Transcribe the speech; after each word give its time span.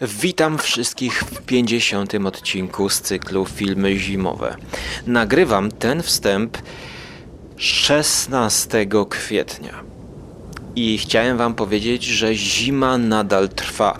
Witam 0.00 0.58
wszystkich 0.58 1.22
w 1.22 1.42
50. 1.42 2.14
odcinku 2.14 2.88
z 2.88 3.00
cyklu 3.00 3.44
Filmy 3.44 3.98
Zimowe. 3.98 4.56
Nagrywam 5.06 5.70
ten 5.70 6.02
wstęp 6.02 6.58
16 7.56 8.86
kwietnia. 9.08 9.74
I 10.76 10.98
chciałem 10.98 11.36
Wam 11.36 11.54
powiedzieć, 11.54 12.04
że 12.04 12.34
zima 12.34 12.98
nadal 12.98 13.48
trwa. 13.48 13.98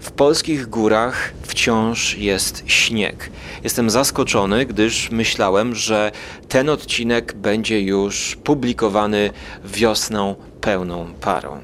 W 0.00 0.10
polskich 0.10 0.66
górach 0.66 1.32
wciąż 1.42 2.16
jest 2.16 2.62
śnieg. 2.66 3.30
Jestem 3.64 3.90
zaskoczony, 3.90 4.66
gdyż 4.66 5.10
myślałem, 5.10 5.74
że 5.74 6.12
ten 6.48 6.68
odcinek 6.68 7.32
będzie 7.32 7.80
już 7.80 8.38
publikowany 8.44 9.30
wiosną 9.64 10.34
pełną 10.60 11.14
parą. 11.20 11.60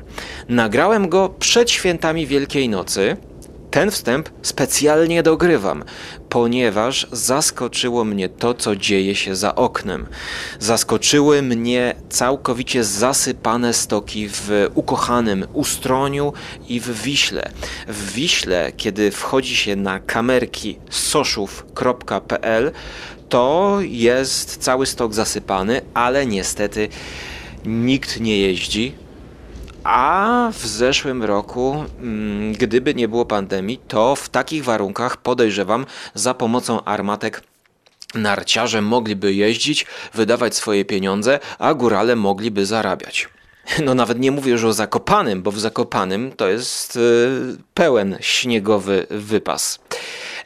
Nagrałem 0.48 1.08
go 1.08 1.28
przed 1.28 1.70
świętami 1.70 2.26
Wielkiej 2.26 2.68
Nocy. 2.68 3.16
Ten 3.76 3.90
wstęp 3.90 4.30
specjalnie 4.42 5.22
dogrywam, 5.22 5.84
ponieważ 6.28 7.06
zaskoczyło 7.12 8.04
mnie 8.04 8.28
to, 8.28 8.54
co 8.54 8.76
dzieje 8.76 9.14
się 9.14 9.36
za 9.36 9.54
oknem. 9.54 10.06
Zaskoczyły 10.58 11.42
mnie 11.42 11.94
całkowicie 12.08 12.84
zasypane 12.84 13.74
stoki 13.74 14.28
w 14.28 14.70
ukochanym 14.74 15.46
Ustroniu 15.52 16.32
i 16.68 16.80
w 16.80 17.02
Wiśle. 17.02 17.50
W 17.88 18.12
Wiśle, 18.12 18.72
kiedy 18.76 19.10
wchodzi 19.10 19.56
się 19.56 19.76
na 19.76 20.00
kamerki 20.00 20.78
soszów.pl, 20.90 22.72
to 23.28 23.78
jest 23.80 24.56
cały 24.56 24.86
stok 24.86 25.14
zasypany, 25.14 25.80
ale 25.94 26.26
niestety 26.26 26.88
nikt 27.64 28.20
nie 28.20 28.38
jeździ, 28.38 28.94
a 29.86 30.50
w 30.52 30.66
zeszłym 30.66 31.22
roku, 31.24 31.84
mm, 32.00 32.52
gdyby 32.52 32.94
nie 32.94 33.08
było 33.08 33.24
pandemii, 33.24 33.78
to 33.88 34.16
w 34.16 34.28
takich 34.28 34.64
warunkach 34.64 35.16
podejrzewam 35.16 35.86
za 36.14 36.34
pomocą 36.34 36.84
armatek 36.84 37.42
narciarze 38.14 38.82
mogliby 38.82 39.34
jeździć, 39.34 39.86
wydawać 40.14 40.54
swoje 40.54 40.84
pieniądze, 40.84 41.38
a 41.58 41.74
górale 41.74 42.16
mogliby 42.16 42.66
zarabiać. 42.66 43.28
No 43.84 43.94
nawet 43.94 44.18
nie 44.18 44.30
mówię 44.30 44.52
już 44.52 44.64
o 44.64 44.72
Zakopanym, 44.72 45.42
bo 45.42 45.50
w 45.50 45.58
Zakopanym 45.58 46.32
to 46.32 46.48
jest 46.48 46.96
y, 46.96 47.00
pełen 47.74 48.18
śniegowy 48.20 49.06
wypas. 49.10 49.78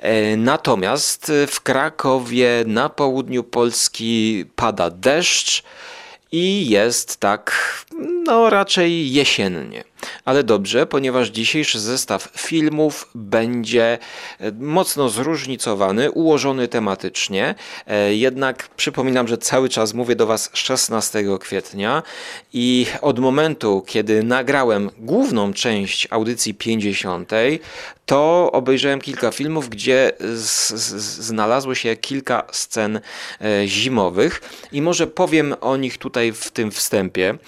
E, 0.00 0.36
Natomiast 0.36 1.32
w 1.48 1.60
Krakowie 1.60 2.64
na 2.66 2.88
południu 2.88 3.44
Polski 3.44 4.44
pada 4.56 4.90
deszcz 4.90 5.62
i 6.32 6.70
jest 6.70 7.16
tak, 7.16 7.52
no 8.00 8.50
raczej 8.50 9.12
jesiennie. 9.12 9.84
Ale 10.24 10.44
dobrze, 10.44 10.86
ponieważ 10.86 11.28
dzisiejszy 11.28 11.80
zestaw 11.80 12.28
filmów 12.36 13.10
będzie 13.14 13.98
e, 14.40 14.52
mocno 14.52 15.08
zróżnicowany, 15.08 16.10
ułożony 16.10 16.68
tematycznie. 16.68 17.54
E, 17.86 18.14
Jednak 18.14 18.68
przypominam, 18.76 19.28
że 19.28 19.38
cały 19.38 19.68
czas 19.68 19.94
mówię 19.94 20.16
do 20.16 20.26
Was 20.26 20.50
16 20.52 21.24
kwietnia 21.40 22.02
i 22.52 22.86
od 23.00 23.18
momentu, 23.18 23.84
kiedy 23.86 24.22
nagrałem 24.22 24.90
główną 24.98 25.52
część 25.52 26.08
audycji 26.10 26.54
50, 26.54 27.30
to 28.06 28.50
obejrzałem 28.52 29.00
kilka 29.00 29.30
filmów, 29.30 29.68
gdzie 29.68 30.12
znalazło 31.18 31.74
się 31.74 31.96
kilka 31.96 32.46
scen 32.52 33.00
e, 33.40 33.66
zimowych 33.66 34.40
i 34.72 34.82
może 34.82 35.06
powiem 35.06 35.54
o 35.60 35.76
nich 35.76 35.98
tutaj 35.98 36.32
w 36.32 36.50
tym 36.50 36.70
wstępie. 36.70 37.38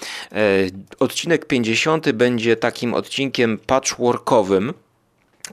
E, 0.43 0.67
odcinek 0.99 1.45
50 1.45 2.11
będzie 2.11 2.55
takim 2.55 2.93
odcinkiem 2.93 3.57
patchworkowym 3.57 4.73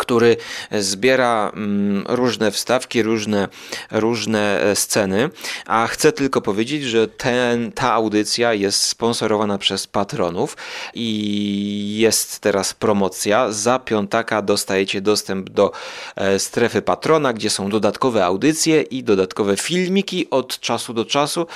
który 0.01 0.37
zbiera 0.73 1.53
mm, 1.55 2.05
różne 2.09 2.51
wstawki, 2.51 3.03
różne, 3.03 3.48
różne 3.91 4.62
e, 4.62 4.77
sceny, 4.77 5.31
a 5.67 5.87
chcę 5.87 6.12
tylko 6.12 6.41
powiedzieć, 6.41 6.84
że 6.84 7.09
ten, 7.09 7.73
ta 7.73 7.92
audycja 7.92 8.55
jest 8.55 8.83
sponsorowana 8.83 9.58
przez 9.58 9.86
patronów 9.86 10.57
i 10.95 11.97
jest 11.98 12.41
teraz 12.41 12.74
promocja. 12.74 13.52
Za 13.52 13.79
piątaka 13.79 14.42
dostajecie 14.42 15.01
dostęp 15.01 15.51
do 15.51 15.73
e, 16.17 16.39
strefy 16.39 16.83
patrona, 16.83 17.33
gdzie 17.33 17.51
są 17.51 17.70
dodatkowe 17.70 18.24
audycje 18.24 18.83
i 18.83 19.05
dodatkowe 19.05 19.57
filmiki 19.57 20.30
od 20.30 20.61
czasu 20.61 20.95
do 20.95 21.05
czasu. 21.05 21.47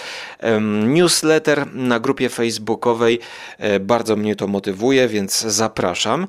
Newsletter 0.87 1.75
na 1.75 2.01
grupie 2.01 2.29
facebookowej 2.29 3.21
e, 3.59 3.81
bardzo 3.81 4.17
mnie 4.17 4.37
to 4.37 4.47
motywuje, 4.47 5.09
więc 5.09 5.41
zapraszam. 5.41 6.29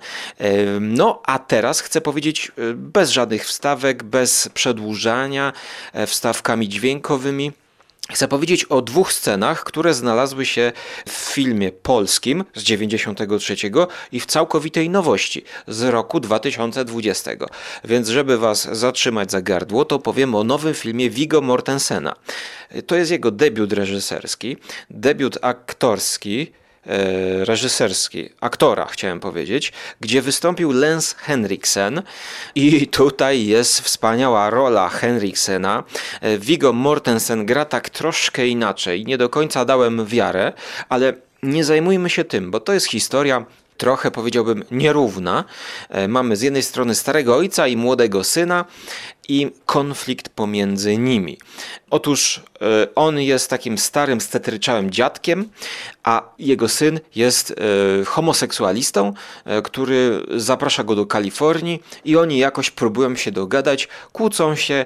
No 0.81 1.21
a 1.25 1.39
teraz 1.39 1.81
chcę 1.81 2.01
powiedzieć 2.05 2.51
e, 2.57 2.73
bez 2.73 3.09
żadnych 3.09 3.45
wstawek, 3.45 4.03
bez 4.03 4.49
przedłużania, 4.53 5.53
e, 5.93 6.07
wstawkami 6.07 6.69
dźwiękowymi. 6.69 7.51
Chcę 8.11 8.27
powiedzieć 8.27 8.65
o 8.65 8.81
dwóch 8.81 9.13
scenach, 9.13 9.63
które 9.63 9.93
znalazły 9.93 10.45
się 10.45 10.71
w 11.07 11.11
filmie 11.11 11.71
polskim 11.71 12.43
z 12.55 12.63
93 12.63 13.55
i 14.11 14.19
w 14.19 14.25
całkowitej 14.25 14.89
nowości 14.89 15.43
z 15.67 15.83
roku 15.83 16.19
2020. 16.19 17.31
Więc 17.83 18.09
żeby 18.09 18.37
was 18.37 18.77
zatrzymać 18.77 19.31
za 19.31 19.41
gardło, 19.41 19.85
to 19.85 19.99
powiem 19.99 20.35
o 20.35 20.43
nowym 20.43 20.73
filmie 20.73 21.09
Viggo 21.09 21.41
Mortensena. 21.41 22.15
To 22.87 22.95
jest 22.95 23.11
jego 23.11 23.31
debiut 23.31 23.73
reżyserski, 23.73 24.57
debiut 24.89 25.37
aktorski 25.41 26.51
e, 26.87 27.45
reżyserski, 27.45 28.29
aktora 28.41 28.85
chciałem 28.85 29.19
powiedzieć, 29.19 29.73
gdzie 30.01 30.21
wystąpił 30.21 30.71
Lance 30.71 31.15
Henriksen 31.17 32.01
i 32.55 32.87
tutaj 32.87 33.45
jest 33.45 33.81
wspaniała 33.81 34.49
rola 34.49 34.89
Henriksena. 34.89 35.83
E, 36.21 36.37
Viggo 36.37 36.73
Mortensen 36.73 37.45
gra 37.45 37.65
tak 37.65 37.89
troszkę 37.89 38.47
inaczej, 38.47 39.05
nie 39.05 39.17
do 39.17 39.29
końca 39.29 39.65
dałem 39.65 40.05
wiarę, 40.05 40.53
ale 40.89 41.13
nie 41.43 41.63
zajmujmy 41.63 42.09
się 42.09 42.23
tym, 42.23 42.51
bo 42.51 42.59
to 42.59 42.73
jest 42.73 42.87
historia 42.87 43.45
trochę 43.77 44.11
powiedziałbym 44.11 44.63
nierówna. 44.71 45.43
E, 45.89 46.07
Mamy 46.07 46.35
z 46.35 46.41
jednej 46.41 46.63
strony 46.63 46.95
starego 46.95 47.35
ojca 47.35 47.67
i 47.67 47.77
młodego 47.77 48.23
syna 48.23 48.65
i 49.27 49.51
konflikt 49.65 50.29
pomiędzy 50.29 50.97
nimi. 50.97 51.37
Otóż 51.89 52.41
e, 52.61 52.87
on 52.95 53.19
jest 53.19 53.49
takim 53.49 53.77
starym, 53.77 54.21
stetryczałym 54.21 54.91
dziadkiem, 54.91 55.49
a 56.03 56.29
jego 56.39 56.69
syn 56.69 56.99
jest 57.15 57.51
e, 57.51 58.05
homoseksualistą, 58.05 59.13
e, 59.45 59.61
który 59.61 60.25
zaprasza 60.37 60.83
go 60.83 60.95
do 60.95 61.05
Kalifornii 61.05 61.83
i 62.05 62.17
oni 62.17 62.37
jakoś 62.37 62.71
próbują 62.71 63.15
się 63.15 63.31
dogadać, 63.31 63.87
kłócą 64.13 64.55
się, 64.55 64.85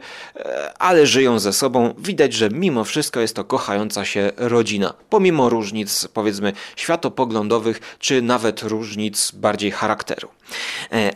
ale 0.79 1.07
żyją 1.07 1.39
ze 1.39 1.53
sobą. 1.53 1.93
Widać, 1.97 2.33
że 2.33 2.49
mimo 2.49 2.83
wszystko 2.83 3.19
jest 3.19 3.35
to 3.35 3.43
kochająca 3.43 4.05
się 4.05 4.31
rodzina, 4.37 4.93
pomimo 5.09 5.49
różnic, 5.49 6.07
powiedzmy, 6.13 6.53
światopoglądowych, 6.75 7.97
czy 7.99 8.21
nawet 8.21 8.63
różnic 8.63 9.31
bardziej 9.31 9.71
charakteru. 9.71 10.29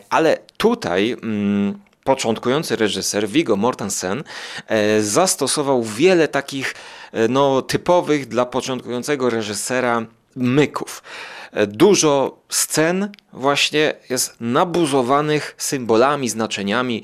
Ale 0.10 0.38
tutaj. 0.58 1.16
Mm, 1.24 1.80
początkujący 2.04 2.76
reżyser 2.76 3.28
Viggo 3.28 3.56
Mortensen 3.56 4.24
e, 4.68 5.02
zastosował 5.02 5.84
wiele 5.84 6.28
takich 6.28 6.76
e, 7.12 7.28
no, 7.28 7.62
typowych 7.62 8.28
dla 8.28 8.46
początkującego 8.46 9.30
reżysera 9.30 10.06
myków. 10.36 11.04
E, 11.52 11.68
Dużo 11.68 12.38
scen 12.50 13.10
właśnie 13.34 13.94
jest 14.10 14.36
nabuzowanych 14.42 15.56
symbolami, 15.58 16.30
znaczeniami, 16.30 17.04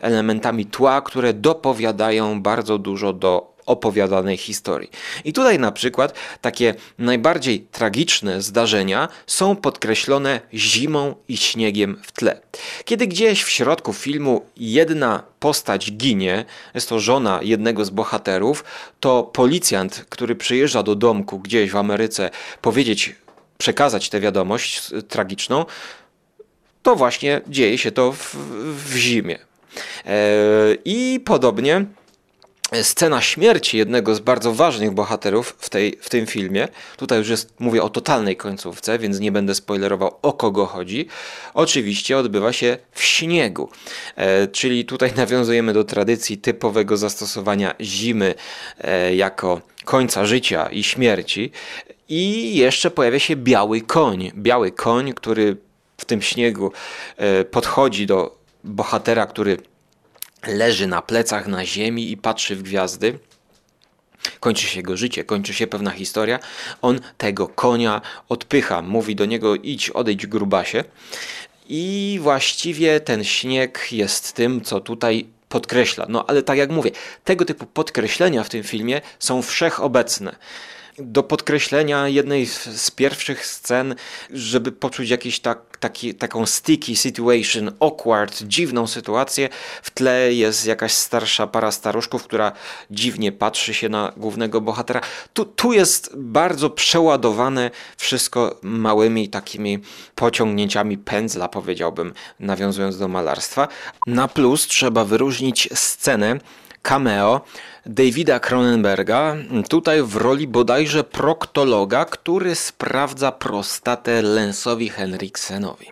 elementami 0.00 0.66
tła, 0.66 1.00
które 1.00 1.34
dopowiadają 1.34 2.42
bardzo 2.42 2.78
dużo 2.78 3.12
do 3.12 3.51
opowiadanej 3.66 4.36
historii. 4.36 4.90
I 5.24 5.32
tutaj 5.32 5.58
na 5.58 5.72
przykład 5.72 6.14
takie 6.40 6.74
najbardziej 6.98 7.60
tragiczne 7.60 8.42
zdarzenia 8.42 9.08
są 9.26 9.56
podkreślone 9.56 10.40
zimą 10.54 11.14
i 11.28 11.36
śniegiem 11.36 12.00
w 12.02 12.12
tle. 12.12 12.40
Kiedy 12.84 13.06
gdzieś 13.06 13.42
w 13.42 13.50
środku 13.50 13.92
filmu 13.92 14.46
jedna 14.56 15.22
postać 15.40 15.92
ginie, 15.92 16.44
jest 16.74 16.88
to 16.88 17.00
żona 17.00 17.40
jednego 17.42 17.84
z 17.84 17.90
bohaterów, 17.90 18.64
to 19.00 19.22
policjant, 19.22 20.06
który 20.08 20.34
przyjeżdża 20.34 20.82
do 20.82 20.94
domku 20.94 21.38
gdzieś 21.38 21.70
w 21.70 21.76
Ameryce 21.76 22.30
powiedzieć, 22.60 23.16
przekazać 23.58 24.08
tę 24.08 24.20
wiadomość 24.20 24.90
tragiczną, 25.08 25.64
to 26.82 26.96
właśnie 26.96 27.40
dzieje 27.48 27.78
się 27.78 27.92
to 27.92 28.12
w, 28.12 28.36
w 28.92 28.96
zimie. 28.96 29.38
E, 30.06 30.18
I 30.84 31.20
podobnie 31.24 31.84
scena 32.82 33.20
śmierci 33.20 33.76
jednego 33.76 34.14
z 34.14 34.20
bardzo 34.20 34.52
ważnych 34.52 34.90
bohaterów 34.90 35.56
w, 35.58 35.70
tej, 35.70 35.98
w 36.00 36.08
tym 36.08 36.26
filmie, 36.26 36.68
tutaj 36.96 37.18
już 37.18 37.28
jest, 37.28 37.54
mówię 37.58 37.82
o 37.82 37.88
totalnej 37.88 38.36
końcówce, 38.36 38.98
więc 38.98 39.20
nie 39.20 39.32
będę 39.32 39.54
spoilerował 39.54 40.18
o 40.22 40.32
kogo 40.32 40.66
chodzi, 40.66 41.08
oczywiście 41.54 42.18
odbywa 42.18 42.52
się 42.52 42.78
w 42.92 43.02
śniegu. 43.02 43.68
E, 44.16 44.46
czyli 44.46 44.84
tutaj 44.84 45.12
nawiązujemy 45.22 45.72
do 45.72 45.84
tradycji 45.84 46.38
typowego 46.38 46.96
zastosowania 46.96 47.74
zimy 47.80 48.34
e, 48.80 49.14
jako 49.14 49.60
końca 49.84 50.26
życia 50.26 50.66
i 50.66 50.82
śmierci. 50.82 51.50
I 52.08 52.56
jeszcze 52.56 52.90
pojawia 52.90 53.18
się 53.18 53.36
biały 53.36 53.80
koń. 53.80 54.32
Biały 54.34 54.72
koń, 54.72 55.12
który 55.12 55.56
w 55.96 56.04
tym 56.04 56.22
śniegu 56.22 56.72
e, 57.16 57.44
podchodzi 57.44 58.06
do 58.06 58.38
bohatera, 58.64 59.26
który 59.26 59.58
leży 60.46 60.86
na 60.86 61.02
plecach 61.02 61.46
na 61.46 61.66
ziemi 61.66 62.10
i 62.10 62.16
patrzy 62.16 62.56
w 62.56 62.62
gwiazdy. 62.62 63.18
Kończy 64.40 64.66
się 64.66 64.78
jego 64.78 64.96
życie, 64.96 65.24
kończy 65.24 65.54
się 65.54 65.66
pewna 65.66 65.90
historia. 65.90 66.38
On 66.82 67.00
tego 67.18 67.48
konia 67.48 68.00
odpycha, 68.28 68.82
mówi 68.82 69.16
do 69.16 69.24
niego: 69.24 69.54
idź, 69.54 69.90
odejdź 69.90 70.26
grubasie. 70.26 70.84
I 71.68 72.18
właściwie 72.22 73.00
ten 73.00 73.24
śnieg 73.24 73.88
jest 73.92 74.32
tym, 74.32 74.60
co 74.60 74.80
tutaj 74.80 75.26
podkreśla. 75.48 76.06
No 76.08 76.26
ale 76.26 76.42
tak 76.42 76.58
jak 76.58 76.70
mówię, 76.70 76.90
tego 77.24 77.44
typu 77.44 77.66
podkreślenia 77.66 78.44
w 78.44 78.48
tym 78.48 78.62
filmie 78.62 79.00
są 79.18 79.42
wszechobecne 79.42 80.36
do 80.98 81.22
podkreślenia 81.22 82.08
jednej 82.08 82.46
z 82.46 82.90
pierwszych 82.90 83.46
scen, 83.46 83.94
żeby 84.30 84.72
poczuć 84.72 85.10
jakiś 85.10 85.40
tak, 85.40 85.76
taki, 85.80 86.14
taką 86.14 86.46
sticky 86.46 86.96
situation, 86.96 87.72
awkward, 87.80 88.42
dziwną 88.42 88.86
sytuację. 88.86 89.48
W 89.82 89.90
tle 89.90 90.32
jest 90.32 90.66
jakaś 90.66 90.92
starsza 90.92 91.46
para 91.46 91.72
staruszków, 91.72 92.24
która 92.24 92.52
dziwnie 92.90 93.32
patrzy 93.32 93.74
się 93.74 93.88
na 93.88 94.12
głównego 94.16 94.60
bohatera. 94.60 95.00
Tu, 95.32 95.44
tu 95.44 95.72
jest 95.72 96.10
bardzo 96.16 96.70
przeładowane 96.70 97.70
wszystko 97.96 98.58
małymi 98.62 99.28
takimi 99.28 99.78
pociągnięciami 100.14 100.98
pędzla, 100.98 101.48
powiedziałbym, 101.48 102.14
nawiązując 102.40 102.98
do 102.98 103.08
malarstwa. 103.08 103.68
Na 104.06 104.28
plus 104.28 104.66
trzeba 104.66 105.04
wyróżnić 105.04 105.68
scenę, 105.74 106.38
cameo 106.82 107.40
Davida 107.86 108.40
Cronenberga, 108.40 109.36
tutaj 109.68 110.02
w 110.02 110.16
roli 110.16 110.48
bodajże 110.48 111.04
proktologa, 111.04 112.04
który 112.04 112.54
sprawdza 112.54 113.32
prostatę 113.32 114.22
Lensowi 114.22 114.88
Henriksenowi. 114.88 115.86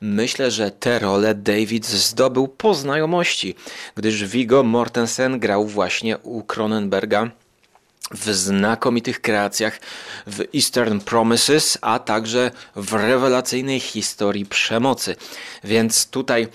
Myślę, 0.00 0.50
że 0.50 0.70
tę 0.70 0.98
rolę 0.98 1.34
David 1.34 1.86
zdobył 1.86 2.48
po 2.48 2.74
znajomości, 2.74 3.54
gdyż 3.94 4.24
Viggo 4.24 4.62
Mortensen 4.62 5.38
grał 5.38 5.66
właśnie 5.66 6.18
u 6.18 6.42
Cronenberga 6.42 7.30
w 8.10 8.32
znakomitych 8.32 9.20
kreacjach 9.20 9.80
w 10.26 10.40
Eastern 10.54 11.00
Promises, 11.00 11.78
a 11.80 11.98
także 11.98 12.50
w 12.76 12.92
rewelacyjnej 12.92 13.80
historii 13.80 14.46
przemocy. 14.46 15.16
Więc 15.64 16.06
tutaj 16.06 16.48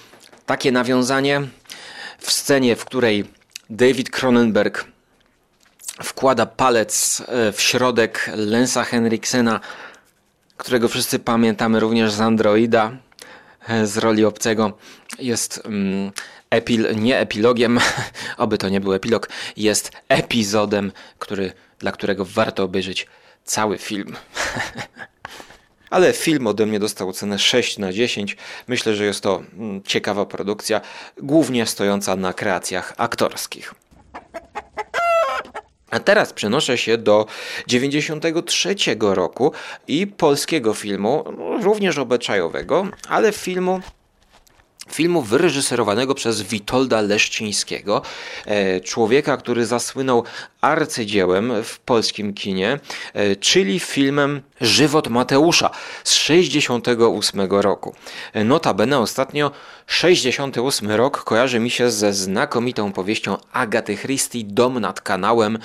takie 0.46 0.72
nawiązanie 0.72 1.42
w 2.20 2.32
scenie, 2.32 2.76
w 2.76 2.86
której 2.86 3.37
David 3.70 4.10
Cronenberg 4.10 4.86
wkłada 6.04 6.46
palec 6.46 7.24
e, 7.28 7.52
w 7.52 7.62
środek 7.62 8.32
Lensa 8.36 8.84
Henriksena, 8.84 9.60
którego 10.58 10.88
wszyscy 10.88 11.20
pamiętamy 11.20 11.80
również 11.80 12.12
z 12.12 12.22
Androida, 12.22 12.92
e, 13.68 13.88
z 13.88 13.98
roli 13.98 14.26
obcego. 14.26 14.78
Jest 15.20 15.62
mm, 15.66 16.12
epil, 16.50 16.96
nie 16.96 17.20
epilogiem, 17.20 17.80
oby 18.38 18.58
to 18.58 18.70
nie 18.70 18.82
był 18.82 18.94
epilog, 18.94 19.30
jest 19.58 19.92
epizodem, 20.10 20.92
który, 21.20 21.54
dla 21.80 21.92
którego 21.92 22.26
warto 22.26 22.64
obejrzeć 22.64 23.08
cały 23.44 23.78
film. 23.78 24.16
Ale 25.90 26.14
film 26.14 26.48
ode 26.48 26.66
mnie 26.66 26.80
dostał 26.80 27.14
cenę 27.14 27.40
6 27.40 27.78
na 27.78 27.94
10. 27.94 28.38
Myślę, 28.68 28.96
że 28.96 29.06
jest 29.06 29.22
to 29.22 29.42
mm, 29.54 29.84
ciekawa 29.84 30.26
produkcja, 30.26 30.82
głównie 31.18 31.66
stojąca 31.66 32.16
na 32.16 32.34
kreacjach 32.34 32.94
aktorskich. 32.98 33.74
A 35.92 36.00
teraz 36.00 36.34
przenoszę 36.34 36.78
się 36.78 36.98
do 36.98 37.26
93 37.68 38.76
roku 39.00 39.52
i 39.88 40.08
polskiego 40.08 40.74
filmu, 40.74 41.24
również 41.64 41.98
obyczajowego, 41.98 42.88
ale 43.10 43.32
filmu 43.32 43.82
filmu 44.92 45.22
wyreżyserowanego 45.22 46.16
przez 46.16 46.42
Witolda 46.42 47.02
Leszczyńskiego, 47.02 48.02
e, 48.46 48.80
człowieka, 48.82 49.38
który 49.38 49.66
zasłynął 49.66 50.24
arcydziełem 50.62 51.64
w 51.64 51.80
polskim 51.80 52.34
kinie, 52.34 52.80
e, 53.14 53.36
czyli 53.36 53.80
filmem 53.80 54.42
Żywot 54.62 55.08
Mateusza 55.08 55.70
z 56.04 56.14
68 56.14 57.62
roku. 57.62 57.96
E, 58.34 58.44
notabene 58.44 59.00
ostatnio 59.00 59.52
68 59.88 60.92
rok 60.92 61.24
kojarzy 61.24 61.60
mi 61.60 61.70
się 61.70 61.92
ze 61.92 62.14
znakomitą 62.14 62.94
powieścią 62.94 63.38
Agaty 63.52 63.98
Christie 63.98 64.44
Dom 64.44 64.80
nad 64.80 65.02
kanałem, 65.02 65.58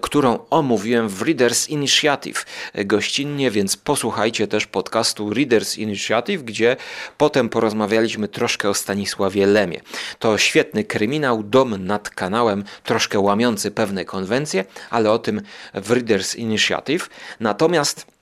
którą 0.00 0.38
omówiłem 0.50 1.08
w 1.08 1.22
Readers 1.22 1.68
Initiative 1.68 2.46
gościnnie, 2.84 3.50
więc 3.50 3.76
posłuchajcie 3.76 4.46
też 4.48 4.66
podcastu 4.66 5.34
Readers 5.34 5.78
Initiative, 5.78 6.44
gdzie 6.44 6.76
potem 7.18 7.48
porozmawialiśmy 7.48 8.28
troszkę 8.28 8.68
o 8.68 8.74
Stanisławie 8.74 9.46
Lemie. 9.46 9.80
To 10.18 10.38
świetny 10.38 10.84
kryminał, 10.84 11.42
dom 11.42 11.86
nad 11.86 12.10
kanałem, 12.10 12.64
troszkę 12.84 13.20
łamiący 13.20 13.70
pewne 13.70 14.04
konwencje, 14.04 14.64
ale 14.90 15.10
o 15.10 15.18
tym 15.18 15.42
w 15.74 15.90
Readers 15.90 16.34
Initiative. 16.34 17.10
Natomiast 17.40 18.06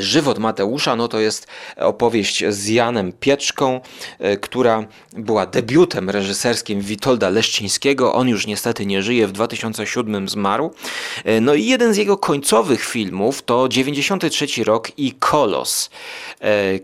żywot 0.00 0.38
Mateusza 0.38 0.96
no 0.96 1.08
to 1.08 1.20
jest 1.20 1.46
opowieść 1.76 2.44
z 2.48 2.68
Janem 2.68 3.12
Pieczką, 3.12 3.80
e, 4.18 4.36
która 4.36 4.86
była 5.12 5.46
debiutem 5.46 6.10
reżyserskim 6.10 6.80
Witolda 6.80 7.30
Leszczyńskiego. 7.30 8.14
On 8.14 8.28
już 8.28 8.46
niestety 8.46 8.86
nie 8.86 9.02
żyje, 9.02 9.26
w 9.26 9.32
2007 9.32 10.28
zmarł. 10.28 10.74
E, 11.24 11.40
no 11.40 11.54
i 11.54 11.66
jeden 11.66 11.94
z 11.94 11.96
jego 11.96 12.16
końcowych 12.16 12.84
filmów 12.84 13.42
to 13.42 13.68
93 13.68 14.64
rok 14.64 14.98
i 14.98 15.12
Kolos. 15.12 15.90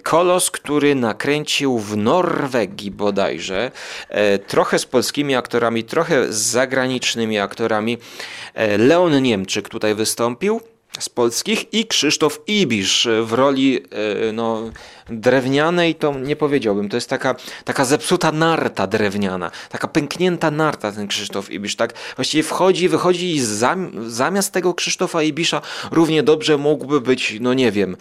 Kolos, 0.02 0.50
który 0.50 0.94
nakręcił 0.94 1.78
w 1.78 1.96
Norwegii 1.96 2.90
bodajże, 2.90 3.70
trochę 4.46 4.78
z 4.78 4.86
polskimi 4.86 5.34
aktorami, 5.34 5.84
trochę 5.84 6.32
z 6.32 6.36
zagranicznymi 6.36 7.38
aktorami. 7.38 7.98
Leon 8.78 9.22
Niemczyk 9.22 9.68
tutaj 9.68 9.94
wystąpił 9.94 10.60
z 10.98 11.08
polskich 11.08 11.74
i 11.74 11.86
Krzysztof 11.86 12.40
Ibisz 12.46 13.08
w 13.22 13.32
roli 13.32 13.84
e, 14.28 14.32
no, 14.32 14.70
drewnianej, 15.08 15.94
to 15.94 16.14
nie 16.18 16.36
powiedziałbym, 16.36 16.88
to 16.88 16.96
jest 16.96 17.10
taka, 17.10 17.34
taka 17.64 17.84
zepsuta 17.84 18.32
narta 18.32 18.86
drewniana, 18.86 19.50
taka 19.68 19.88
pęknięta 19.88 20.50
narta 20.50 20.92
ten 20.92 21.08
Krzysztof 21.08 21.50
Ibisz, 21.50 21.76
tak 21.76 21.94
właściwie 22.16 22.42
wchodzi, 22.42 22.88
wychodzi 22.88 23.34
i 23.34 23.40
zam, 23.40 24.10
zamiast 24.10 24.52
tego 24.52 24.74
Krzysztofa 24.74 25.22
Ibisza 25.22 25.60
równie 25.90 26.22
dobrze 26.22 26.58
mógłby 26.58 27.00
być, 27.00 27.36
no 27.40 27.54
nie 27.54 27.72
wiem, 27.72 27.96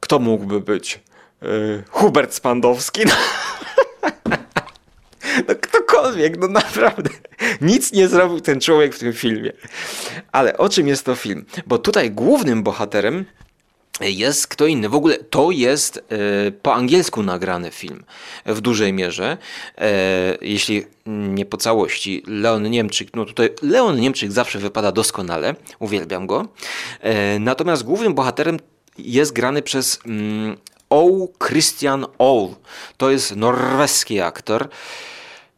kto 0.00 0.18
mógłby 0.18 0.60
być? 0.60 1.00
Yy, 1.42 1.82
Hubert 1.90 2.34
Spandowski. 2.34 3.00
No. 5.48 5.54
Ktokolwiek, 5.60 6.38
no 6.38 6.48
naprawdę. 6.48 7.10
Nic 7.60 7.92
nie 7.92 8.08
zrobił 8.08 8.40
ten 8.40 8.60
człowiek 8.60 8.94
w 8.94 8.98
tym 8.98 9.12
filmie. 9.12 9.52
Ale 10.32 10.56
o 10.58 10.68
czym 10.68 10.88
jest 10.88 11.04
to 11.04 11.14
film? 11.14 11.44
Bo 11.66 11.78
tutaj 11.78 12.10
głównym 12.10 12.62
bohaterem 12.62 13.24
jest 14.00 14.46
kto 14.46 14.66
inny. 14.66 14.88
W 14.88 14.94
ogóle 14.94 15.18
to 15.18 15.50
jest 15.50 15.98
e, 15.98 16.02
po 16.50 16.74
angielsku 16.74 17.22
nagrany 17.22 17.70
film 17.70 18.04
w 18.46 18.60
dużej 18.60 18.92
mierze. 18.92 19.38
E, 19.78 20.38
jeśli 20.40 20.86
nie 21.06 21.46
po 21.46 21.56
całości. 21.56 22.22
Leon 22.26 22.70
Niemczyk, 22.70 23.08
no 23.14 23.24
tutaj 23.24 23.50
Leon 23.62 24.00
Niemczyk 24.00 24.32
zawsze 24.32 24.58
wypada 24.58 24.92
doskonale, 24.92 25.54
uwielbiam 25.78 26.26
go. 26.26 26.48
E, 27.00 27.38
natomiast 27.38 27.82
głównym 27.82 28.14
bohaterem 28.14 28.58
jest 28.98 29.32
grany 29.32 29.62
przez 29.62 29.98
mm, 30.06 30.56
O. 30.90 31.28
Christian 31.48 32.06
Ol. 32.18 32.48
To 32.96 33.10
jest 33.10 33.36
norweski 33.36 34.20
aktor. 34.20 34.68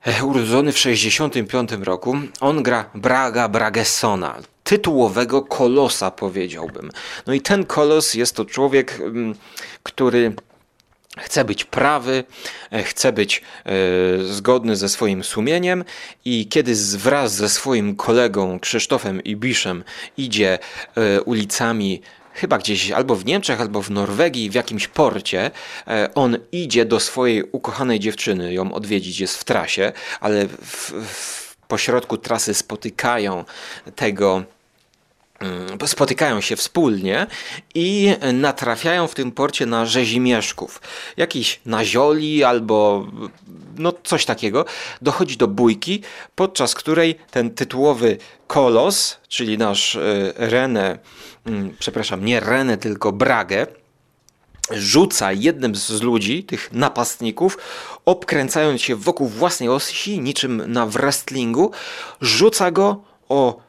E, 0.05 0.25
urodzony 0.25 0.73
w 0.73 0.79
65 0.79 1.73
roku, 1.73 2.17
on 2.41 2.63
gra 2.63 2.91
Braga 2.95 3.49
Bragessona, 3.49 4.39
tytułowego 4.65 5.43
kolosa 5.43 6.11
powiedziałbym. 6.11 6.91
No 7.27 7.33
i 7.33 7.41
ten 7.41 7.67
kolos 7.67 8.15
jest 8.15 8.37
to 8.37 8.45
człowiek, 8.45 9.01
mm, 9.01 9.35
który 9.83 10.35
chce 11.19 11.45
być 11.45 11.65
prawy, 11.65 12.25
e, 12.73 12.83
chce 12.83 13.13
być 13.13 13.43
e, 13.65 13.73
zgodny 14.25 14.77
ze 14.77 14.89
swoim 14.89 15.25
sumieniem 15.25 15.85
i 16.25 16.49
kiedy 16.49 16.75
wraz 16.97 17.35
ze 17.35 17.49
swoim 17.49 17.97
kolegą 17.97 18.61
Krzysztofem 18.61 19.25
Ibiszem 19.25 19.85
idzie 20.17 20.59
ulicami 21.25 22.03
chyba 22.35 22.59
gdzieś 22.59 22.91
albo 22.91 23.17
w 23.17 23.25
Niemczech, 23.25 23.61
albo 23.61 23.83
w 23.83 23.91
Norwegii, 23.91 24.51
w 24.51 24.55
jakimś 24.55 24.89
porcie. 24.89 25.51
E, 25.87 26.15
on 26.15 26.37
idzie 26.53 26.85
do 26.85 27.01
swojej 27.01 27.43
ukochanej 27.53 28.01
dziewczyny, 28.01 28.55
ją 28.55 28.73
odwiedzić, 28.73 29.21
jest 29.21 29.37
w 29.37 29.45
trasie, 29.45 29.93
ale 30.21 30.49
w, 30.49 30.93
w 31.07 31.57
pośrodku 31.69 32.17
trasy 32.17 32.55
spotykają 32.55 33.45
tego 33.97 34.43
mm, 35.41 35.79
spotykają 35.87 36.41
się 36.41 36.57
wspólnie 36.57 37.27
i 37.75 38.17
natrafiają 38.33 39.09
w 39.09 39.15
tym 39.15 39.33
porcie 39.33 39.67
na 39.67 39.87
rzezimieszków. 39.87 40.81
Jakiś 41.17 41.61
nazioli 41.67 42.45
albo 42.45 43.07
no 43.79 43.93
coś 44.05 44.25
takiego. 44.25 44.65
Dochodzi 45.03 45.37
do 45.37 45.49
bójki, 45.49 46.03
podczas 46.35 46.75
której 46.75 47.15
ten 47.31 47.51
tytułowy 47.51 48.19
kolos, 48.47 49.19
czyli 49.29 49.59
nasz 49.59 49.97
e, 49.97 50.01
René 50.37 50.99
Mm, 51.47 51.77
przepraszam, 51.79 52.25
nie 52.25 52.41
Renę, 52.41 52.77
tylko 52.79 53.13
Bragę, 53.13 53.67
rzuca 54.71 55.33
jednym 55.33 55.77
z 55.77 56.03
ludzi, 56.03 56.45
tych 56.45 56.73
napastników, 56.73 57.59
obkręcając 58.05 58.83
się 58.83 58.97
wokół 58.97 59.29
własnej 59.29 59.69
osi, 59.69 60.21
niczym 60.21 60.73
na 60.73 60.87
wrestlingu, 60.87 61.71
rzuca 62.21 62.71
go 62.71 63.03
o 63.29 63.61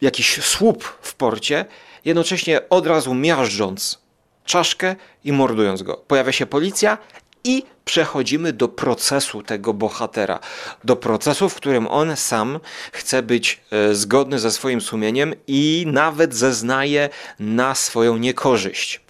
jakiś 0.00 0.44
słup 0.44 0.84
w 1.02 1.14
porcie, 1.14 1.64
jednocześnie 2.04 2.68
od 2.68 2.86
razu 2.86 3.14
miażdżąc 3.14 3.98
czaszkę 4.44 4.96
i 5.24 5.32
mordując 5.32 5.82
go. 5.82 5.96
Pojawia 5.96 6.32
się 6.32 6.46
policja 6.46 6.98
i 7.44 7.62
przechodzimy 7.84 8.52
do 8.52 8.68
procesu 8.68 9.42
tego 9.42 9.74
bohatera. 9.74 10.40
Do 10.84 10.96
procesu, 10.96 11.48
w 11.48 11.54
którym 11.54 11.86
on 11.86 12.16
sam 12.16 12.60
chce 12.92 13.22
być 13.22 13.60
e, 13.70 13.94
zgodny 13.94 14.38
ze 14.38 14.50
swoim 14.50 14.80
sumieniem 14.80 15.34
i 15.46 15.84
nawet 15.86 16.34
zeznaje 16.34 17.08
na 17.38 17.74
swoją 17.74 18.16
niekorzyść. 18.16 19.00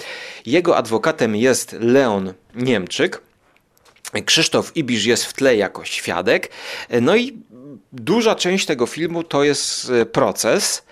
Jego 0.47 0.76
adwokatem 0.76 1.37
jest 1.37 1.76
Leon 1.81 2.35
Niemczyk. 2.55 3.23
Krzysztof 4.26 4.76
Ibisz 4.76 5.05
jest 5.05 5.25
w 5.25 5.33
tle 5.33 5.57
jako 5.57 5.85
świadek. 5.85 6.50
No 7.00 7.17
i 7.17 7.38
duża 7.93 8.35
część 8.35 8.67
tego 8.67 8.87
filmu 8.87 9.23
to 9.23 9.45
jest 9.45 9.91
e, 9.91 10.07
proces. 10.07 10.85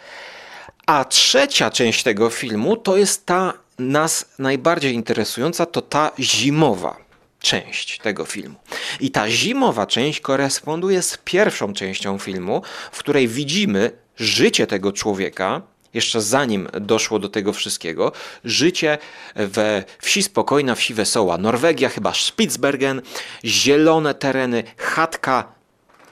A 0.87 1.05
trzecia 1.05 1.71
część 1.71 2.03
tego 2.03 2.31
filmu 2.31 2.77
to 2.77 2.97
jest 2.97 3.27
ta 3.27 3.53
nas 3.79 4.25
najbardziej 4.39 4.95
interesująca, 4.95 5.67
to 5.67 5.83
ta 5.83 6.11
zimowa 6.19 7.03
część 7.43 7.99
tego 7.99 8.25
filmu. 8.25 8.55
I 9.01 9.11
ta 9.11 9.31
zimowa 9.31 9.87
część 9.87 10.21
koresponduje 10.21 11.03
z 11.03 11.19
pierwszą 11.25 11.73
częścią 11.73 12.19
filmu, 12.19 12.63
w 12.93 12.99
której 12.99 13.29
widzimy 13.29 13.91
życie 14.17 14.67
tego 14.67 14.93
człowieka, 14.93 15.63
jeszcze 15.95 16.23
zanim 16.23 16.69
doszło 16.81 17.19
do 17.19 17.29
tego 17.29 17.53
wszystkiego, 17.53 18.13
życie 18.45 18.99
we 19.35 19.85
wsi 19.99 20.23
spokojna, 20.23 20.75
wsi 20.75 20.95
wesoła. 20.95 21.39
Norwegia, 21.39 21.89
chyba 21.89 22.15
Spitsbergen, 22.15 23.03
zielone 23.45 24.15
tereny, 24.15 24.65
chatka 24.77 25.53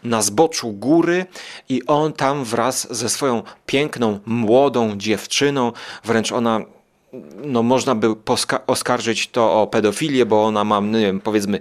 na 0.02 0.22
zboczu 0.22 0.72
góry 0.72 1.26
i 1.68 1.86
on 1.86 2.12
tam 2.12 2.44
wraz 2.44 2.96
ze 2.96 3.08
swoją 3.08 3.42
piękną, 3.66 4.20
młodą 4.26 4.96
dziewczyną, 4.96 5.72
wręcz 6.04 6.32
ona 6.32 6.60
no 7.44 7.62
można 7.62 7.94
by 7.94 8.14
oskarżyć 8.66 9.28
to 9.28 9.62
o 9.62 9.66
pedofilię, 9.66 10.26
bo 10.26 10.44
ona 10.44 10.64
ma, 10.64 10.80
nie 10.80 11.00
wiem, 11.00 11.20
powiedzmy 11.20 11.58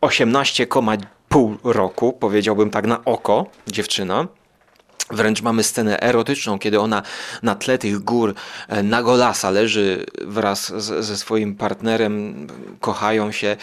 18,5 0.00 1.56
roku, 1.64 2.12
powiedziałbym 2.12 2.70
tak 2.70 2.86
na 2.86 3.04
oko, 3.04 3.46
dziewczyna. 3.66 4.26
Wręcz 5.10 5.42
mamy 5.42 5.62
scenę 5.62 6.02
erotyczną, 6.02 6.58
kiedy 6.58 6.80
ona 6.80 7.02
na 7.42 7.54
tle 7.54 7.78
tych 7.78 7.98
gór 7.98 8.34
e, 8.68 8.82
na 8.82 9.02
golasa 9.02 9.50
leży 9.50 10.06
wraz 10.20 10.72
z, 10.82 11.04
ze 11.04 11.16
swoim 11.16 11.54
partnerem, 11.54 12.46
kochają 12.80 13.32
się. 13.32 13.56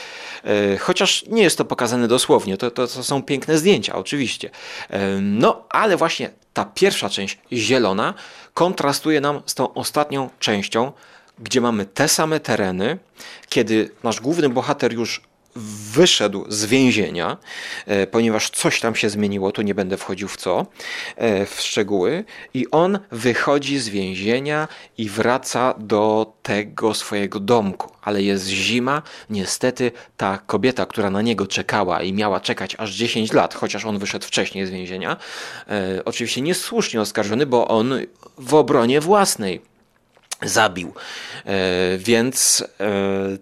E, 0.44 0.78
chociaż 0.78 1.26
nie 1.28 1.44
jest 1.44 1.58
to 1.58 1.66
pokazane 1.66 2.08
dosłownie, 2.08 2.58
to, 2.58 2.72
to, 2.72 2.88
to 2.88 3.04
są 3.04 3.24
piękne 3.24 3.58
zdjęcia, 3.58 3.96
oczywiście. 3.96 4.50
E, 4.90 5.08
no, 5.22 5.66
ale 5.70 5.98
właśnie 5.98 6.30
ta 6.54 6.66
pierwsza 6.66 7.10
część, 7.10 7.38
zielona, 7.52 8.14
kontrastuje 8.54 9.22
nam 9.22 9.42
z 9.46 9.56
tą 9.56 9.74
ostatnią 9.74 10.30
częścią, 10.40 10.92
gdzie 11.40 11.62
mamy 11.62 11.86
te 11.86 12.08
same 12.08 12.40
tereny, 12.40 12.98
kiedy 13.50 13.92
nasz 14.04 14.22
główny 14.22 14.50
bohater 14.50 14.94
już 14.94 15.22
wyszedł 15.56 16.46
z 16.50 16.66
więzienia, 16.66 17.38
e, 17.86 18.08
ponieważ 18.08 18.50
coś 18.50 18.80
tam 18.80 18.96
się 18.96 19.10
zmieniło, 19.10 19.52
tu 19.52 19.62
nie 19.62 19.76
będę 19.76 19.98
wchodził 19.98 20.28
w 20.28 20.38
co, 20.38 20.66
e, 21.16 21.46
w 21.46 21.62
szczegóły, 21.62 22.24
i 22.54 22.72
on 22.72 23.00
wychodzi 23.12 23.80
z 23.80 23.90
więzienia 23.90 24.68
i 24.98 25.10
wraca 25.10 25.74
do 25.78 26.34
tego 26.44 26.94
swojego 26.94 27.40
domku. 27.40 27.94
Ale 28.02 28.24
jest 28.24 28.48
zima, 28.48 29.02
niestety 29.30 29.92
ta 30.18 30.38
kobieta, 30.38 30.86
która 30.86 31.10
na 31.10 31.22
niego 31.22 31.48
czekała 31.48 32.02
i 32.02 32.14
miała 32.14 32.40
czekać 32.40 32.76
aż 32.80 32.92
10 32.92 33.34
lat, 33.34 33.54
chociaż 33.54 33.86
on 33.86 33.98
wyszedł 33.98 34.26
wcześniej 34.26 34.66
z 34.66 34.70
więzienia, 34.70 35.18
e, 35.68 36.06
oczywiście 36.06 36.42
niesłusznie 36.42 37.02
oskarżony, 37.02 37.46
bo 37.46 37.68
on 37.68 37.94
w 38.38 38.54
obronie 38.54 39.02
własnej 39.02 39.73
zabił. 40.46 40.94
E, 41.46 41.98
więc 41.98 42.64
e, 42.80 42.92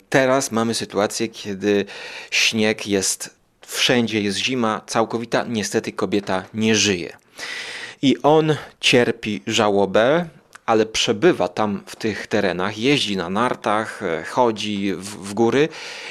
teraz 0.09 0.51
mamy 0.51 0.73
sytuację, 0.73 1.27
kiedy 1.27 1.85
śnieg 2.31 2.87
jest 2.87 3.29
wszędzie, 3.67 4.21
jest 4.21 4.37
zima 4.37 4.81
całkowita, 4.87 5.45
niestety 5.47 5.91
kobieta 5.91 6.43
nie 6.53 6.75
żyje. 6.75 7.17
I 8.01 8.17
on 8.23 8.55
cierpi 8.79 9.41
żałobę, 9.47 10.25
ale 10.71 10.85
przebywa 10.85 11.47
tam 11.47 11.83
w 11.85 11.95
tych 11.95 12.27
terenach, 12.27 12.77
jeździ 12.77 13.17
na 13.17 13.29
nartach, 13.29 14.03
e, 14.03 14.23
chodzi 14.23 14.93
w, 14.95 15.05
w 15.05 15.33
góry 15.33 15.69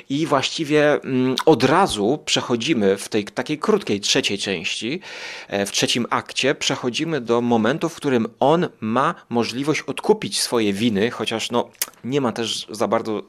i 0.09 0.27
właściwie 0.27 0.93
mm, 0.93 1.37
od 1.47 1.65
razu 1.65 2.19
przechodzimy 2.25 2.97
w 2.97 3.09
tej 3.09 3.25
takiej 3.25 3.59
krótkiej 3.59 4.01
trzeciej 4.01 4.39
części, 4.39 5.01
e, 5.49 5.67
w 5.67 5.73
trzecim 5.73 6.07
akcie, 6.11 6.55
przechodzimy 6.55 7.21
do 7.21 7.41
momentu, 7.41 7.89
w 7.89 7.95
którym 7.95 8.27
on 8.41 8.69
ma 8.81 9.15
możliwość 9.29 9.81
odkupić 9.81 10.41
swoje 10.41 10.73
winy, 10.73 11.11
chociaż 11.11 11.51
no, 11.51 11.71
nie 12.05 12.21
ma 12.21 12.33
też 12.33 12.67
za 12.71 12.89
bardzo 12.89 13.23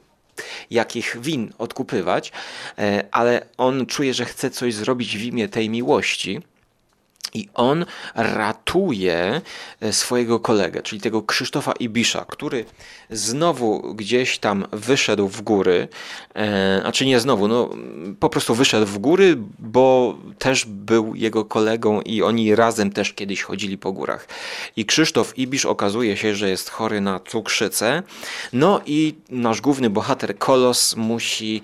jakich 0.70 1.18
win 1.22 1.54
odkupywać, 1.58 2.32
e, 2.78 3.08
ale 3.12 3.46
on 3.58 3.86
czuje, 3.86 4.14
że 4.14 4.26
chce 4.26 4.50
coś 4.50 4.74
zrobić 4.74 5.18
w 5.18 5.24
imię 5.24 5.50
tej 5.50 5.70
miłości. 5.70 6.42
I 7.34 7.50
on 7.54 7.86
ratuje 8.16 9.42
e, 9.82 9.94
swojego 9.94 10.40
kolegę, 10.40 10.82
czyli 10.82 11.02
tego 11.02 11.24
Krzysztofa 11.24 11.72
Ibisza, 11.72 12.26
który 12.26 12.66
znowu 13.10 13.94
gdzieś 13.96 14.38
tam 14.38 14.66
wyszedł 14.72 15.28
w 15.28 15.42
góry, 15.42 15.88
e, 16.36 16.82
a 16.86 16.92
czy 16.92 17.06
nie 17.06 17.20
znowu, 17.20 17.48
no 17.48 17.70
po 18.20 18.30
prostu 18.30 18.56
wyszedł 18.56 18.86
w 18.86 18.98
góry, 18.98 19.38
bo 19.60 20.18
też 20.40 20.66
był 20.66 21.16
jego 21.16 21.46
kolegą 21.46 22.02
i 22.02 22.24
oni 22.24 22.56
razem 22.56 22.92
też 22.92 23.14
kiedyś 23.14 23.42
chodzili 23.42 23.78
po 23.78 23.92
górach. 23.92 24.28
I 24.76 24.86
Krzysztof 24.86 25.38
Ibisz 25.38 25.66
okazuje 25.66 26.18
się, 26.18 26.36
że 26.36 26.50
jest 26.50 26.70
chory 26.70 27.02
na 27.02 27.20
cukrzycę, 27.20 28.04
no 28.54 28.82
i 28.86 29.16
nasz 29.30 29.62
główny 29.62 29.90
bohater 29.90 30.38
Kolos 30.38 30.96
musi 30.96 31.62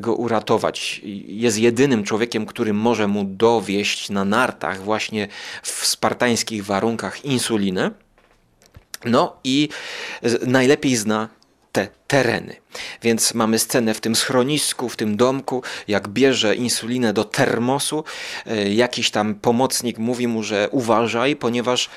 go 0.00 0.14
uratować. 0.14 1.00
Jest 1.26 1.58
jedynym 1.58 2.04
człowiekiem, 2.04 2.46
który 2.46 2.72
może 2.72 3.08
mu 3.08 3.24
dowieść 3.24 4.10
na 4.10 4.24
nartach 4.24 4.82
właśnie 4.82 5.01
właśnie 5.02 5.28
w 5.62 5.86
spartańskich 5.86 6.64
warunkach 6.64 7.24
insulinę. 7.24 7.90
No 9.04 9.36
i 9.44 9.68
najlepiej 10.46 10.96
zna 10.96 11.28
te 11.72 11.88
tereny. 12.06 12.56
Więc 13.02 13.34
mamy 13.34 13.58
scenę 13.58 13.94
w 13.94 14.00
tym 14.00 14.16
schronisku, 14.16 14.88
w 14.88 14.96
tym 14.96 15.16
domku, 15.16 15.62
jak 15.88 16.08
bierze 16.08 16.54
insulinę 16.54 17.12
do 17.12 17.24
termosu. 17.24 18.04
E, 18.46 18.72
jakiś 18.72 19.10
tam 19.10 19.34
pomocnik 19.34 19.98
mówi 19.98 20.28
mu, 20.28 20.42
że 20.42 20.68
uważaj, 20.70 21.36
ponieważ 21.36 21.90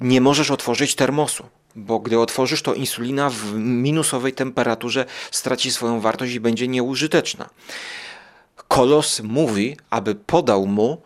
nie 0.00 0.20
możesz 0.20 0.50
otworzyć 0.50 0.94
termosu. 0.94 1.44
Bo 1.76 1.98
gdy 1.98 2.18
otworzysz, 2.18 2.62
to 2.62 2.74
insulina 2.74 3.30
w 3.30 3.54
minusowej 3.54 4.32
temperaturze 4.32 5.04
straci 5.30 5.70
swoją 5.70 6.00
wartość 6.00 6.34
i 6.34 6.40
będzie 6.40 6.68
nieużyteczna. 6.68 7.48
Kolos 8.68 9.20
mówi, 9.20 9.76
aby 9.90 10.14
podał 10.14 10.66
mu 10.66 11.02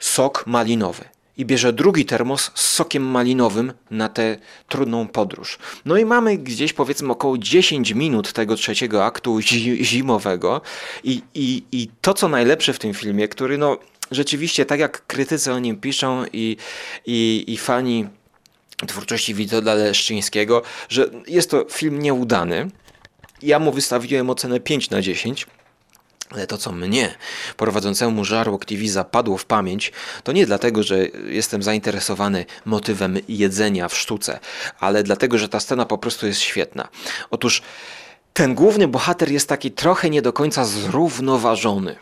sok 0.00 0.44
malinowy 0.46 1.04
i 1.40 1.44
bierze 1.44 1.72
drugi 1.72 2.04
termos 2.04 2.50
z 2.54 2.60
sokiem 2.60 3.02
malinowym 3.02 3.72
na 3.90 4.08
tę 4.08 4.36
trudną 4.68 5.08
podróż. 5.08 5.58
No 5.84 5.96
i 5.96 6.04
mamy 6.04 6.38
gdzieś 6.38 6.72
powiedzmy 6.72 7.12
około 7.12 7.38
10 7.38 7.94
minut 7.94 8.32
tego 8.32 8.56
trzeciego 8.56 9.04
aktu 9.04 9.40
zimowego 9.82 10.60
i, 11.04 11.22
i, 11.34 11.62
i 11.72 11.88
to 12.00 12.14
co 12.14 12.28
najlepsze 12.28 12.72
w 12.72 12.78
tym 12.78 12.94
filmie, 12.94 13.28
który 13.28 13.58
no 13.58 13.78
rzeczywiście 14.10 14.66
tak 14.66 14.80
jak 14.80 15.06
krytycy 15.06 15.52
o 15.52 15.58
nim 15.58 15.76
piszą 15.76 16.24
i, 16.32 16.56
i, 17.06 17.44
i 17.46 17.56
fani 17.56 18.06
twórczości 18.86 19.34
Witolda 19.34 19.74
Leszczyńskiego, 19.74 20.62
że 20.88 21.10
jest 21.26 21.50
to 21.50 21.66
film 21.70 22.02
nieudany. 22.02 22.70
Ja 23.42 23.58
mu 23.58 23.72
wystawiłem 23.72 24.30
ocenę 24.30 24.60
5 24.60 24.90
na 24.90 25.02
10 25.02 25.46
ale 26.30 26.46
to, 26.46 26.58
co 26.58 26.72
mnie, 26.72 27.14
prowadzącemu 27.56 28.24
żarłok 28.24 28.64
TV, 28.64 28.88
zapadło 28.88 29.38
w 29.38 29.44
pamięć, 29.44 29.92
to 30.24 30.32
nie 30.32 30.46
dlatego, 30.46 30.82
że 30.82 31.06
jestem 31.28 31.62
zainteresowany 31.62 32.44
motywem 32.64 33.18
jedzenia 33.28 33.88
w 33.88 33.96
sztuce, 33.96 34.40
ale 34.80 35.02
dlatego, 35.02 35.38
że 35.38 35.48
ta 35.48 35.60
scena 35.60 35.86
po 35.86 35.98
prostu 35.98 36.26
jest 36.26 36.40
świetna. 36.40 36.88
Otóż 37.30 37.62
ten 38.32 38.54
główny 38.54 38.88
bohater 38.88 39.30
jest 39.30 39.48
taki 39.48 39.70
trochę 39.70 40.10
nie 40.10 40.22
do 40.22 40.32
końca 40.32 40.64
zrównoważony. 40.64 41.96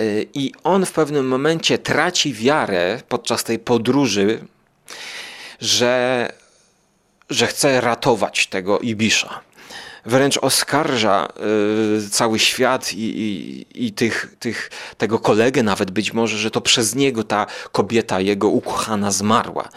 Y, 0.00 0.26
I 0.34 0.52
on 0.64 0.86
w 0.86 0.92
pewnym 0.92 1.28
momencie 1.28 1.78
traci 1.78 2.34
wiarę 2.34 3.02
podczas 3.08 3.44
tej 3.44 3.58
podróży, 3.58 4.44
że, 5.60 6.32
że 7.30 7.46
chce 7.46 7.80
ratować 7.80 8.46
tego 8.46 8.78
Ibisza 8.78 9.40
wręcz 10.06 10.38
oskarża 10.38 11.28
y, 11.98 12.10
cały 12.10 12.38
świat 12.38 12.92
i, 12.92 12.96
i, 12.98 13.86
i, 13.86 13.92
tych, 13.92 14.34
tych, 14.38 14.70
tego 14.98 15.18
kolegę 15.18 15.62
nawet 15.62 15.90
być 15.90 16.12
może, 16.12 16.38
że 16.38 16.50
to 16.50 16.60
przez 16.60 16.94
niego 16.94 17.24
ta 17.24 17.46
kobieta, 17.72 18.20
jego 18.20 18.48
ukochana 18.48 19.10
zmarła. 19.10 19.68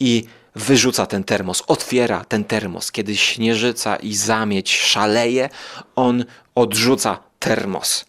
I 0.00 0.24
wyrzuca 0.54 1.06
ten 1.06 1.24
termos, 1.24 1.62
otwiera 1.66 2.24
ten 2.24 2.44
termos. 2.44 2.92
Kiedy 2.92 3.16
śnieżyca 3.16 3.96
i 3.96 4.14
zamieć 4.14 4.76
szaleje, 4.76 5.48
on 5.96 6.24
odrzuca 6.54 7.18
termos. 7.38 8.04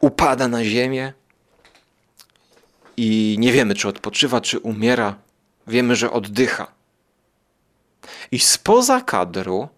Upada 0.00 0.48
na 0.48 0.64
ziemię 0.64 1.12
i 2.96 3.36
nie 3.38 3.52
wiemy, 3.52 3.74
czy 3.74 3.88
odpoczywa, 3.88 4.40
czy 4.40 4.58
umiera. 4.58 5.14
Wiemy, 5.66 5.96
że 5.96 6.10
oddycha. 6.10 6.72
I 8.32 8.38
spoza 8.38 9.00
kadru 9.00 9.68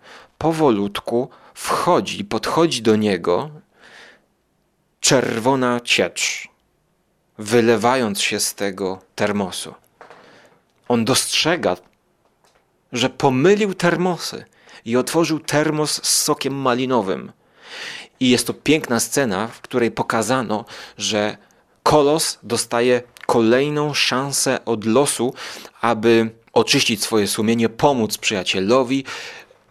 powolutku 0.43 1.29
wchodzi, 1.55 2.25
podchodzi 2.25 2.83
do 2.83 2.97
niego 2.97 3.51
czerwona 5.01 5.81
ciecz, 5.81 6.49
wylewając 7.39 8.21
się 8.21 8.41
z 8.41 8.55
tego 8.55 9.01
termosu. 9.15 9.75
On 10.89 11.05
dostrzega, 11.05 11.77
że 12.93 13.11
pomylił 13.11 13.75
termosy 13.75 14.45
i 14.85 14.97
otworzył 14.97 15.41
termos 15.41 15.91
z 16.05 16.23
sokiem 16.23 16.55
malinowym. 16.55 17.33
I 18.21 18.31
jest 18.31 18.47
to 18.47 18.55
piękna 18.55 19.01
scena, 19.01 19.49
w 19.49 19.61
której 19.61 19.91
pokazano, 19.91 20.65
że 20.99 21.37
kolos 21.83 22.39
dostaje 22.43 23.03
kolejną 23.27 23.95
szansę 23.95 24.65
od 24.65 24.85
losu, 24.85 25.35
aby 25.81 26.31
oczyścić 26.53 27.03
swoje 27.03 27.29
sumienie, 27.29 27.69
pomóc 27.69 28.19
przyjacielowi 28.19 29.05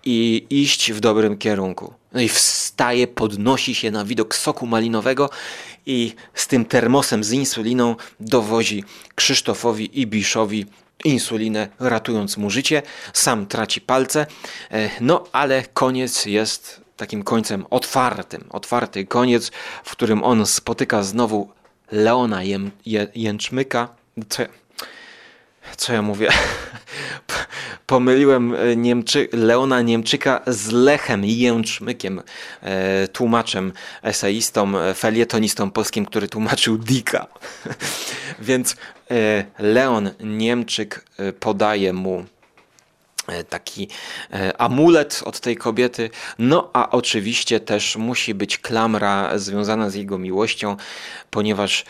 i 0.06 0.46
iść 0.50 0.92
w 0.92 1.00
dobrym 1.00 1.38
kierunku. 1.38 1.94
No 2.14 2.22
i 2.22 2.30
wstaje, 2.30 3.08
podnosi 3.08 3.76
się 3.76 3.92
na 3.92 4.06
widok 4.06 4.36
soku 4.36 4.68
malinowego 4.68 5.30
i 5.86 6.14
z 6.34 6.48
tym 6.48 6.66
termosem 6.66 7.24
z 7.24 7.32
insuliną 7.32 7.96
dowozi 8.20 8.84
Krzysztofowi 9.16 10.02
i 10.02 10.08
Biszowi 10.08 10.66
insulinę, 11.06 11.68
ratując 11.80 12.38
mu 12.38 12.50
życie. 12.50 12.82
Sam 13.14 13.46
traci 13.48 13.82
palce, 13.82 14.26
e, 14.72 14.90
no 15.02 15.24
ale 15.32 15.64
koniec 15.74 16.26
jest 16.26 16.82
takim 16.98 17.24
końcem 17.24 17.66
otwartym. 17.70 18.46
Otwarty 18.50 19.06
koniec, 19.06 19.52
w 19.84 19.92
którym 19.92 20.24
on 20.24 20.46
spotyka 20.46 21.04
znowu 21.04 21.50
Leona 21.92 22.42
Jęczmyka. 23.16 23.90
Co, 25.78 25.94
ja 25.94 26.02
mówię? 26.02 26.30
Pomyliłem 27.88 28.56
e, 28.56 28.76
Niemczy, 28.76 29.28
Leona 29.34 29.82
Niemczyka 29.82 30.42
z 30.48 30.72
Lechem 30.72 31.26
Jęczmykiem, 31.26 32.22
e, 32.62 33.08
tłumaczem, 33.08 33.74
eseistą, 34.04 34.74
felietonistą 34.96 35.72
polskim, 35.72 36.06
który 36.06 36.28
tłumaczył 36.28 36.78
Dika. 36.78 37.28
Więc 38.40 38.76
e, 39.12 39.46
Leon 39.60 40.10
Niemczyk 40.20 41.06
e, 41.18 41.34
podaje 41.34 41.94
mu 41.94 42.12
E, 42.20 42.41
taki 43.50 43.88
e, 44.34 44.62
amulet 44.62 45.22
od 45.26 45.40
tej 45.40 45.58
kobiety. 45.58 46.10
No 46.40 46.70
a 46.74 46.90
oczywiście 46.90 47.60
też 47.60 47.96
musi 47.96 48.34
być 48.34 48.58
klamra 48.58 49.40
związana 49.40 49.90
z 49.90 49.96
jego 49.96 50.18
miłością, 50.18 50.78
ponieważ 51.30 51.82
e, 51.82 51.84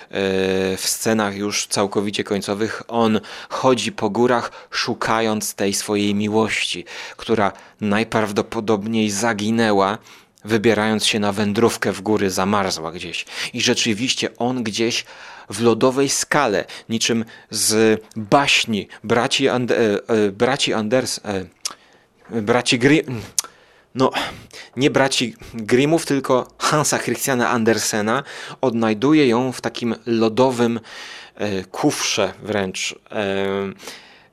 w 0.77 0.83
scenach 0.83 1.35
już 1.35 1.67
całkowicie 1.67 2.23
końcowych 2.23 2.83
on 2.87 3.19
chodzi 3.49 3.91
po 3.91 4.09
górach 4.09 4.51
szukając 4.71 5.53
tej 5.53 5.73
swojej 5.73 6.15
miłości, 6.15 6.85
która 7.17 7.51
najprawdopodobniej 7.81 9.09
zaginęła 9.09 9.97
wybierając 10.45 11.05
się 11.05 11.19
na 11.19 11.31
wędrówkę 11.31 11.91
w 11.91 12.01
góry, 12.01 12.29
zamarzła 12.29 12.91
gdzieś. 12.91 13.25
I 13.53 13.61
rzeczywiście 13.61 14.37
on 14.37 14.63
gdzieś 14.63 15.05
w 15.51 15.61
lodowej 15.61 16.09
skale, 16.09 16.65
niczym 16.89 17.25
z 17.49 18.01
baśni 18.15 18.87
braci, 19.03 19.49
And, 19.49 19.71
e, 19.71 19.75
e, 19.75 20.31
braci 20.31 20.73
Anders, 20.73 21.19
e, 21.25 22.41
braci 22.41 22.79
Grimm, 22.79 23.21
no 23.95 24.11
nie 24.75 24.89
braci 24.89 25.35
Grimmów, 25.53 26.05
tylko 26.05 26.47
Hansa 26.57 26.99
Christiana 26.99 27.49
Andersena, 27.49 28.23
odnajduje 28.61 29.27
ją 29.27 29.51
w 29.51 29.61
takim 29.61 29.95
lodowym 30.05 30.79
kufrze 31.71 32.33
wręcz. 32.43 32.95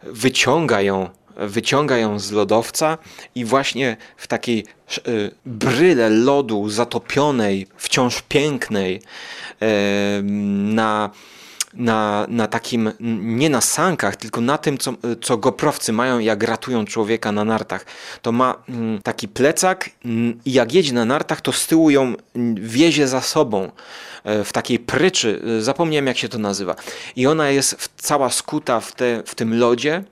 Wyciąga 0.02 0.80
ją 0.80 1.10
wyciąga 1.38 1.98
ją 1.98 2.18
z 2.18 2.30
lodowca 2.30 2.98
i 3.34 3.44
właśnie 3.44 3.96
w 4.16 4.26
takiej 4.26 4.64
y, 5.08 5.30
bryle 5.46 6.10
lodu 6.10 6.68
zatopionej, 6.68 7.66
wciąż 7.76 8.22
pięknej, 8.22 9.02
na, 10.40 11.10
na, 11.74 12.26
na 12.28 12.46
takim, 12.46 12.92
nie 13.20 13.50
na 13.50 13.60
sankach, 13.60 14.16
tylko 14.16 14.40
na 14.40 14.58
tym, 14.58 14.78
co, 14.78 14.94
co 15.20 15.36
goprowcy 15.36 15.92
mają, 15.92 16.18
jak 16.18 16.42
ratują 16.42 16.84
człowieka 16.84 17.32
na 17.32 17.44
nartach. 17.44 17.86
To 18.22 18.32
ma 18.32 18.54
mm, 18.68 19.02
taki 19.02 19.28
plecak 19.28 19.90
i 20.44 20.52
jak 20.52 20.74
jedzie 20.74 20.92
na 20.92 21.04
nartach, 21.04 21.40
to 21.40 21.52
z 21.52 21.66
tyłu 21.66 21.90
ją 21.90 22.14
wiezie 22.54 23.08
za 23.08 23.20
sobą 23.20 23.70
e, 24.24 24.44
w 24.44 24.52
takiej 24.52 24.78
pryczy, 24.78 25.42
e, 25.58 25.62
zapomniałem 25.62 26.06
jak 26.06 26.18
się 26.18 26.28
to 26.28 26.38
nazywa. 26.38 26.76
I 27.16 27.26
ona 27.26 27.50
jest 27.50 27.90
cała 27.96 28.30
skuta 28.30 28.80
w, 28.80 28.92
te, 28.92 29.22
w 29.26 29.34
tym 29.34 29.58
lodzie. 29.58 30.04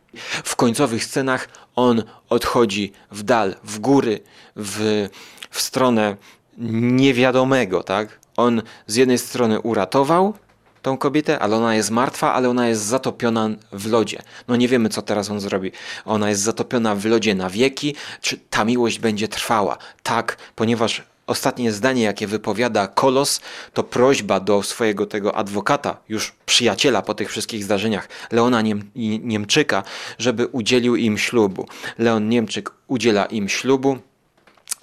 W 0.44 0.56
końcowych 0.56 1.04
scenach 1.04 1.48
on 1.76 2.02
odchodzi 2.28 2.92
w 3.10 3.22
dal, 3.22 3.54
w 3.64 3.78
góry, 3.78 4.20
w, 4.56 5.08
w 5.50 5.60
stronę 5.60 6.16
niewiadomego, 6.58 7.82
tak? 7.82 8.20
On 8.36 8.62
z 8.86 8.96
jednej 8.96 9.18
strony 9.18 9.60
uratował 9.60 10.34
tą 10.82 10.98
kobietę, 10.98 11.38
ale 11.38 11.56
ona 11.56 11.74
jest 11.74 11.90
martwa, 11.90 12.34
ale 12.34 12.48
ona 12.48 12.68
jest 12.68 12.82
zatopiona 12.82 13.48
w 13.72 13.86
lodzie. 13.90 14.22
No 14.48 14.56
nie 14.56 14.68
wiemy, 14.68 14.88
co 14.88 15.02
teraz 15.02 15.30
on 15.30 15.40
zrobi. 15.40 15.72
Ona 16.04 16.28
jest 16.28 16.42
zatopiona 16.42 16.94
w 16.94 17.04
lodzie 17.04 17.34
na 17.34 17.50
wieki, 17.50 17.94
czy 18.20 18.38
ta 18.50 18.64
miłość 18.64 18.98
będzie 18.98 19.28
trwała? 19.28 19.78
Tak, 20.02 20.36
ponieważ 20.54 21.02
ostatnie 21.26 21.72
zdanie, 21.72 22.02
jakie 22.02 22.26
wypowiada 22.26 22.86
Kolos, 22.86 23.40
to 23.72 23.82
prośba 23.82 24.40
do 24.40 24.62
swojego 24.62 25.06
tego 25.06 25.36
adwokata, 25.36 25.96
już 26.08 26.32
przyjaciela 26.46 27.02
po 27.02 27.14
tych 27.14 27.30
wszystkich 27.30 27.64
zdarzeniach, 27.64 28.08
Leona 28.32 28.62
Niem 28.62 28.90
Niemczyka, 29.22 29.82
żeby 30.18 30.46
udzielił 30.46 30.96
im 30.96 31.18
ślubu. 31.18 31.68
Leon 31.98 32.28
Niemczyk 32.28 32.70
udziela 32.86 33.26
im 33.26 33.48
ślubu. 33.48 33.98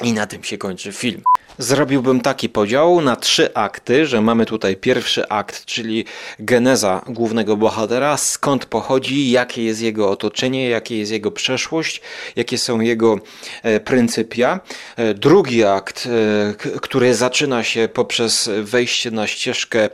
I 0.03 0.13
na 0.13 0.27
tym 0.27 0.43
się 0.43 0.57
kończy 0.57 0.91
film. 0.91 1.23
Zrobiłbym 1.57 2.21
taki 2.21 2.49
podział 2.49 3.01
na 3.01 3.15
trzy 3.15 3.53
akty, 3.53 4.05
że 4.05 4.21
mamy 4.21 4.45
tutaj 4.45 4.75
pierwszy 4.75 5.29
akt, 5.29 5.65
czyli 5.65 6.05
geneza 6.39 7.01
głównego 7.07 7.57
bohatera, 7.57 8.17
skąd 8.17 8.65
pochodzi, 8.65 9.31
jakie 9.31 9.63
jest 9.63 9.81
jego 9.81 10.09
otoczenie, 10.09 10.69
jakie 10.69 10.97
jest 10.97 11.11
jego 11.11 11.31
przeszłość, 11.31 12.01
jakie 12.35 12.57
są 12.57 12.79
jego 12.79 13.19
e, 13.63 13.79
pryncypia. 13.79 14.59
E, 14.95 15.13
drugi 15.13 15.63
akt, 15.63 16.07
e, 16.07 16.79
który 16.81 17.15
zaczyna 17.15 17.63
się 17.63 17.89
poprzez 17.93 18.49
wejście 18.61 19.11
na 19.11 19.27
ścieżkę 19.27 19.89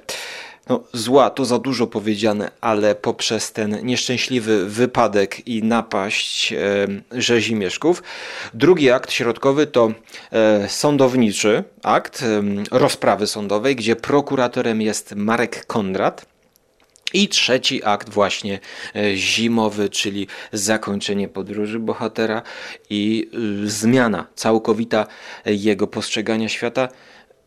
no, 0.70 0.84
zła 0.94 1.30
to 1.30 1.46
za 1.46 1.60
dużo 1.60 1.88
powiedziane, 1.88 2.52
ale 2.62 2.96
poprzez 2.96 3.52
ten 3.52 3.86
nieszczęśliwy 3.86 4.66
wypadek 4.70 5.48
i 5.48 5.64
napaść 5.64 6.54
e, 6.54 6.58
rzezimieszków. 7.12 8.04
Drugi 8.54 8.92
akt 8.92 9.12
środkowy 9.12 9.68
to 9.68 9.92
e, 10.32 10.70
sądowniczy 10.70 11.64
akt 11.84 12.24
e, 12.24 12.42
rozprawy 12.72 13.28
sądowej, 13.28 13.76
gdzie 13.76 13.96
prokuratorem 13.96 14.82
jest 14.82 15.16
Marek 15.16 15.66
Kondrat. 15.66 16.26
I 17.14 17.28
trzeci 17.28 17.84
akt 17.84 18.10
właśnie 18.10 18.60
e, 18.96 19.16
zimowy, 19.16 19.90
czyli 19.90 20.28
zakończenie 20.54 21.28
podróży 21.28 21.80
bohatera 21.80 22.42
i 22.90 23.30
zmiana 23.64 24.28
całkowita 24.36 25.08
jego 25.46 25.88
postrzegania 25.88 26.50
świata 26.50 26.90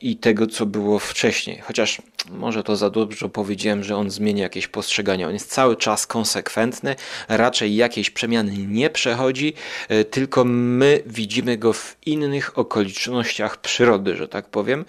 i 0.03 0.17
tego, 0.17 0.47
co 0.47 0.67
było 0.67 0.99
wcześniej. 0.99 1.59
Chociaż 1.59 2.03
może 2.31 2.63
to 2.63 2.77
za 2.77 2.91
dużo 2.91 3.29
powiedziałem, 3.29 3.85
że 3.85 3.97
on 3.97 4.11
zmienia 4.11 4.43
jakieś 4.43 4.69
postrzegania. 4.69 5.27
On 5.27 5.33
jest 5.33 5.51
cały 5.51 5.77
czas 5.77 6.07
konsekwentny, 6.07 6.97
raczej 7.29 7.77
jakiejś 7.77 8.11
przemiany 8.11 8.53
nie 8.57 8.91
przechodzi, 8.91 9.55
e, 9.89 10.05
tylko 10.05 10.45
my 10.45 11.03
widzimy 11.07 11.59
go 11.59 11.73
w 11.73 11.97
innych 12.07 12.59
okolicznościach 12.59 13.61
przyrody, 13.61 14.17
że 14.17 14.29
tak 14.29 14.47
powiem. 14.47 14.85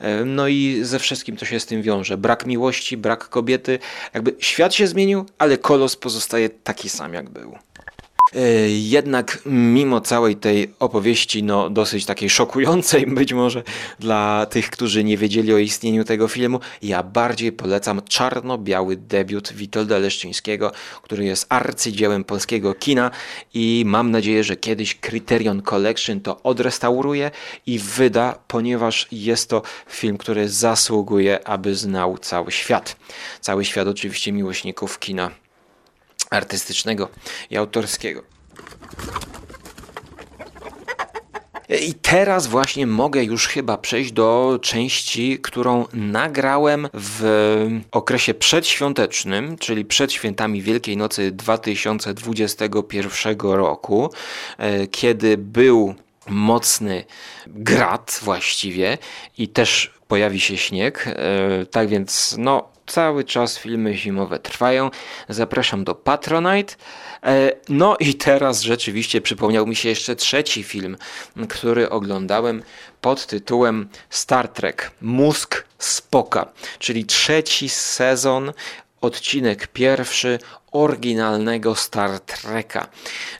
E, 0.00 0.24
no 0.24 0.48
i 0.48 0.78
ze 0.82 0.98
wszystkim 0.98 1.36
to 1.36 1.44
się 1.44 1.60
z 1.60 1.66
tym 1.66 1.82
wiąże. 1.82 2.18
Brak 2.18 2.46
miłości, 2.46 2.96
brak 2.96 3.28
kobiety. 3.28 3.78
Jakby 4.14 4.34
świat 4.38 4.74
się 4.74 4.86
zmienił, 4.86 5.26
ale 5.38 5.58
kolos 5.58 5.96
pozostaje 5.96 6.50
taki 6.50 6.88
sam, 6.88 7.14
jak 7.14 7.30
był. 7.30 7.58
E, 8.32 8.68
jednak 8.68 9.38
mimo 9.46 10.00
całej 10.00 10.36
tej 10.36 10.74
opowieści, 10.78 11.42
no 11.42 11.70
dosyć 11.70 12.06
takiej 12.06 12.30
szokującej 12.30 13.06
być 13.20 13.32
może 13.32 13.62
dla 13.98 14.46
tych, 14.46 14.70
którzy 14.70 15.04
nie 15.04 15.16
wiedzieli 15.16 15.54
o 15.54 15.58
istnieniu 15.58 16.04
tego 16.04 16.28
filmu, 16.28 16.60
ja 16.82 17.02
bardziej 17.02 17.52
polecam 17.52 18.02
czarno-biały 18.08 18.96
debiut 18.96 19.52
Witolda 19.52 19.98
Leszczyńskiego, 19.98 20.72
który 21.02 21.24
jest 21.24 21.46
arcydziełem 21.48 22.24
polskiego 22.24 22.74
kina 22.74 23.10
i 23.54 23.82
mam 23.86 24.10
nadzieję, 24.10 24.44
że 24.44 24.56
kiedyś 24.56 24.94
Criterion 25.00 25.62
Collection 25.62 26.20
to 26.20 26.42
odrestauruje 26.42 27.30
i 27.66 27.78
wyda, 27.78 28.38
ponieważ 28.48 29.08
jest 29.12 29.50
to 29.50 29.62
film, 29.88 30.18
który 30.18 30.48
zasługuje, 30.48 31.48
aby 31.48 31.74
znał 31.74 32.18
cały 32.18 32.52
świat. 32.52 32.96
Cały 33.40 33.64
świat 33.64 33.88
oczywiście 33.88 34.32
miłośników 34.32 34.98
kina 34.98 35.43
artystycznego 36.34 37.08
i 37.50 37.56
autorskiego. 37.56 38.22
I 41.68 41.94
teraz 41.94 42.46
właśnie 42.46 42.86
mogę 42.86 43.24
już 43.24 43.48
chyba 43.48 43.76
przejść 43.76 44.12
do 44.12 44.58
części, 44.62 45.38
którą 45.42 45.86
nagrałem 45.92 46.88
w 46.94 47.68
okresie 47.92 48.34
przedświątecznym, 48.34 49.58
czyli 49.58 49.84
przed 49.84 50.12
świętami 50.12 50.62
Wielkiej 50.62 50.96
Nocy 50.96 51.30
2021 51.30 53.40
roku, 53.40 54.10
e, 54.58 54.86
kiedy 54.86 55.38
był 55.38 55.94
mocny 56.28 57.04
grad 57.46 58.20
właściwie 58.22 58.98
i 59.38 59.48
też 59.48 59.94
pojawi 60.08 60.40
się 60.40 60.56
śnieg. 60.56 61.04
E, 61.06 61.66
tak 61.66 61.88
więc 61.88 62.34
no 62.38 62.73
cały 62.86 63.24
czas 63.24 63.58
filmy 63.58 63.94
zimowe 63.94 64.38
trwają. 64.38 64.90
Zapraszam 65.28 65.84
do 65.84 65.94
Patronite. 65.94 66.74
E, 67.22 67.52
no 67.68 67.96
i 68.00 68.14
teraz 68.14 68.62
rzeczywiście 68.62 69.20
przypomniał 69.20 69.66
mi 69.66 69.76
się 69.76 69.88
jeszcze 69.88 70.16
trzeci 70.16 70.62
film, 70.62 70.96
który 71.48 71.90
oglądałem 71.90 72.62
pod 73.00 73.26
tytułem 73.26 73.88
Star 74.10 74.48
Trek 74.48 74.90
Mózg 75.00 75.64
Spoka, 75.78 76.52
czyli 76.78 77.04
trzeci 77.04 77.68
sezon 77.68 78.52
odcinek 79.04 79.66
pierwszy 79.66 80.38
oryginalnego 80.72 81.74
Star 81.74 82.20
Treka, 82.20 82.86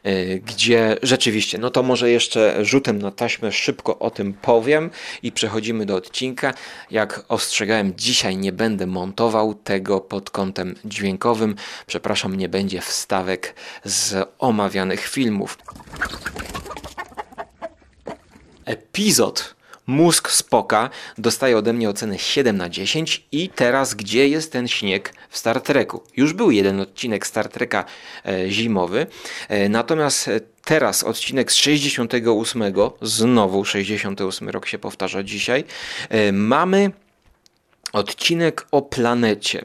y, 0.06 0.42
gdzie 0.46 0.96
rzeczywiście, 1.02 1.58
no 1.58 1.70
to 1.70 1.82
może 1.82 2.10
jeszcze 2.10 2.64
rzutem 2.64 3.02
na 3.02 3.10
taśmę 3.10 3.52
szybko 3.52 3.98
o 3.98 4.10
tym 4.10 4.34
powiem 4.34 4.90
i 5.22 5.32
przechodzimy 5.32 5.86
do 5.86 5.96
odcinka. 5.96 6.54
Jak 6.90 7.24
ostrzegałem, 7.28 7.92
dzisiaj 7.96 8.36
nie 8.36 8.52
będę 8.52 8.86
montował 8.86 9.54
tego 9.54 10.00
pod 10.00 10.30
kątem 10.30 10.74
dźwiękowym. 10.84 11.56
Przepraszam, 11.86 12.34
nie 12.34 12.48
będzie 12.48 12.80
wstawek 12.80 13.54
z 13.84 14.28
omawianych 14.38 15.08
filmów. 15.08 15.58
Epizod 18.64 19.54
Mózg 19.86 20.30
Spoka 20.30 20.90
dostaje 21.18 21.58
ode 21.58 21.72
mnie 21.72 21.88
ocenę 21.88 22.18
7 22.18 22.56
na 22.56 22.68
10 22.68 23.26
i 23.32 23.48
teraz 23.48 23.94
gdzie 23.94 24.28
jest 24.28 24.52
ten 24.52 24.68
śnieg 24.68 25.14
w 25.28 25.38
Star 25.38 25.60
Treku? 25.60 26.02
Już 26.16 26.32
był 26.32 26.50
jeden 26.50 26.80
odcinek 26.80 27.26
Star 27.26 27.48
Treka 27.48 27.84
e, 28.26 28.50
zimowy, 28.50 29.06
e, 29.48 29.68
natomiast 29.68 30.30
teraz 30.64 31.02
odcinek 31.02 31.52
z 31.52 31.54
68, 31.54 32.62
znowu 33.02 33.64
68 33.64 34.48
rok 34.48 34.66
się 34.66 34.78
powtarza 34.78 35.22
dzisiaj, 35.22 35.64
e, 36.08 36.32
mamy 36.32 36.90
odcinek 37.94 38.66
o 38.70 38.82
planecie. 38.82 39.64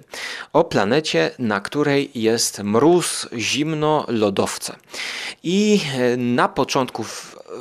O 0.54 0.64
planecie, 0.64 1.32
na 1.40 1.60
której 1.60 2.12
jest 2.16 2.60
mróz, 2.64 3.28
zimno, 3.38 4.06
lodowce. 4.08 4.76
I 5.44 5.82
e, 5.98 6.18
na 6.18 6.50
początku 6.50 7.06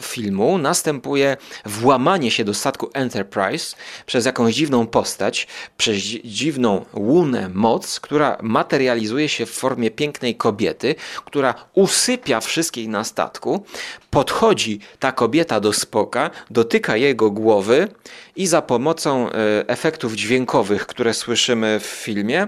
filmu 0.03 0.59
następuje 0.59 1.37
włamanie 1.67 2.31
się 2.31 2.45
do 2.45 2.55
statku 2.55 2.91
Enterprise 2.95 3.77
przez 4.07 4.27
jakąś 4.27 4.55
dziwną 4.55 4.87
postać, 4.87 5.47
przez 5.77 5.97
dziwną 6.25 6.85
łunę 6.95 7.51
moc, 7.55 8.01
która 8.01 8.39
materializuje 8.43 9.29
się 9.29 9.47
w 9.47 9.51
formie 9.51 9.91
pięknej 9.91 10.35
kobiety, 10.37 10.95
która 11.25 11.55
usypia 11.75 12.41
wszystkich 12.41 12.89
na 12.89 13.05
statku. 13.05 13.65
Podchodzi 14.11 14.81
ta 14.99 15.13
kobieta 15.13 15.61
do 15.61 15.73
spoka, 15.73 16.31
dotyka 16.51 16.97
jego 16.97 17.31
głowy 17.31 17.89
i 18.37 18.47
za 18.47 18.63
pomocą 18.63 19.31
e, 19.31 19.33
efektów 19.69 20.15
dźwiękowych, 20.15 20.87
które 20.87 21.15
słyszymy 21.15 21.81
w 21.81 21.87
filmie, 21.87 22.47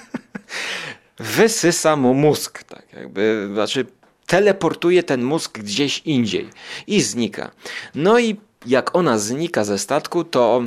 wysysa 1.36 1.96
mu 1.96 2.14
mózg. 2.14 2.62
Tak 2.62 2.82
jakby, 2.92 3.48
znaczy 3.52 3.86
teleportuje 4.26 5.02
ten 5.02 5.22
mózg 5.22 5.58
gdzieś 5.58 6.02
indziej 6.04 6.50
i 6.86 7.02
znika. 7.02 7.50
No 7.94 8.18
i 8.18 8.36
jak 8.66 8.96
ona 8.96 9.18
znika 9.18 9.64
ze 9.64 9.78
statku, 9.78 10.24
to 10.24 10.62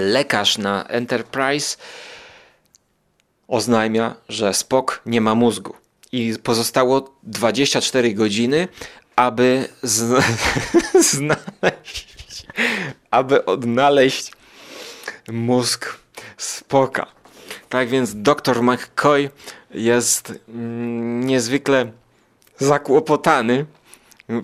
lekarz 0.00 0.58
na 0.58 0.84
Enterprise 0.84 1.76
oznajmia, 3.48 4.14
że 4.28 4.54
Spock 4.54 5.00
nie 5.06 5.20
ma 5.20 5.34
mózgu. 5.34 5.79
I 6.12 6.34
pozostało 6.42 7.14
24 7.22 8.14
godziny, 8.14 8.68
aby 9.16 9.68
z... 9.82 10.24
znaleźć, 11.12 12.46
aby 13.10 13.44
odnaleźć 13.44 14.32
mózg 15.28 16.00
Spoka. 16.36 17.06
Tak 17.68 17.88
więc 17.88 18.14
dr 18.14 18.62
McCoy 18.62 19.30
jest 19.70 20.32
mm, 20.48 21.26
niezwykle 21.26 21.92
zakłopotany, 22.58 23.66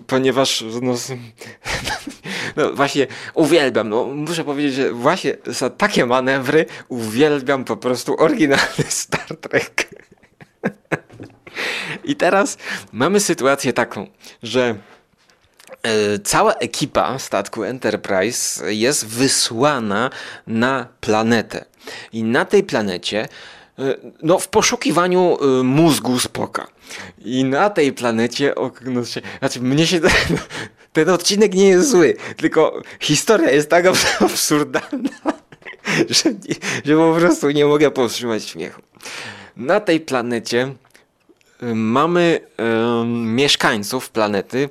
ponieważ 0.07 0.63
no, 0.81 0.93
no, 2.57 2.73
właśnie 2.73 3.07
uwielbiam, 3.33 3.89
no, 3.89 4.05
muszę 4.05 4.43
powiedzieć, 4.43 4.73
że 4.73 4.91
właśnie 4.91 5.37
za 5.45 5.69
takie 5.69 6.05
manewry 6.05 6.65
uwielbiam 6.87 7.65
po 7.65 7.77
prostu 7.77 8.15
oryginalny 8.19 8.83
Star 8.87 9.37
Trek. 9.41 9.89
I 12.03 12.15
teraz 12.15 12.57
mamy 12.91 13.19
sytuację 13.19 13.73
taką, 13.73 14.07
że 14.43 14.75
e, 15.83 16.19
cała 16.19 16.53
ekipa 16.53 17.19
statku 17.19 17.63
Enterprise 17.63 18.73
jest 18.73 19.07
wysłana 19.07 20.09
na 20.47 20.87
planetę. 21.01 21.65
I 22.13 22.23
na 22.23 22.45
tej 22.45 22.63
planecie 22.63 23.27
E, 23.79 23.97
no, 24.23 24.39
w 24.39 24.47
poszukiwaniu 24.47 25.37
e, 25.41 25.63
mózgu 25.63 26.19
spoka. 26.19 26.67
I 27.25 27.43
na 27.43 27.69
tej 27.69 27.93
planecie, 27.93 28.53
no, 28.85 29.05
się, 29.05 29.21
znaczy 29.39 29.61
mnie 29.61 29.87
się 29.87 29.99
ten, 29.99 30.11
ten 30.93 31.09
odcinek 31.09 31.53
nie 31.53 31.67
jest 31.67 31.89
zły, 31.89 32.15
tylko 32.37 32.81
historia 32.99 33.51
jest 33.51 33.69
tak 33.69 33.85
absurdalna, 34.21 35.09
że, 36.09 36.33
że 36.85 36.95
po 36.95 37.15
prostu 37.19 37.51
nie 37.51 37.65
mogę 37.65 37.91
powstrzymać 37.91 38.43
śmiechu. 38.43 38.81
Na 39.57 39.79
tej 39.79 39.99
planecie 39.99 40.73
mamy 41.73 42.39
mieszkańców 43.25 44.09
planety, 44.09 44.69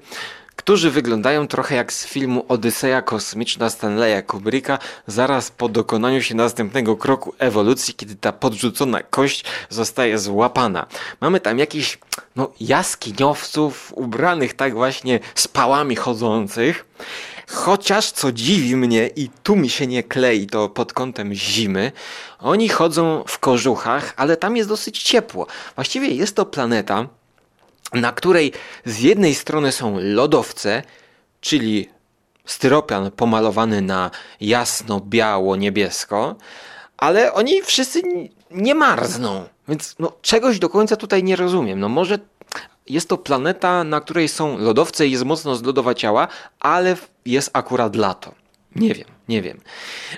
którzy 0.67 0.91
wyglądają 0.91 1.49
trochę 1.49 1.75
jak 1.75 1.93
z 1.93 2.07
filmu 2.07 2.45
Odyseja 2.49 3.03
Kosmiczna 3.03 3.71
Stanleya 3.71 4.23
Kubricka 4.23 4.79
zaraz 5.07 5.51
po 5.51 5.69
dokonaniu 5.69 6.23
się 6.23 6.35
następnego 6.35 6.97
kroku 6.97 7.35
ewolucji, 7.39 7.95
kiedy 7.95 8.17
ta 8.17 8.33
podrzucona 8.33 9.03
kość 9.03 9.45
zostaje 9.69 10.19
złapana. 10.19 10.87
Mamy 11.21 11.41
tam 11.41 11.59
jakichś 11.59 11.99
no, 12.37 12.51
jaskiniowców 12.61 13.93
ubranych 13.97 14.55
tak 14.55 14.75
właśnie 14.75 15.21
z 15.35 15.49
pałami 15.49 15.97
chodzących. 15.97 16.87
Chociaż 17.49 18.11
co 18.11 18.33
dziwi 18.33 18.77
mnie 18.77 19.11
i 19.17 19.31
tu 19.43 19.57
mi 19.57 19.71
się 19.71 19.87
nie 19.87 20.03
klei 20.03 20.47
to 20.47 20.69
pod 20.69 20.93
kątem 20.93 21.35
zimy, 21.35 21.93
oni 22.39 22.69
chodzą 22.69 23.25
w 23.27 23.39
kożuchach, 23.39 24.15
ale 24.17 24.37
tam 24.37 24.57
jest 24.57 24.69
dosyć 24.69 25.03
ciepło. 25.03 25.47
Właściwie 25.75 26.09
jest 26.09 26.37
to 26.37 26.47
planeta, 26.47 27.09
na 28.01 28.13
której 28.13 28.53
z 28.85 29.01
jednej 29.01 29.35
strony 29.35 29.73
są 29.73 29.99
lodowce, 30.01 30.83
czyli 31.41 31.89
styropian 32.45 33.11
pomalowany 33.11 33.83
na 33.83 34.11
jasno, 34.41 35.01
biało, 35.01 35.57
niebiesko, 35.57 36.37
ale 36.97 37.33
oni 37.33 37.63
wszyscy 37.63 38.03
nie 38.51 38.75
marzną. 38.75 39.45
Więc 39.69 39.95
no, 39.99 40.13
czegoś 40.23 40.59
do 40.59 40.69
końca 40.69 40.97
tutaj 40.97 41.23
nie 41.23 41.37
rozumiem. 41.37 41.81
No 41.81 41.89
może 41.89 42.19
jest 42.89 43.09
to 43.09 43.19
planeta, 43.19 43.85
na 43.85 44.01
której 44.01 44.29
są 44.29 44.59
lodowce 44.59 45.07
i 45.07 45.11
jest 45.11 45.25
mocno 45.25 45.57
zlodowaciała, 45.57 46.29
ale 46.61 46.97
jest 47.27 47.51
akurat 47.53 47.97
lato. 47.97 48.35
Nie 48.81 48.95
wiem, 48.95 49.07
nie 49.29 49.43
wiem. 49.43 49.61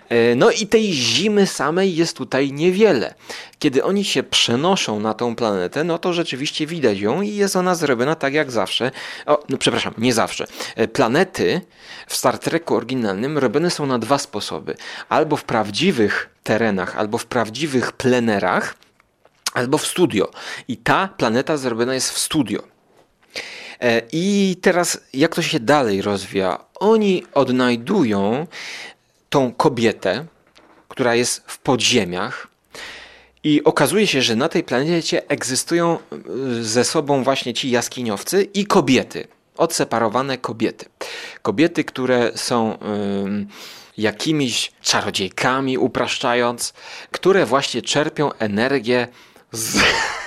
E, 0.09 0.35
no 0.35 0.51
i 0.51 0.67
tej 0.67 0.93
zimy 0.93 1.47
samej 1.47 1.97
jest 1.97 2.17
tutaj 2.17 2.53
niewiele. 2.53 3.15
Kiedy 3.59 3.85
oni 3.85 4.05
się 4.05 4.23
przenoszą 4.23 5.01
na 5.01 5.15
tą 5.15 5.37
planetę, 5.37 5.85
no 5.85 5.99
to 5.99 6.13
rzeczywiście 6.13 6.67
widać 6.67 6.99
ją 7.01 7.23
i 7.23 7.35
jest 7.35 7.57
ona 7.57 7.75
zrobiona 7.75 8.15
tak 8.15 8.35
jak 8.35 8.51
zawsze. 8.51 8.91
O, 9.27 9.45
no 9.49 9.59
przepraszam, 9.59 9.95
nie 9.99 10.13
zawsze. 10.13 10.47
E, 10.77 10.89
planety 10.89 11.61
w 12.07 12.17
Star 12.17 12.39
Treku 12.39 12.75
oryginalnym 12.75 13.39
robione 13.39 13.71
są 13.71 13.87
na 13.87 13.99
dwa 13.99 14.19
sposoby. 14.19 14.77
Albo 15.09 15.37
w 15.37 15.45
prawdziwych 15.45 16.31
terenach, 16.43 16.97
albo 16.97 17.19
w 17.19 17.27
prawdziwych 17.27 17.93
plenerach, 17.93 18.75
albo 19.55 19.79
w 19.79 19.87
studio. 19.87 20.31
I 20.69 20.77
ta 20.77 21.09
planeta 21.09 21.57
zrobiona 21.57 21.95
jest 21.95 22.11
w 22.11 22.19
studio. 22.19 22.78
E, 23.81 24.03
I 24.13 24.57
teraz, 24.63 25.01
jak 25.13 25.35
to 25.35 25.43
się 25.43 25.61
dalej 25.61 26.03
rozwija? 26.03 26.65
Oni 26.75 27.25
odnajdują 27.35 28.47
tą 29.31 29.53
kobietę, 29.53 30.27
która 30.89 31.15
jest 31.15 31.43
w 31.47 31.59
podziemiach, 31.59 32.49
i 33.45 33.65
okazuje 33.65 34.07
się, 34.07 34.23
że 34.23 34.37
na 34.37 34.49
tej 34.49 34.65
planecie 34.65 35.29
egzystują 35.29 35.99
e, 35.99 36.65
ze 36.65 36.85
sobą 36.85 37.25
właśnie 37.25 37.55
ci 37.55 37.71
jaskiniowcy 37.71 38.43
i 38.43 38.67
kobiety, 38.67 39.29
odseparowane 39.57 40.39
kobiety. 40.39 40.87
Kobiety, 41.43 41.85
które 41.85 42.33
są 42.35 42.79
jakimiś 43.99 44.73
czarodziejkami, 44.83 45.79
upraszczając, 45.79 46.73
które 47.11 47.47
właśnie 47.47 47.83
czerpią 47.83 48.33
energię 48.33 49.09
z 49.53 49.79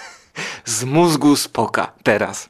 z 0.65 0.83
mózgu 0.83 1.35
Spoka 1.35 1.91
teraz. 2.03 2.49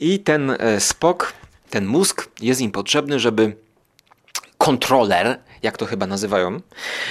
I 0.00 0.18
ten 0.18 0.50
e, 0.50 0.80
Spok, 0.80 1.32
ten 1.70 1.86
mózg 1.86 2.28
jest 2.40 2.60
im 2.60 2.70
potrzebny, 2.70 3.20
żeby 3.20 3.56
kontroler, 4.58 5.38
jak 5.62 5.76
to 5.76 5.86
chyba 5.86 6.06
nazywają, 6.06 6.60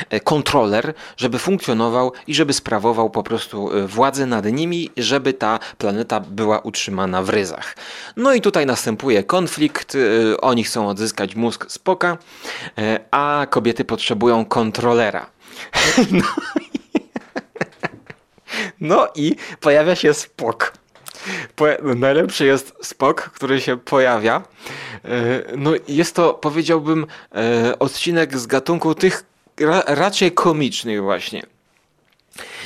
e, 0.09 0.19
kontroler, 0.19 0.93
żeby 1.17 1.39
funkcjonował 1.39 2.11
i 2.27 2.35
żeby 2.35 2.53
sprawował 2.53 3.09
po 3.09 3.23
prostu 3.23 3.77
e, 3.77 3.87
władzę 3.87 4.25
nad 4.25 4.45
nimi, 4.45 4.89
żeby 4.97 5.33
ta 5.33 5.59
planeta 5.77 6.19
była 6.19 6.59
utrzymana 6.59 7.23
w 7.23 7.29
ryzach. 7.29 7.75
No 8.17 8.33
i 8.33 8.41
tutaj 8.41 8.65
następuje 8.65 9.23
konflikt, 9.23 9.97
oni 10.41 10.63
chcą 10.63 10.87
odzyskać 10.87 11.35
mózg 11.35 11.65
Spoka, 11.71 12.17
a 13.11 13.47
kobiety 13.49 13.85
potrzebują 13.85 14.45
kontrolera. 14.45 15.25
No 16.11 16.23
no 18.81 19.07
i 19.15 19.35
pojawia 19.59 19.95
się 19.95 20.13
Spok. 20.13 20.73
Po- 21.55 21.95
Najlepszy 21.95 22.45
jest 22.45 22.73
Spok, 22.81 23.21
który 23.21 23.61
się 23.61 23.77
pojawia. 23.77 24.41
E, 25.05 25.09
No 25.57 25.71
jest 25.87 26.15
to, 26.15 26.33
powiedziałbym, 26.33 27.07
e, 27.35 27.79
odcinek 27.79 28.37
z 28.37 28.47
gatunku 28.47 28.95
tych 28.95 29.23
ra 29.59 29.83
raczej 29.87 30.31
komicznych 30.31 31.01
właśnie. 31.01 31.43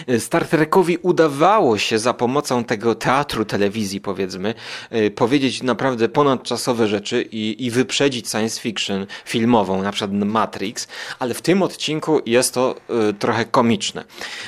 E, 0.07 0.19
Star 0.19 0.47
Trekowi 0.47 0.97
udawało 1.01 1.77
się 1.77 1.99
za 1.99 2.13
pomocą 2.13 2.63
tego 2.63 2.95
teatru 2.95 3.45
telewizji, 3.45 4.01
powiedzmy, 4.01 4.53
e, 4.89 5.11
powiedzieć 5.11 5.63
naprawdę 5.63 6.09
ponadczasowe 6.09 6.87
rzeczy 6.87 7.21
i, 7.21 7.65
i 7.65 7.71
wyprzedzić 7.71 8.29
science 8.29 8.61
fiction 8.61 9.05
filmową, 9.25 9.83
na 9.83 9.91
przykład 9.91 10.11
Matrix, 10.25 10.87
ale 11.19 11.33
w 11.33 11.41
tym 11.41 11.61
odcinku 11.61 12.21
jest 12.25 12.53
to 12.53 12.75
e, 13.09 13.13
trochę 13.13 13.45
komiczne, 13.45 14.03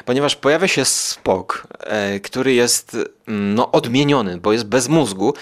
ponieważ 0.05 0.35
pojawia 0.35 0.67
się 0.67 0.85
Spock, 0.85 1.67
który 2.23 2.53
jest 2.53 2.97
no, 3.27 3.71
odmieniony, 3.71 4.37
bo 4.37 4.53
jest 4.53 4.65
bez 4.65 4.89
mózgu, 4.89 5.33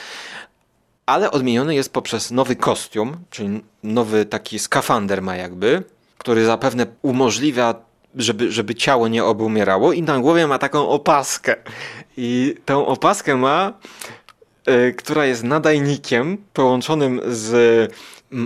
ale 1.05 1.31
odmieniony 1.31 1.75
jest 1.75 1.93
poprzez 1.93 2.31
nowy 2.31 2.55
kostium, 2.55 3.17
czyli 3.29 3.63
nowy 3.83 4.25
taki 4.25 4.59
skafander 4.59 5.21
ma 5.21 5.35
jakby, 5.35 5.83
który 6.17 6.45
zapewne 6.45 6.85
umożliwia, 7.01 7.75
żeby, 8.15 8.51
żeby 8.51 8.75
ciało 8.75 9.07
nie 9.07 9.23
obumierało 9.23 9.93
i 9.93 10.01
na 10.01 10.19
głowie 10.19 10.47
ma 10.47 10.59
taką 10.59 10.89
opaskę. 10.89 11.55
I 12.17 12.55
tą 12.65 12.85
opaskę 12.85 13.35
ma, 13.35 13.73
y, 14.69 14.93
która 14.93 15.25
jest 15.25 15.43
nadajnikiem 15.43 16.37
połączonym 16.53 17.21
z, 17.27 17.93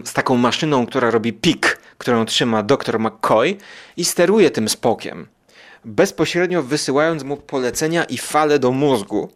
z 0.05 0.13
taką 0.13 0.35
maszyną, 0.35 0.85
która 0.85 1.11
robi 1.11 1.33
pik, 1.33 1.79
którą 1.97 2.25
trzyma 2.25 2.63
dr 2.63 2.99
McCoy 2.99 3.57
i 3.97 4.05
steruje 4.05 4.51
tym 4.51 4.69
spokiem, 4.69 5.27
bezpośrednio 5.85 6.63
wysyłając 6.63 7.23
mu 7.23 7.37
polecenia 7.37 8.03
i 8.03 8.17
fale 8.17 8.59
do 8.59 8.71
mózgu. 8.71 9.29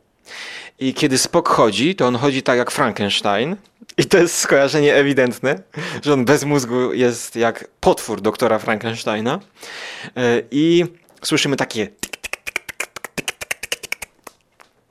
I 0.82 0.94
kiedy 0.94 1.18
Spock 1.18 1.50
chodzi, 1.50 1.96
to 1.96 2.08
on 2.08 2.16
chodzi 2.16 2.44
tak 2.44 2.58
jak 2.58 2.72
Frankenstein. 2.72 3.56
I 3.98 4.06
to 4.06 4.18
jest 4.18 4.38
skojarzenie 4.38 4.96
ewidentne, 4.96 5.64
że 6.02 6.14
on 6.14 6.26
bez 6.26 6.44
mózgu 6.44 6.94
jest 6.94 7.36
jak 7.36 7.68
potwór 7.80 8.22
doktora 8.22 8.60
Frankensteina. 8.60 9.40
E, 10.18 10.42
I 10.52 10.86
słyszymy 11.24 11.56
takie. 11.56 11.88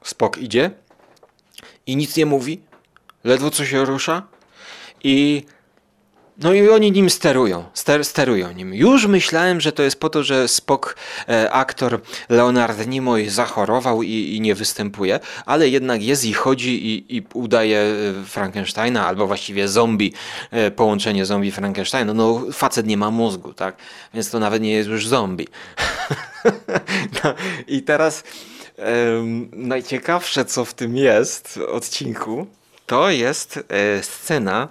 Spock 0.03 0.39
idzie 0.39 0.71
i 1.87 1.97
nic 1.97 2.17
nie 2.17 2.27
mówi, 2.27 2.61
ledwo 3.25 3.51
co 3.51 3.65
się 3.65 3.85
rusza 3.85 4.23
i 5.05 5.45
no 6.41 6.53
i 6.55 6.69
oni 6.69 6.93
nim 6.93 7.11
sterują, 7.11 7.65
ster, 7.75 8.05
sterują 8.05 8.53
nim. 8.53 8.75
Już 8.75 9.07
myślałem, 9.07 9.61
że 9.61 9.73
to 9.73 9.83
jest 9.83 10.01
po 10.01 10.11
to, 10.11 10.23
że 10.23 10.49
Spock, 10.49 10.97
e, 11.29 11.51
aktor 11.51 12.01
Leonard 12.29 12.87
Nimoy 12.87 13.31
zachorował 13.31 14.03
i, 14.03 14.35
i 14.37 14.41
nie 14.41 14.55
występuje, 14.55 15.21
ale 15.47 15.69
jednak 15.69 16.03
jest 16.03 16.25
i 16.25 16.33
chodzi 16.33 16.87
i, 16.87 17.17
i 17.17 17.23
udaje 17.35 17.79
e, 17.79 18.25
Frankensteina, 18.25 19.07
albo 19.07 19.27
właściwie 19.27 19.69
zombie, 19.69 20.13
e, 20.51 20.71
połączenie 20.71 21.27
zombie 21.27 21.51
Frankensteina. 21.51 22.15
No 22.15 22.43
facet 22.53 22.87
nie 22.87 22.97
ma 22.97 23.11
mózgu, 23.11 23.53
tak? 23.53 23.77
Więc 24.15 24.31
to 24.31 24.39
nawet 24.39 24.63
nie 24.63 24.73
jest 24.73 24.89
już 24.89 25.09
zombie. 25.09 25.49
no, 27.25 27.35
I 27.69 27.83
teraz 27.83 28.25
najciekawsze, 29.53 30.45
co 30.45 30.65
w 30.65 30.75
tym 30.75 30.97
jest 30.97 31.59
odcinku, 31.69 32.47
to 32.87 33.11
jest 33.11 33.61
e, 33.69 34.03
scena, 34.03 34.69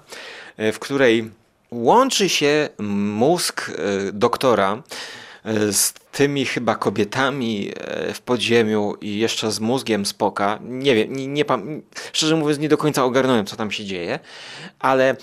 e, 0.57 0.71
w 0.71 0.79
której 0.79 1.31
łączy 1.71 2.29
się 2.29 2.69
mózg 2.79 3.69
e, 3.69 4.11
doktora 4.11 4.83
e, 5.43 5.73
z 5.73 5.93
tymi 6.11 6.45
chyba 6.45 6.75
kobietami 6.75 7.71
e, 7.77 8.13
w 8.13 8.21
podziemiu 8.21 8.95
i 9.01 9.19
jeszcze 9.19 9.51
z 9.51 9.59
mózgiem 9.59 10.05
Spoka. 10.05 10.59
Nie 10.61 10.95
wiem, 10.95 11.15
nie, 11.15 11.27
nie, 11.27 11.45
szczerze 12.13 12.35
mówiąc 12.35 12.59
nie 12.59 12.69
do 12.69 12.77
końca 12.77 13.03
ogarnąłem, 13.03 13.45
co 13.45 13.55
tam 13.55 13.71
się 13.71 13.85
dzieje, 13.85 14.19
ale 14.79 15.15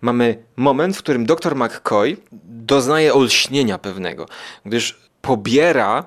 mamy 0.00 0.42
moment, 0.56 0.96
w 0.96 0.98
którym 0.98 1.26
doktor 1.26 1.56
McCoy 1.56 2.16
doznaje 2.42 3.14
olśnienia 3.14 3.78
pewnego, 3.78 4.26
gdyż 4.66 5.00
pobiera 5.22 6.04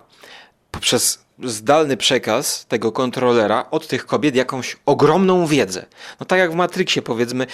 poprzez 0.72 1.24
zdalny 1.44 1.98
przekaz 1.98 2.66
tego 2.66 2.92
kontrolera 2.92 3.66
od 3.72 3.88
tych 3.88 4.06
kobiet 4.06 4.36
jakąś 4.36 4.78
ogromną 4.86 5.48
wiedzę. 5.48 5.86
No 6.20 6.26
tak 6.26 6.40
jak 6.40 6.52
w 6.52 6.56
Matrixie 6.56 7.02
powiedzmy, 7.02 7.48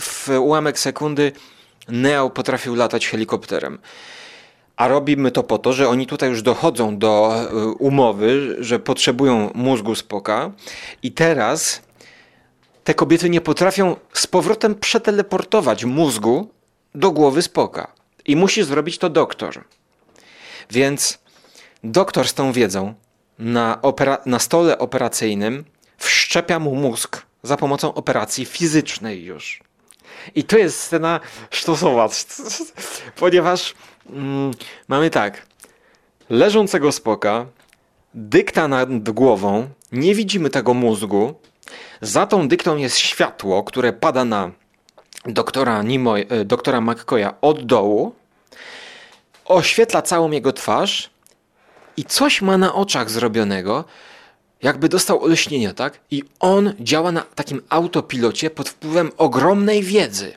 w 0.00 0.28
ułamek 0.28 0.78
sekundy 0.78 1.32
Neo 1.88 2.30
potrafił 2.30 2.74
latać 2.74 3.08
helikopterem. 3.08 3.78
A 4.76 4.88
robimy 4.88 5.30
to 5.30 5.42
po 5.42 5.58
to, 5.58 5.72
że 5.72 5.88
oni 5.88 6.06
tutaj 6.06 6.28
już 6.30 6.42
dochodzą 6.42 6.98
do 6.98 7.42
y, 7.52 7.66
umowy, 7.72 8.56
że 8.58 8.78
potrzebują 8.78 9.50
mózgu 9.54 9.94
Spoka 9.94 10.50
i 11.02 11.12
teraz 11.12 11.82
te 12.84 12.94
kobiety 12.94 13.30
nie 13.30 13.40
potrafią 13.40 13.96
z 14.12 14.26
powrotem 14.26 14.74
przeteleportować 14.74 15.84
mózgu 15.84 16.50
do 16.94 17.10
głowy 17.10 17.42
Spoka. 17.42 17.92
I 18.26 18.36
musi 18.36 18.62
zrobić 18.62 18.98
to 18.98 19.10
doktor. 19.10 19.64
Więc 20.70 21.18
doktor 21.84 22.28
z 22.28 22.34
tą 22.34 22.52
wiedzą 22.52 22.94
na, 23.38 23.80
na 24.26 24.38
stole 24.38 24.78
operacyjnym 24.78 25.64
wszczepia 25.98 26.58
mu 26.58 26.74
mózg 26.74 27.22
za 27.42 27.56
pomocą 27.56 27.94
operacji 27.94 28.44
fizycznej 28.44 29.24
już. 29.24 29.62
I 30.34 30.44
to 30.44 30.58
jest 30.58 30.80
scena 30.80 31.20
sztosowa, 31.50 32.08
ponieważ 33.20 33.74
mm, 34.10 34.50
mamy 34.88 35.10
tak, 35.10 35.46
leżącego 36.30 36.92
spoka, 36.92 37.46
dykta 38.14 38.68
nad 38.68 39.10
głową, 39.10 39.68
nie 39.92 40.14
widzimy 40.14 40.50
tego 40.50 40.74
mózgu, 40.74 41.34
za 42.00 42.26
tą 42.26 42.48
dyktą 42.48 42.76
jest 42.76 42.98
światło, 42.98 43.64
które 43.64 43.92
pada 43.92 44.24
na 44.24 44.50
doktora, 45.26 45.82
Nimoy, 45.82 46.26
e, 46.28 46.44
doktora 46.44 46.80
McCoya 46.80 47.34
od 47.40 47.66
dołu, 47.66 48.14
oświetla 49.44 50.02
całą 50.02 50.30
jego 50.30 50.52
twarz 50.52 51.10
i 51.96 52.04
coś 52.04 52.42
ma 52.42 52.58
na 52.58 52.74
oczach 52.74 53.10
zrobionego, 53.10 53.84
jakby 54.64 54.88
dostał 54.88 55.22
olśnienia, 55.22 55.74
tak? 55.74 56.00
I 56.10 56.24
on 56.40 56.72
działa 56.80 57.12
na 57.12 57.20
takim 57.20 57.62
autopilocie 57.68 58.50
pod 58.50 58.68
wpływem 58.68 59.12
ogromnej 59.16 59.82
wiedzy. 59.82 60.36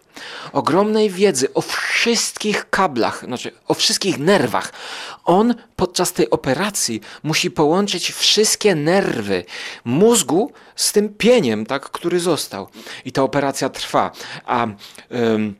Ogromnej 0.53 1.09
wiedzy 1.09 1.53
o 1.53 1.61
wszystkich 1.61 2.69
kablach, 2.69 3.23
znaczy 3.25 3.51
o 3.67 3.73
wszystkich 3.73 4.19
nerwach. 4.19 4.73
On 5.25 5.55
podczas 5.75 6.13
tej 6.13 6.29
operacji 6.29 7.01
musi 7.23 7.51
połączyć 7.51 8.11
wszystkie 8.11 8.75
nerwy 8.75 9.45
mózgu 9.85 10.51
z 10.75 10.91
tym 10.91 11.09
pieniem, 11.09 11.65
tak, 11.65 11.89
który 11.89 12.19
został. 12.19 12.67
I 13.05 13.11
ta 13.11 13.23
operacja 13.23 13.69
trwa. 13.69 14.11
A 14.45 14.67
em, 15.09 15.55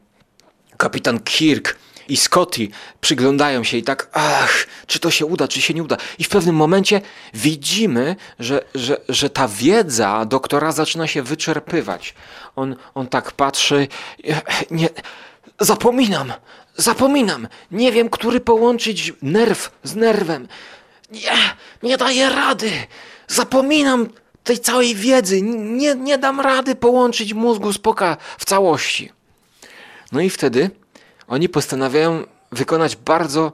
kapitan 0.78 1.20
Kirk 1.20 1.76
i 2.10 2.18
Scotty 2.18 2.68
przyglądają 3.02 3.64
się 3.64 3.78
i 3.78 3.84
tak, 3.84 4.10
ach, 4.14 4.68
czy 4.88 5.00
to 5.00 5.12
się 5.12 5.26
uda, 5.26 5.48
czy 5.48 5.62
się 5.62 5.74
nie 5.74 5.84
uda. 5.84 5.98
I 6.20 6.24
w 6.24 6.30
pewnym 6.30 6.56
momencie 6.56 7.02
widzimy, 7.34 8.16
że, 8.40 8.64
że, 8.76 8.98
że 9.10 9.30
ta 9.30 9.48
wiedza 9.48 10.26
doktora 10.26 10.72
zaczyna 10.72 11.08
się 11.08 11.24
wyczerpywać. 11.24 12.14
On, 12.56 12.76
on 12.96 13.08
tak 13.08 13.32
patrzy, 13.32 13.88
nie, 14.72 14.90
zapominam, 15.60 16.34
zapominam, 16.76 17.48
nie 17.72 17.92
wiem, 17.92 18.10
który 18.10 18.40
połączyć 18.40 19.14
nerw 19.22 19.72
z 19.84 19.96
nerwem. 19.96 20.48
Nie, 21.12 21.32
nie 21.84 21.98
daję 21.98 22.30
rady, 22.30 22.72
zapominam 23.28 24.10
tej 24.44 24.60
całej 24.60 24.96
wiedzy, 24.96 25.42
nie, 25.42 25.96
nie 25.96 26.18
dam 26.18 26.40
rady 26.40 26.76
połączyć 26.76 27.34
mózgu 27.34 27.74
spoka 27.74 28.18
w 28.38 28.46
całości. 28.46 29.12
No 30.12 30.22
i 30.22 30.30
wtedy 30.30 30.70
oni 31.28 31.50
postanawiają 31.50 32.24
wykonać 32.52 32.96
bardzo 32.96 33.52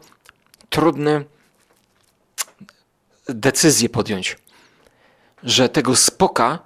trudne 0.69 1.23
decyzje 3.29 3.89
podjąć, 3.89 4.37
że 5.43 5.69
tego 5.69 5.95
spoka 5.95 6.59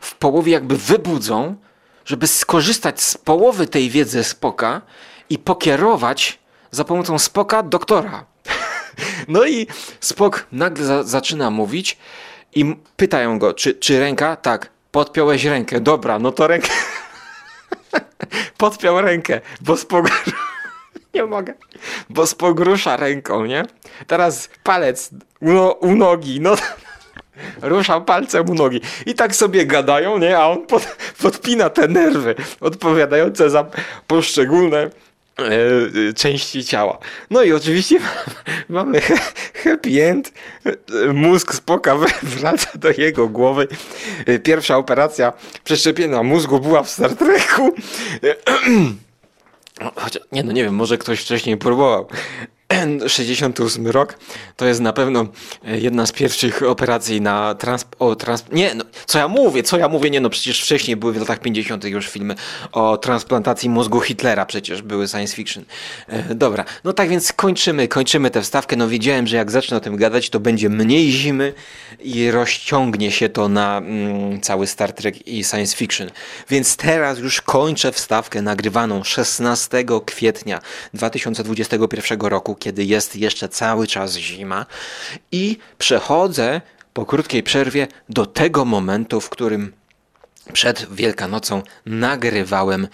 w 0.00 0.14
połowie 0.14 0.52
jakby 0.52 0.76
wybudzą, 0.76 1.56
żeby 2.04 2.26
skorzystać 2.26 3.02
z 3.02 3.18
połowy 3.18 3.66
tej 3.66 3.90
wiedzy 3.90 4.24
spoka 4.24 4.82
i 5.30 5.38
pokierować 5.38 6.38
za 6.70 6.84
pomocą 6.84 7.18
spoka 7.18 7.62
doktora. 7.62 8.24
No 9.28 9.46
i 9.46 9.66
spok 10.00 10.46
nagle 10.52 10.86
za, 10.86 11.02
zaczyna 11.02 11.50
mówić 11.50 11.98
I 12.54 12.76
pytają 12.96 13.38
go, 13.38 13.54
czy, 13.54 13.74
czy 13.74 14.00
ręka? 14.00 14.36
Tak. 14.36 14.70
Podpiąłeś 14.92 15.44
rękę. 15.44 15.80
Dobra, 15.80 16.18
no 16.18 16.32
to 16.32 16.46
rękę. 16.46 16.68
Podpiął 18.58 19.00
rękę, 19.00 19.40
bo 19.60 19.76
spogrusza. 19.76 20.30
Nie 21.14 21.24
mogę. 21.26 21.54
Bo 22.10 22.26
spogrusza 22.26 22.96
ręką, 22.96 23.44
nie? 23.44 23.64
Teraz 24.06 24.48
palec 24.62 25.10
u, 25.40 25.52
no, 25.52 25.70
u 25.70 25.96
nogi, 25.96 26.40
no. 26.40 26.54
Ruszam 27.62 28.04
palcem 28.04 28.50
u 28.50 28.54
nogi. 28.54 28.80
I 29.06 29.14
tak 29.14 29.36
sobie 29.36 29.66
gadają, 29.66 30.18
nie? 30.18 30.38
A 30.38 30.46
on 30.46 30.66
pod, 30.66 30.96
podpina 31.22 31.70
te 31.70 31.88
nerwy 31.88 32.34
odpowiadające 32.60 33.50
za 33.50 33.66
poszczególne 34.06 34.78
e, 34.78 34.90
e, 36.08 36.12
części 36.12 36.64
ciała. 36.64 36.98
No 37.30 37.42
i 37.42 37.52
oczywiście 37.52 37.98
mamy 38.68 39.00
happy 39.64 40.04
end. 40.04 40.32
Mózg 41.14 41.54
spoka 41.54 41.94
wr- 41.94 42.24
wraca 42.36 42.78
do 42.78 42.90
jego 42.90 43.28
głowy. 43.28 43.68
Pierwsza 44.42 44.76
operacja 44.76 45.32
przeszczepienia 45.64 46.22
mózgu 46.22 46.60
była 46.60 46.82
w 46.82 46.90
Star 46.90 47.16
Treku. 47.16 47.74
E, 49.80 49.90
Chociaż, 49.96 50.22
nie 50.32 50.42
no, 50.42 50.52
nie 50.52 50.64
wiem, 50.64 50.74
może 50.74 50.98
ktoś 50.98 51.20
wcześniej 51.20 51.56
próbował. 51.56 52.06
68 53.06 53.86
rok 53.86 54.18
to 54.56 54.66
jest 54.66 54.80
na 54.80 54.92
pewno 54.92 55.26
e, 55.64 55.78
jedna 55.78 56.06
z 56.06 56.12
pierwszych 56.12 56.62
operacji 56.62 57.20
na 57.20 57.54
trans... 57.54 57.84
O, 57.98 58.16
trans... 58.16 58.44
Nie, 58.52 58.74
no, 58.74 58.84
co 59.06 59.18
ja 59.18 59.28
mówię, 59.28 59.62
co 59.62 59.78
ja 59.78 59.88
mówię, 59.88 60.10
nie 60.10 60.20
no, 60.20 60.30
przecież 60.30 60.62
wcześniej 60.62 60.96
były 60.96 61.12
w 61.12 61.16
latach 61.16 61.40
50 61.40 61.84
już 61.84 62.08
filmy 62.08 62.34
o 62.72 62.96
transplantacji 62.96 63.68
mózgu 63.70 64.00
Hitlera, 64.00 64.46
przecież 64.46 64.82
były 64.82 65.08
science 65.08 65.36
fiction. 65.36 65.64
E, 66.08 66.34
dobra, 66.34 66.64
no 66.84 66.92
tak 66.92 67.08
więc 67.08 67.32
kończymy, 67.32 67.88
kończymy 67.88 68.30
tę 68.30 68.42
wstawkę, 68.42 68.76
no 68.76 68.88
wiedziałem, 68.88 69.26
że 69.26 69.36
jak 69.36 69.50
zacznę 69.50 69.76
o 69.76 69.80
tym 69.80 69.96
gadać, 69.96 70.30
to 70.30 70.40
będzie 70.40 70.68
mniej 70.68 71.10
zimy 71.10 71.52
i 72.00 72.30
rozciągnie 72.30 73.10
się 73.10 73.28
to 73.28 73.48
na 73.48 73.78
mm, 73.78 74.40
cały 74.40 74.66
Star 74.66 74.92
Trek 74.92 75.28
i 75.28 75.44
science 75.44 75.76
fiction. 75.76 76.10
Więc 76.50 76.76
teraz 76.76 77.18
już 77.18 77.40
kończę 77.40 77.92
wstawkę 77.92 78.42
nagrywaną 78.42 79.04
16 79.04 79.84
kwietnia 80.06 80.60
2021 80.94 82.20
roku, 82.20 82.53
kiedy 82.54 82.84
jest 82.84 83.16
jeszcze 83.16 83.48
cały 83.48 83.86
czas 83.86 84.16
zima 84.16 84.66
i 85.32 85.58
przechodzę 85.78 86.60
po 86.92 87.06
krótkiej 87.06 87.42
przerwie 87.42 87.86
do 88.08 88.26
tego 88.26 88.64
momentu, 88.64 89.20
w 89.20 89.30
którym 89.30 89.72
przed 90.52 90.94
Wielkanocą 90.94 91.62
nagrywałem 91.86 92.88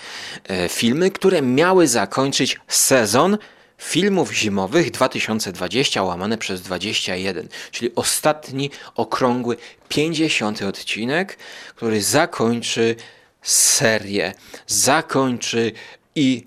e, 0.49 0.69
filmy, 0.69 1.11
które 1.11 1.43
miały 1.43 1.89
zakończyć 1.89 2.61
sezon 2.69 3.39
filmów 3.79 4.33
zimowych 4.33 4.91
2020 4.91 6.03
łamane 6.03 6.39
przez 6.39 6.63
21, 6.63 7.49
czyli 7.71 7.95
ostatni 7.95 8.71
okrągły 8.95 9.57
50 9.89 10.63
odcinek, 10.63 11.39
który 11.75 12.03
zakończy 12.03 12.97
serię, 13.43 14.33
zakończy 14.67 15.73
i 16.15 16.45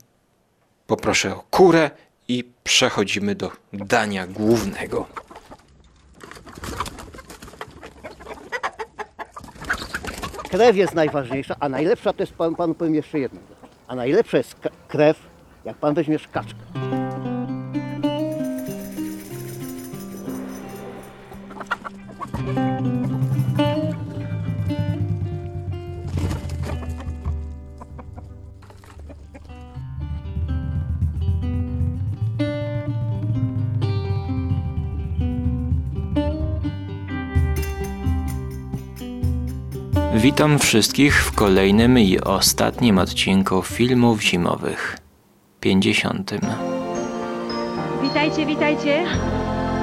poproszę 0.88 1.36
o 1.36 1.44
kurę 1.52 1.92
i 2.28 2.44
przechodzimy 2.64 3.36
do 3.36 3.52
dania 3.74 4.28
głównego. 4.28 5.06
Krew 10.50 10.76
jest 10.76 10.96
najważniejsza, 10.96 11.56
a 11.60 11.70
najlepsza 11.70 12.14
to 12.14 12.24
jest, 12.24 12.34
pan, 12.34 12.56
panu 12.56 12.74
powiem 12.74 12.96
jeszcze 12.96 13.20
jedno. 13.20 13.40
A 13.88 13.96
najlepsza 13.96 14.38
jest 14.38 14.56
krew, 14.88 15.20
jak 15.66 15.78
pan 15.78 15.94
weźmiesz 15.94 16.28
kaczkę. 16.28 16.60
Witam 40.24 40.60
wszystkich 40.60 41.24
w 41.24 41.32
kolejnym 41.32 42.00
i 42.00 42.20
ostatnim 42.20 42.98
odcinku 42.98 43.62
filmów 43.62 44.22
zimowych. 44.22 44.98
50. 45.60 46.32
Witajcie, 48.02 48.46
witajcie. 48.46 49.04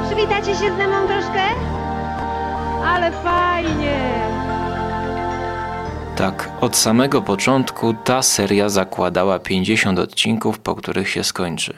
Przywitacie 0.06 0.54
się 0.54 0.76
ze 0.76 0.88
mną 0.88 1.06
troszkę? 1.06 1.42
Ale 2.84 3.12
fajnie. 3.12 3.98
Tak, 6.16 6.50
od 6.60 6.76
samego 6.76 7.22
początku 7.22 7.94
ta 8.04 8.22
seria 8.22 8.68
zakładała 8.68 9.38
50 9.38 9.98
odcinków, 9.98 10.58
po 10.58 10.74
których 10.74 11.08
się 11.08 11.24
skończy. 11.24 11.74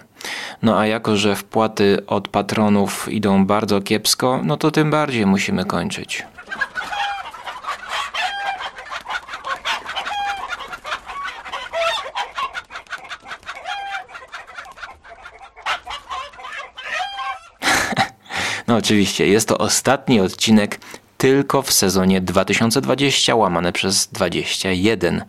No 0.62 0.79
a 0.79 0.87
jako, 0.87 1.16
że 1.16 1.37
wpłaty 1.37 2.07
od 2.07 2.29
patronów 2.29 3.09
idą 3.12 3.46
bardzo 3.46 3.81
kiepsko, 3.81 4.40
no 4.44 4.57
to 4.57 4.70
tym 4.70 4.90
bardziej 4.90 5.27
musimy 5.27 5.64
kończyć. 5.64 6.25
No 18.73 18.79
oczywiście, 18.79 19.27
jest 19.27 19.49
to 19.49 19.59
ostatni 19.59 20.21
odcinek 20.21 20.81
tylko 21.19 21.63
w 21.63 21.73
sezonie 21.73 22.21
2020 22.21 23.35
łamane 23.35 23.73
przez 23.73 24.09
21. 24.09 25.25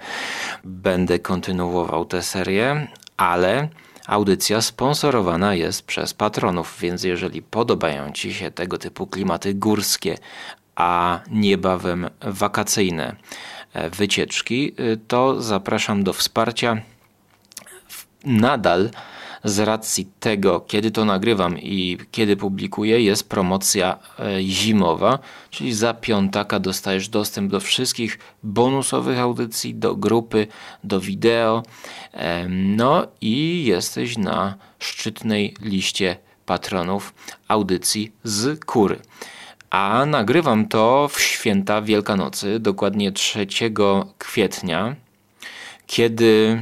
Będę 0.64 1.20
kontynuował 1.20 2.06
tę 2.06 2.22
serię, 2.22 2.88
ale 3.18 3.68
audycja 4.08 4.62
sponsorowana 4.62 5.56
jest 5.56 5.86
przez 5.86 6.14
patronów, 6.14 6.78
więc 6.80 7.04
jeżeli 7.04 7.42
podobają 7.42 8.12
Ci 8.12 8.34
się 8.34 8.52
tego 8.52 8.78
typu 8.78 9.08
klimaty 9.08 9.54
górskie, 9.54 10.18
a 10.76 11.20
niebawem 11.32 12.10
wakacyjne 12.22 13.16
e, 13.74 13.90
wycieczki, 13.90 14.74
y, 14.80 15.00
to 15.08 15.42
zapraszam 15.42 16.04
do 16.04 16.14
wsparcia 16.14 16.78
nadal 18.26 18.90
z 19.44 19.60
racji 19.60 20.12
tego, 20.20 20.60
kiedy 20.62 20.92
to 20.92 21.06
nagrywam 21.06 21.60
i 21.60 21.98
kiedy 22.12 22.38
publikuję, 22.38 23.02
jest 23.02 23.30
promocja 23.30 24.00
e, 24.20 24.42
zimowa, 24.42 25.20
czyli 25.50 25.74
za 25.74 25.94
piątaka 25.94 26.60
dostajesz 26.60 27.10
dostęp 27.10 27.52
do 27.52 27.60
wszystkich 27.60 28.20
bonusowych 28.44 29.20
audycji, 29.20 29.76
do 29.76 29.96
grupy, 29.96 30.48
do 30.84 31.00
wideo. 31.00 31.64
Em, 32.12 32.76
No 32.76 33.08
i 33.22 33.66
jesteś 33.66 34.18
na 34.18 34.56
szczytnej 34.80 35.56
liście 35.62 36.18
patronów 36.46 37.14
audycji 37.48 38.12
z 38.24 38.66
kury. 38.66 39.00
A 39.70 40.06
nagrywam 40.06 40.68
to 40.68 41.08
w 41.12 41.22
święta 41.22 41.82
Wielkanocy, 41.82 42.60
dokładnie 42.60 43.12
3 43.12 43.48
kwietnia 44.18 44.96
kiedy 45.88 46.62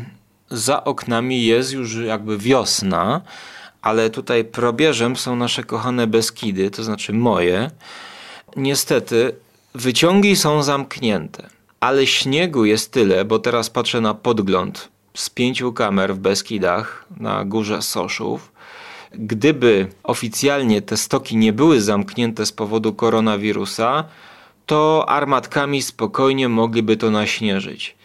za 0.51 0.83
oknami 0.83 1.45
jest 1.45 1.71
już 1.71 1.95
jakby 1.95 2.37
wiosna, 2.37 3.21
ale 3.81 4.09
tutaj 4.09 4.43
probierzem 4.45 5.15
są 5.15 5.35
nasze 5.35 5.63
kochane 5.63 6.07
Beskidy, 6.07 6.71
to 6.71 6.83
znaczy 6.83 7.13
moje. 7.13 7.71
Niestety 8.55 9.35
wyciągi 9.75 10.35
są 10.35 10.63
zamknięte, 10.63 11.49
ale 11.79 12.07
śniegu 12.07 12.65
jest 12.65 12.91
tyle, 12.91 13.25
bo 13.25 13.39
teraz 13.39 13.69
patrzę 13.69 14.01
na 14.01 14.13
podgląd 14.13 14.89
z 15.13 15.29
pięciu 15.29 15.73
kamer 15.73 16.15
w 16.15 16.19
Beskidach 16.19 17.05
na 17.17 17.45
górze 17.45 17.81
Soszów. 17.81 18.51
Gdyby 19.13 19.87
oficjalnie 20.03 20.81
te 20.81 20.97
stoki 20.97 21.37
nie 21.37 21.53
były 21.53 21.81
zamknięte 21.81 22.45
z 22.45 22.51
powodu 22.51 22.93
koronawirusa, 22.93 24.03
to 24.65 25.09
armatkami 25.09 25.81
spokojnie 25.81 26.49
mogliby 26.49 26.97
to 26.97 27.11
naśnieżyć. 27.11 27.95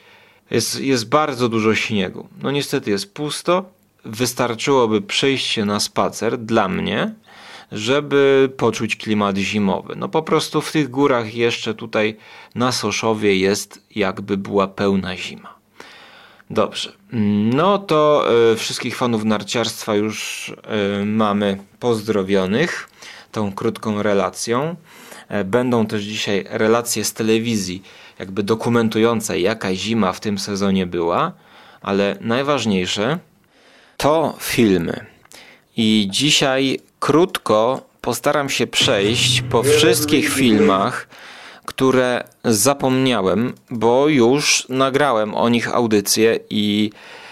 Jest, 0.51 0.81
jest 0.81 1.09
bardzo 1.09 1.49
dużo 1.49 1.75
śniegu. 1.75 2.29
No 2.43 2.51
niestety 2.51 2.91
jest 2.91 3.15
pusto. 3.15 3.65
Wystarczyłoby 4.05 5.03
się 5.37 5.65
na 5.65 5.81
spacer 5.81 6.39
dla 6.39 6.69
mnie, 6.69 7.15
żeby 7.73 8.53
poczuć 8.57 8.97
klimat 8.97 9.37
zimowy. 9.37 9.95
No 9.97 10.09
po 10.09 10.23
prostu 10.23 10.61
w 10.61 10.73
tych 10.73 10.91
górach 10.91 11.35
jeszcze 11.35 11.75
tutaj 11.75 12.17
na 12.55 12.73
Soszowie 12.73 13.37
jest 13.37 13.83
jakby 13.95 14.37
była 14.37 14.69
pełna 14.69 15.17
zima. 15.17 15.57
Dobrze. 16.51 16.93
No 17.53 17.79
to 17.79 18.25
e, 18.53 18.57
wszystkich 18.57 18.97
fanów 18.97 19.25
narciarstwa 19.25 19.95
już 19.95 20.53
e, 20.63 21.05
mamy 21.05 21.59
pozdrowionych 21.81 22.91
tą 23.33 23.53
krótką 23.53 24.03
relacją. 24.03 24.77
E, 25.29 25.45
Będą 25.45 25.87
też 25.87 26.03
dzisiaj 26.03 26.45
relacje 26.49 27.05
z 27.05 27.13
telewizji, 27.13 27.83
jakby 28.19 28.43
dokumentujące, 28.43 29.41
jaka 29.41 29.75
zima 29.75 30.13
w 30.13 30.21
tym 30.21 30.39
sezonie 30.39 30.87
była, 30.87 31.33
ale 31.83 32.17
najważniejsze 32.21 33.19
to 33.97 34.35
filmy. 34.41 35.07
I 35.77 36.09
dzisiaj 36.11 36.81
krótko 37.01 37.87
postaram 38.01 38.49
się 38.49 38.67
przejść 38.67 39.43
po 39.43 39.63
wszystkich 39.63 40.29
filmach 40.29 41.09
które 41.67 42.25
zapomniałem, 42.45 43.55
bo 43.71 44.09
już 44.09 44.67
nagrałem 44.69 45.35
o 45.35 45.49
nich 45.49 45.75
audycję 45.75 46.39
i 46.51 46.91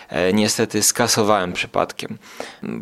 e, 0.08 0.32
niestety 0.32 0.82
skasowałem 0.82 1.52
przypadkiem, 1.52 2.18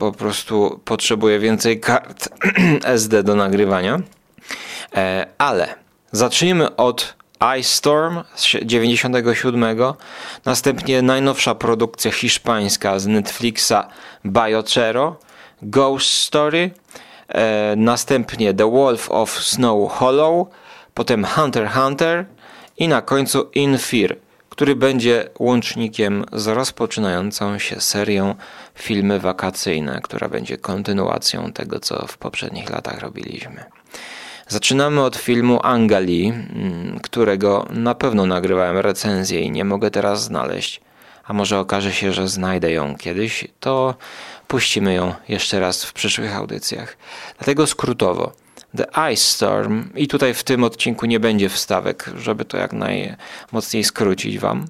po 0.00 0.12
prostu 0.12 0.80
potrzebuję 0.84 1.38
więcej 1.38 1.80
kart 1.80 2.28
SD 2.84 3.22
do 3.22 3.34
nagrywania. 3.34 4.00
E, 4.94 5.26
Ale 5.38 5.74
zacznijmy 6.12 6.76
od 6.76 7.14
Ice 7.42 7.68
Storm 7.68 8.22
z 8.34 8.56
97, 8.64 9.64
następnie 10.44 11.02
najnowsza 11.02 11.54
produkcja 11.54 12.12
hiszpańska 12.12 12.98
z 12.98 13.06
Netflixa 13.06 13.88
Biocero, 14.26 15.16
Ghost 15.62 16.10
Story, 16.10 16.70
e, 17.28 17.74
następnie 17.76 18.54
The 18.54 18.70
Wolf 18.70 19.10
of 19.10 19.30
Snow 19.30 19.92
Hollow, 19.92 20.48
potem 20.94 21.24
Hunter 21.24 21.70
Hunter 21.70 22.26
i 22.78 22.88
na 22.88 23.02
końcu 23.02 23.50
In 23.54 23.78
Fear, 23.78 24.16
który 24.48 24.76
będzie 24.76 25.28
łącznikiem 25.38 26.24
z 26.32 26.46
rozpoczynającą 26.46 27.58
się 27.58 27.80
serią 27.80 28.34
filmy 28.74 29.20
wakacyjne, 29.20 30.00
która 30.02 30.28
będzie 30.28 30.58
kontynuacją 30.58 31.52
tego, 31.52 31.80
co 31.80 32.06
w 32.06 32.18
poprzednich 32.18 32.70
latach 32.70 33.00
robiliśmy. 33.00 33.81
Zaczynamy 34.52 35.02
od 35.02 35.16
filmu 35.16 35.60
Angali, 35.62 36.28
mm, 36.28 37.00
którego 37.00 37.66
na 37.70 37.94
pewno 37.94 38.26
nagrywałem 38.26 38.78
recenzję 38.78 39.40
i 39.40 39.50
nie 39.50 39.64
mogę 39.64 39.90
teraz 39.90 40.22
znaleźć. 40.22 40.80
A 41.24 41.32
może 41.32 41.58
okaże 41.58 41.92
się, 41.92 42.12
że 42.12 42.28
znajdę 42.28 42.72
ją 42.72 42.96
kiedyś, 42.96 43.48
to 43.60 43.94
puścimy 44.48 44.94
ją 44.94 45.14
jeszcze 45.28 45.60
raz 45.60 45.84
w 45.84 45.92
przyszłych 45.92 46.36
audycjach. 46.36 46.96
Dlatego 47.38 47.66
skrótowo. 47.66 48.32
The 48.76 49.12
Ice 49.12 49.22
Storm, 49.22 49.88
i 49.94 50.08
tutaj 50.08 50.34
w 50.34 50.44
tym 50.44 50.64
odcinku 50.64 51.06
nie 51.06 51.20
będzie 51.20 51.48
wstawek, 51.48 52.10
żeby 52.18 52.44
to 52.44 52.56
jak 52.56 52.72
najmocniej 52.72 53.84
skrócić 53.84 54.38
Wam. 54.38 54.66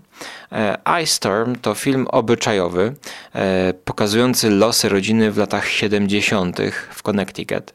E, 0.53 0.79
Ice 1.03 1.13
Storm 1.13 1.57
to 1.57 1.75
film 1.75 2.07
obyczajowy, 2.07 2.95
e, 3.35 3.75
pokazujący 3.85 4.51
losy 4.51 4.89
rodziny 4.89 5.31
w 5.33 5.39
latach 5.39 5.69
70. 5.69 6.59
w 6.91 7.03
Connecticut. 7.03 7.75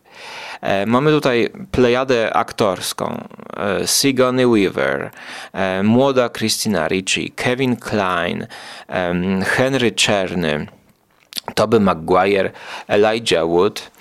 E, 0.62 0.86
Mamy 0.86 1.12
tutaj 1.12 1.50
plejadę 1.72 2.34
aktorską. 2.34 3.28
Sigourney 3.86 4.46
Weaver, 4.46 5.12
młoda 5.84 6.30
Christina 6.30 6.88
Ricci, 6.88 7.32
Kevin 7.32 7.76
Klein, 7.76 8.48
Henry 9.46 9.92
Czerny, 9.92 10.68
Toby 11.56 11.80
Maguire, 11.80 12.52
Elijah 12.88 13.48
Wood. 13.48 13.92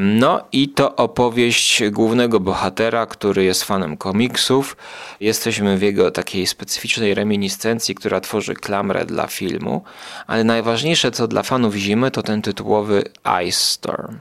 No 0.00 0.44
i 0.52 0.68
to 0.68 0.96
opowieść 0.96 1.82
głównego 1.90 2.40
bohatera, 2.40 3.06
który 3.06 3.44
jest 3.44 3.64
fanem 3.64 3.96
komiksów. 3.96 4.76
Jesteśmy 5.20 5.76
w 5.78 5.82
jego 5.82 6.10
takiej 6.10 6.46
specyficznej 6.46 7.14
reminiscencji, 7.14 7.94
która 7.94 8.20
tworzy 8.20 8.54
klamrę 8.54 9.04
dla 9.06 9.26
filmu. 9.26 9.82
Ale 10.26 10.44
najważniejsze 10.44 11.10
co 11.10 11.28
dla 11.28 11.42
fanów 11.42 11.74
zimy 11.74 12.10
to 12.10 12.22
ten 12.22 12.42
tytułowy 12.42 13.04
Ice 13.46 13.60
Storm. 13.60 14.18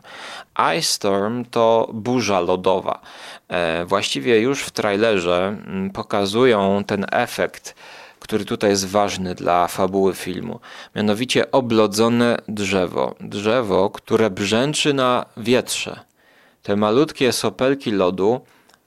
Ice 0.78 0.82
Storm 0.82 1.46
to 1.46 1.90
burza 1.94 2.40
lodowa. 2.40 3.02
E, 3.48 3.86
Właściwie 3.86 4.40
już 4.40 4.64
w 4.64 4.72
trailerze 4.72 5.58
mm, 5.68 5.90
pokazują 5.90 6.84
ten 6.88 7.06
efekt 7.12 7.76
który 8.20 8.46
tutaj 8.46 8.70
jest 8.70 8.88
ważny 8.88 9.36
dla 9.36 9.68
fabuły 9.68 10.14
filmu. 10.14 10.60
Mianowicie 10.96 11.52
oblodzone 11.52 12.38
drzewo. 12.48 13.16
Drzewo, 13.20 13.90
które 13.90 14.30
brzęczy 14.30 14.94
na 14.94 15.26
wietrze. 15.38 16.00
Te 16.64 16.76
malutkie 16.76 17.32
sopelki 17.32 17.92
lodu 17.92 18.42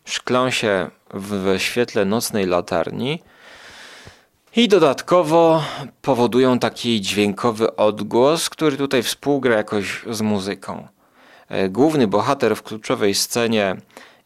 szklą 0.05 0.51
się 0.51 0.91
w 1.14 1.55
świetle 1.59 2.05
nocnej 2.05 2.47
latarni 2.47 3.22
i 4.57 4.68
dodatkowo 4.68 5.64
powodują 6.03 6.59
taki 6.59 7.01
dźwiękowy 7.01 7.76
odgłos, 7.76 8.51
który 8.51 8.76
tutaj 8.76 9.03
współgra 9.03 9.57
jakoś 9.57 10.03
z 10.11 10.20
muzyką. 10.20 10.89
E, 11.49 11.68
Główny 11.68 12.07
bohater 12.07 12.57
w 12.57 12.62
kluczowej 12.62 13.14
scenie 13.14 13.76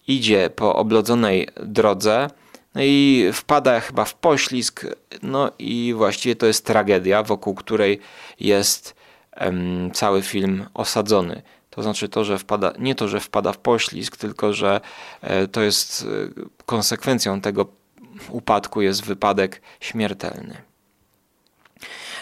idzie 0.09 0.51
po 0.57 0.77
oblodzonej 0.77 1.49
drodze, 1.63 2.31
no 2.77 2.83
i 2.83 3.29
wpada 3.33 3.81
chyba 3.81 4.05
w 4.05 4.15
poślizg, 4.15 4.87
no 5.23 5.51
i 5.59 5.95
właściwie 5.97 6.37
to 6.37 6.47
jest 6.47 6.67
tragedia, 6.67 7.23
wokół 7.23 7.55
której 7.55 8.01
jest 8.41 8.95
em, 9.33 9.91
cały 9.93 10.23
film 10.23 10.67
osadzony. 10.75 11.43
To 11.71 11.83
znaczy 11.83 12.09
to, 12.09 12.25
że 12.25 12.39
wpada, 12.39 12.73
nie 12.79 12.95
to, 12.95 13.09
że 13.09 13.21
wpada 13.21 13.53
w 13.53 13.59
poślizg, 13.59 14.17
tylko 14.17 14.53
że 14.53 14.81
e, 15.21 15.49
to 15.49 15.63
jest 15.63 16.03
e, 16.03 16.07
konsekwencją 16.67 17.41
tego 17.41 17.67
upadku 18.31 18.83
jest 18.83 19.05
wypadek 19.05 19.63
śmiertelny. 19.81 20.57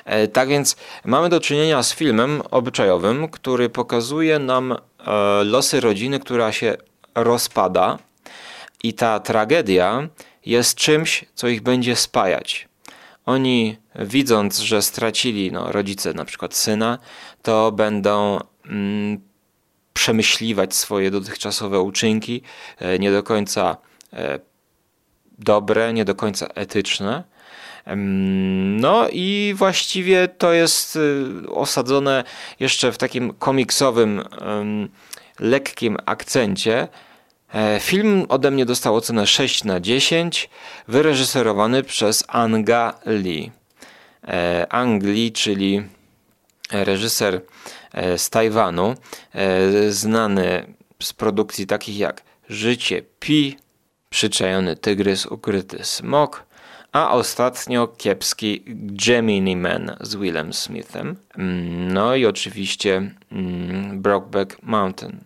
E, 0.04 0.28
Tak 0.28 0.48
więc 0.48 0.76
mamy 1.04 1.28
do 1.28 1.40
czynienia 1.40 1.82
z 1.82 1.94
filmem 1.94 2.42
obyczajowym, 2.50 3.28
który 3.28 3.68
pokazuje 3.68 4.38
nam 4.38 4.72
e, 4.72 4.78
losy 5.44 5.80
rodziny, 5.80 6.20
która 6.20 6.52
się 6.52 6.76
rozpada, 7.14 7.98
i 8.84 8.94
ta 8.94 9.20
tragedia 9.20 10.08
jest 10.46 10.74
czymś, 10.78 11.24
co 11.34 11.48
ich 11.48 11.62
będzie 11.62 11.96
spajać. 11.96 12.68
Oni, 13.26 13.76
widząc, 13.94 14.58
że 14.58 14.82
stracili 14.82 15.52
no, 15.52 15.72
rodzice, 15.72 16.14
na 16.14 16.24
przykład 16.24 16.54
syna, 16.54 16.98
to 17.42 17.72
będą 17.72 18.38
mm, 18.66 19.20
przemyśliwać 19.92 20.74
swoje 20.74 21.10
dotychczasowe 21.10 21.80
uczynki, 21.80 22.42
e, 22.78 22.98
nie 22.98 23.12
do 23.12 23.22
końca 23.22 23.76
e, 24.12 24.38
dobre, 25.38 25.92
nie 25.92 26.04
do 26.04 26.14
końca 26.14 26.46
etyczne. 26.46 27.24
Em, 27.84 28.64
No 28.80 29.08
i 29.12 29.54
właściwie 29.56 30.28
to 30.28 30.52
jest 30.52 30.96
y, 30.96 31.50
osadzone 31.50 32.24
jeszcze 32.60 32.92
w 32.92 32.98
takim 32.98 33.32
komiksowym, 33.32 34.22
lekkim 35.40 35.96
akcencie. 36.06 36.88
E, 37.52 37.80
Film 37.80 38.26
ode 38.28 38.50
mnie 38.50 38.66
dostał 38.66 38.96
ocenę 38.96 39.26
6 39.26 39.64
na 39.64 39.80
10, 39.80 40.50
wyreżyserowany 40.88 41.82
przez 41.82 42.24
Anga 42.28 43.00
Lee. 43.06 43.50
E, 44.28 44.66
Ang 44.70 45.02
Lee, 45.02 45.32
czyli 45.32 45.82
reżyser 46.70 47.40
e, 47.92 48.18
z 48.18 48.30
Tajwanu, 48.30 48.94
znany 49.88 50.74
z 51.02 51.12
produkcji 51.12 51.66
takich 51.66 51.98
jak 51.98 52.22
Życie 52.48 53.02
Pi, 53.20 53.58
Przyczajony 54.10 54.76
Tygrys, 54.76 55.26
Ukryty 55.26 55.84
Smok, 55.84 56.44
a 56.92 57.10
ostatnio 57.10 57.86
kiepski 57.88 58.62
Gemini 59.06 59.56
Man 59.56 59.96
z 60.00 60.16
Willem 60.16 60.52
Smithem. 60.52 61.16
Mm, 61.38 61.92
No 61.92 62.14
i 62.16 62.26
oczywiście 62.26 63.10
mm, 63.32 64.02
Brokeback 64.02 64.62
Mountain. 64.62 65.24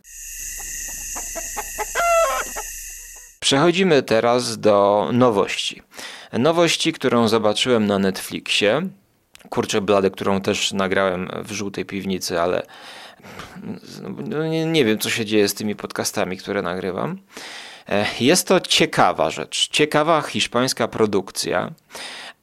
Przechodzimy 3.48 4.02
teraz 4.02 4.58
do 4.58 5.08
nowości. 5.12 5.82
Nowości, 6.32 6.92
którą 6.92 7.28
zobaczyłem 7.28 7.86
na 7.86 7.98
Netflixie. 7.98 8.82
Kurczę 9.50 9.80
blade, 9.80 10.10
którą 10.10 10.40
też 10.40 10.72
nagrałem 10.72 11.28
w 11.44 11.52
żółtej 11.52 11.84
piwnicy, 11.84 12.40
ale 12.40 12.66
no, 14.28 14.46
nie, 14.46 14.66
nie 14.66 14.84
wiem, 14.84 14.98
co 14.98 15.10
się 15.10 15.24
dzieje 15.24 15.48
z 15.48 15.54
tymi 15.54 15.76
podcastami, 15.76 16.36
które 16.36 16.62
nagrywam. 16.62 17.18
E, 17.88 18.06
Jest 18.20 18.48
to 18.48 18.60
ciekawa 18.60 19.30
rzecz, 19.30 19.68
ciekawa 19.68 20.22
hiszpańska 20.22 20.88
produkcja. 20.88 21.70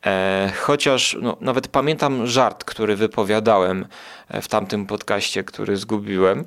E, 0.05 0.51
Chociaż 0.59 1.17
no, 1.21 1.37
nawet 1.41 1.67
pamiętam 1.67 2.27
żart, 2.27 2.63
który 2.63 2.95
wypowiadałem 2.95 3.85
e, 4.29 4.41
w 4.41 4.47
tamtym 4.47 4.85
podcaście, 4.85 5.43
który 5.43 5.77
zgubiłem. 5.77 6.45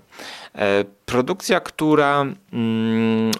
Produkcja, 1.07 1.61
która 1.61 2.27
mm, 2.53 3.31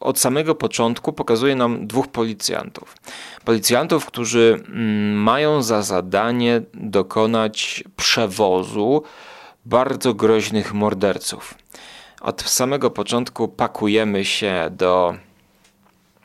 od 0.00 0.18
samego 0.18 0.54
początku 0.54 1.12
pokazuje 1.12 1.56
nam 1.56 1.86
dwóch 1.86 2.08
policjantów. 2.08 2.96
Policjantów, 3.44 4.06
którzy 4.06 4.64
mm, 4.68 5.14
mają 5.22 5.62
za 5.62 5.82
zadanie 5.82 6.62
dokonać 6.74 7.84
przewozu 7.96 9.02
bardzo 9.64 10.14
groźnych 10.14 10.74
morderców. 10.74 11.54
Od 12.20 12.42
samego 12.42 12.90
początku 12.90 13.48
pakujemy 13.48 14.24
się 14.24 14.70
do 14.70 15.14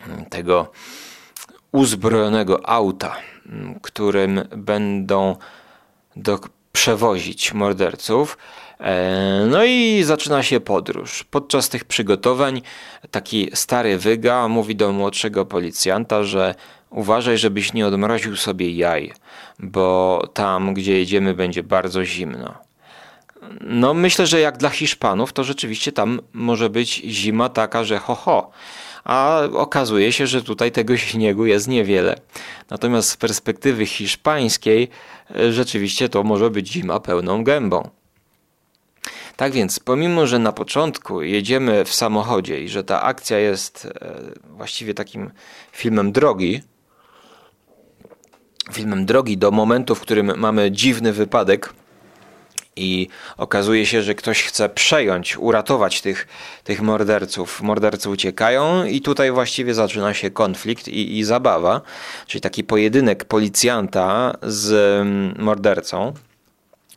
mm, 0.07 0.25
tego 0.25 0.71
uzbrojonego 1.71 2.69
auta, 2.69 3.15
m, 3.45 3.79
którym 3.81 4.43
będą 4.57 5.35
do, 6.15 6.39
przewozić 6.71 7.53
morderców. 7.53 8.37
E, 8.79 9.45
No 9.49 9.65
i 9.65 10.03
zaczyna 10.03 10.43
się 10.43 10.59
podróż. 10.59 11.23
Podczas 11.23 11.69
tych 11.69 11.85
przygotowań 11.85 12.61
taki 13.11 13.49
stary 13.53 13.97
wyga 13.97 14.47
mówi 14.47 14.75
do 14.75 14.91
młodszego 14.91 15.45
policjanta, 15.45 16.23
że 16.23 16.55
uważaj, 16.89 17.37
żebyś 17.37 17.73
nie 17.73 17.87
odmroził 17.87 18.35
sobie 18.35 18.71
jaj, 18.71 19.13
bo 19.59 20.21
tam, 20.33 20.73
gdzie 20.73 20.99
jedziemy, 20.99 21.33
będzie 21.33 21.63
bardzo 21.63 22.05
zimno. 22.05 22.53
No, 23.61 23.93
myślę, 23.93 24.27
że 24.27 24.39
jak 24.39 24.57
dla 24.57 24.69
Hiszpanów, 24.69 25.33
to 25.33 25.43
rzeczywiście 25.43 25.91
tam 25.91 26.21
może 26.33 26.69
być 26.69 27.01
zima 27.05 27.49
taka, 27.49 27.83
że 27.83 27.99
ho, 27.99 28.15
ho. 28.15 28.51
a 29.03 29.41
okazuje 29.53 30.11
się, 30.11 30.27
że 30.27 30.43
tutaj 30.43 30.71
tego 30.71 30.97
śniegu 30.97 31.45
jest 31.45 31.67
niewiele. 31.67 32.15
Natomiast 32.69 33.09
z 33.09 33.17
perspektywy 33.17 33.85
hiszpańskiej 33.85 34.89
e, 35.35 35.53
rzeczywiście 35.53 36.09
to 36.09 36.23
może 36.23 36.49
być 36.49 36.71
zima 36.71 36.99
pełną 36.99 37.43
gębą. 37.43 37.89
Tak 39.37 39.51
więc, 39.51 39.79
pomimo, 39.79 40.27
że 40.27 40.39
na 40.39 40.51
początku 40.51 41.21
jedziemy 41.21 41.85
w 41.85 41.93
samochodzie 41.93 42.61
i 42.61 42.69
że 42.69 42.83
ta 42.83 43.01
akcja 43.01 43.39
jest 43.39 43.85
e, 43.85 44.21
właściwie 44.49 44.93
takim 44.93 45.31
filmem 45.71 46.11
drogi, 46.11 46.61
filmem 48.71 49.05
drogi 49.05 49.37
do 49.37 49.51
momentu, 49.51 49.95
w 49.95 49.99
którym 49.99 50.33
mamy 50.37 50.71
dziwny 50.71 51.13
wypadek 51.13 51.73
i 52.75 53.07
okazuje 53.37 53.85
się, 53.85 54.01
że 54.01 54.15
ktoś 54.15 54.43
chce 54.43 54.69
przejąć, 54.69 55.37
uratować 55.37 56.01
tych, 56.01 56.27
tych 56.63 56.81
morderców. 56.81 57.61
Mordercy 57.61 58.09
uciekają 58.09 58.85
i 58.85 59.01
tutaj 59.01 59.31
właściwie 59.31 59.73
zaczyna 59.73 60.13
się 60.13 60.31
konflikt 60.31 60.87
i, 60.87 61.17
i 61.17 61.23
zabawa, 61.23 61.81
czyli 62.27 62.41
taki 62.41 62.63
pojedynek 62.63 63.25
policjanta 63.25 64.37
z 64.43 64.71
mm, 65.01 65.35
mordercą, 65.39 66.13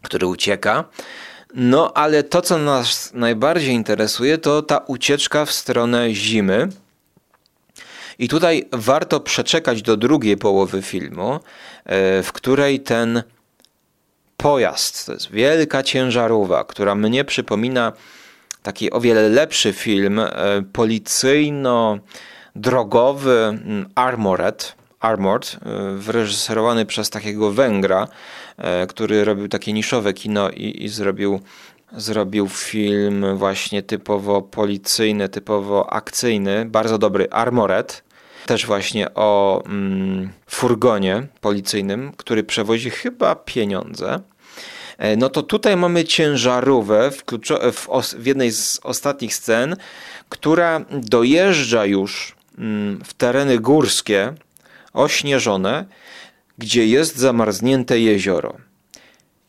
który 0.03 0.27
ucieka. 0.27 0.85
No, 1.55 1.97
ale 1.97 2.23
to, 2.23 2.43
co 2.43 2.59
nas 2.59 3.11
najbardziej 3.15 3.75
interesuje, 3.75 4.39
to 4.39 4.63
ta 4.63 4.79
ucieczka 4.79 5.45
w 5.45 5.53
stronę 5.53 6.15
zimy. 6.15 6.69
I 8.19 8.29
tutaj 8.29 8.69
warto 8.73 9.21
przeczekać 9.21 9.83
do 9.83 9.97
drugiej 9.97 10.37
połowy 10.37 10.83
filmu, 10.83 11.41
e, 11.85 12.23
w 12.23 12.33
której 12.33 12.81
ten 12.81 13.23
pojazd, 14.37 15.07
to 15.07 15.13
jest 15.13 15.31
wielka 15.31 15.83
ciężarówka, 15.83 16.65
która 16.65 16.95
mnie 16.95 17.25
przypomina 17.25 17.93
taki 18.63 18.91
o 18.91 19.01
wiele 19.01 19.29
lepszy 19.29 19.73
film 19.73 20.19
e, 20.19 20.29
policyjno-drogowy 20.73 23.31
mm, 23.31 23.89
Armored, 23.95 24.75
Armored, 25.01 25.57
e, 25.63 25.97
wyreżyserowany 25.97 26.87
przez 26.87 27.11
takiego 27.11 27.53
Węgra, 27.53 28.09
który 28.89 29.25
robił 29.25 29.49
takie 29.49 29.73
niszowe 29.73 30.13
kino 30.13 30.51
i, 30.51 30.85
i 30.85 30.89
zrobił, 30.89 31.41
zrobił 31.97 32.49
film 32.49 33.37
właśnie 33.37 33.83
typowo 33.83 34.43
policyjny, 34.43 35.29
typowo 35.29 35.93
akcyjny, 35.93 36.65
bardzo 36.65 36.99
dobry 36.99 37.29
Armored. 37.31 38.03
Też 38.47 38.67
właśnie 38.67 39.15
o 39.15 39.63
mm, 39.67 40.31
furgonie 40.47 41.27
policyjnym, 41.41 42.13
który 42.17 42.45
przewozi 42.45 42.91
chyba 42.91 43.35
pieniądze. 43.35 44.21
E, 44.99 45.17
No 45.17 45.29
to 45.29 45.43
tutaj 45.43 45.77
mamy 45.77 46.05
ciężarówkę 46.05 47.11
w, 47.11 47.25
kluczo- 47.25 47.73
w, 47.73 47.89
os- 47.89 48.15
w 48.15 48.27
jednej 48.27 48.53
z 48.53 48.81
ostatnich 48.83 49.35
scen, 49.35 49.77
która 50.29 50.81
dojeżdża 50.91 51.85
już 51.85 52.35
mm, 52.59 53.01
w 53.05 53.15
tereny 53.15 53.59
górskie, 53.59 54.33
ośnieżone, 54.93 55.85
gdzie 56.61 56.87
jest 56.87 57.17
zamarznięte 57.17 58.01
jezioro. 58.01 58.57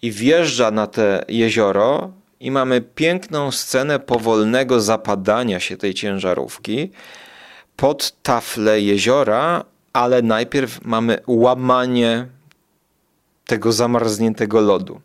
I 0.01 0.11
wjeżdża 0.11 0.71
na 0.71 0.87
te 0.87 1.25
jezioro 1.27 2.11
i 2.39 2.51
mamy 2.51 2.81
piękną 2.81 3.51
scenę 3.51 3.99
powolnego 3.99 4.81
zapadania 4.81 5.59
się 5.59 5.77
tej 5.77 5.93
ciężarówki 5.93 6.91
pod 7.75 8.21
taflę 8.23 8.81
jeziora, 8.81 9.63
ale 9.93 10.21
najpierw 10.21 10.85
mamy 10.85 11.19
łamanie 11.27 12.27
tego 13.45 13.71
zamarzniętego 13.71 14.61
lodu. 14.61 15.01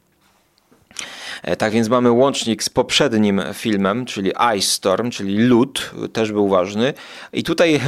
E, 1.42 1.56
Tak 1.56 1.72
więc 1.72 1.88
mamy 1.88 2.10
łącznik 2.10 2.62
z 2.62 2.68
poprzednim 2.68 3.42
filmem, 3.54 4.06
czyli 4.06 4.32
Ice 4.56 4.68
Storm, 4.68 5.10
czyli 5.10 5.38
lód, 5.38 5.90
też 6.12 6.32
był 6.32 6.48
ważny. 6.48 6.94
I 7.32 7.42
tutaj 7.42 7.80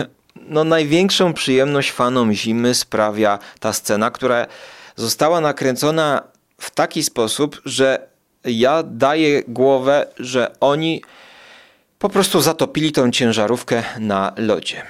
no, 0.49 0.65
największą 0.65 1.33
przyjemność 1.33 1.93
fanom 1.93 2.33
zimy 2.33 2.75
sprawia 2.75 3.39
ta 3.61 3.73
scena, 3.73 4.11
która 4.11 4.47
została 4.97 5.41
nakręcona 5.41 6.23
w 6.61 6.71
taki 6.71 7.03
sposób, 7.03 7.61
że 7.65 8.09
ja 8.45 8.83
daję 8.83 9.43
głowę, 9.49 10.07
że 10.19 10.57
oni 10.61 11.03
po 11.99 12.09
prostu 12.09 12.41
zatopili 12.41 12.93
tą 12.93 13.11
ciężarówkę 13.11 13.83
na 13.99 14.33
lodzie. 14.37 14.83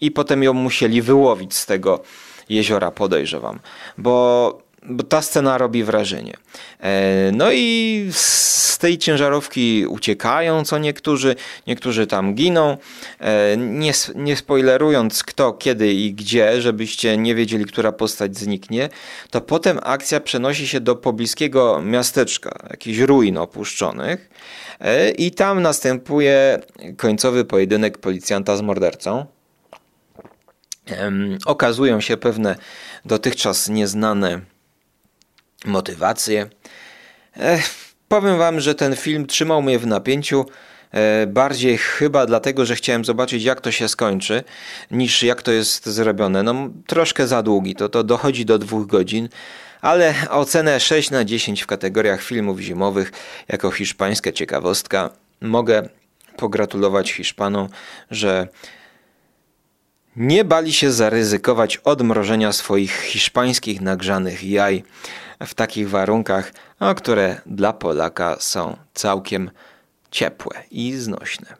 I 0.00 0.10
potem 0.10 0.42
ją 0.42 0.52
musieli 0.52 1.02
wyłowić 1.02 1.56
z 1.56 1.66
tego 1.66 2.02
jeziora, 2.48 2.90
podejrzewam. 2.90 3.60
Bo, 3.98 4.58
bo 4.88 5.02
ta 5.02 5.22
scena 5.22 5.58
robi 5.58 5.84
wrażenie. 5.84 6.36
E, 6.80 7.32
No 7.32 7.52
i 7.52 8.08
z 8.12 8.78
tej 8.78 8.98
ciężarówki 8.98 9.86
uciekają 9.86 10.64
co 10.64 10.78
niektórzy, 10.78 11.36
niektórzy 11.66 12.06
tam 12.06 12.34
giną. 12.34 12.76
E, 13.20 13.56
Nie, 13.56 13.92
nie 14.14 14.36
spoilerując 14.36 15.22
kto, 15.22 15.52
kiedy 15.52 15.92
i 15.92 16.14
gdzie, 16.14 16.60
żebyście 16.62 17.16
nie 17.16 17.34
wiedzieli, 17.34 17.64
która 17.64 17.92
postać 17.92 18.36
zniknie, 18.36 18.88
to 19.30 19.40
potem 19.40 19.78
akcja 19.82 20.20
przenosi 20.20 20.68
się 20.68 20.80
do 20.80 20.96
pobliskiego 20.96 21.82
miasteczka, 21.82 22.66
jakichś 22.70 22.98
ruin 22.98 23.38
opuszczonych. 23.38 24.30
E, 24.80 25.10
I 25.10 25.30
tam 25.30 25.62
następuje 25.62 26.60
końcowy 26.96 27.44
pojedynek 27.44 27.98
policjanta 27.98 28.56
z 28.56 28.62
mordercą. 28.62 29.26
Okazują 31.46 32.00
się 32.00 32.16
pewne 32.16 32.56
dotychczas 33.04 33.68
nieznane 33.68 34.40
motywacje. 35.66 36.46
E, 37.36 37.58
powiem 38.08 38.38
wam, 38.38 38.60
że 38.60 38.74
ten 38.74 38.96
film 38.96 39.26
trzymał 39.26 39.62
mnie 39.62 39.78
w 39.78 39.86
napięciu. 39.86 40.46
e, 40.92 41.26
Bardziej 41.26 41.78
chyba 41.78 42.26
dlatego, 42.26 42.66
że 42.66 42.76
chciałem 42.76 43.04
zobaczyć, 43.04 43.42
jak 43.44 43.60
to 43.60 43.72
się 43.72 43.88
skończy, 43.88 44.44
niż 44.90 45.22
jak 45.22 45.42
to 45.42 45.52
jest 45.52 45.86
zrobione. 45.86 46.42
No, 46.42 46.54
troszkę 46.86 47.26
za 47.26 47.42
długi, 47.42 47.74
to, 47.74 47.88
to 47.88 48.04
dochodzi 48.04 48.44
do 48.44 48.58
dwóch 48.58 48.86
godzin, 48.86 49.28
ale 49.80 50.14
ocenę 50.30 50.80
6 50.80 51.10
na 51.10 51.24
10 51.24 51.62
w 51.62 51.66
kategoriach 51.66 52.22
filmów 52.22 52.60
zimowych 52.60 53.12
jako 53.48 53.70
hiszpańska 53.70 54.32
ciekawostka. 54.32 55.10
Mogę 55.40 55.88
pogratulować 56.36 57.12
Hiszpanom, 57.12 57.68
że 58.10 58.48
nie 60.16 60.44
bali 60.44 60.72
się 60.72 60.92
zaryzykować 60.92 61.76
odmrożenia 61.76 62.52
swoich 62.52 63.00
hiszpańskich 63.00 63.80
nagrzanych 63.80 64.44
jaj 64.44 64.84
w 65.46 65.54
takich 65.54 65.90
warunkach, 65.90 66.52
które 66.96 67.40
dla 67.46 67.72
Polaka 67.72 68.36
są 68.40 68.76
całkiem 68.94 69.50
ciepłe 70.10 70.62
i 70.70 70.92
znośne. 70.92 71.56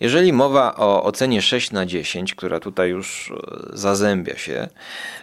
Jeżeli 0.00 0.32
mowa 0.32 0.76
o 0.76 1.04
ocenie 1.04 1.42
6 1.42 1.70
na 1.70 1.86
10, 1.86 2.34
która 2.34 2.60
tutaj 2.60 2.90
już 2.90 3.32
e, 3.32 3.76
zazębia 3.76 4.36
się, 4.36 4.68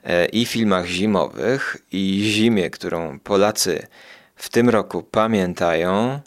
e, 0.03 0.25
i 0.25 0.45
filmach 0.45 0.85
zimowych, 0.85 1.77
i 1.91 2.21
zimie, 2.23 2.69
którą 2.69 3.19
Polacy 3.19 3.87
w 4.35 4.49
tym 4.49 4.69
roku 4.69 5.03
pamiętają, 5.03 6.19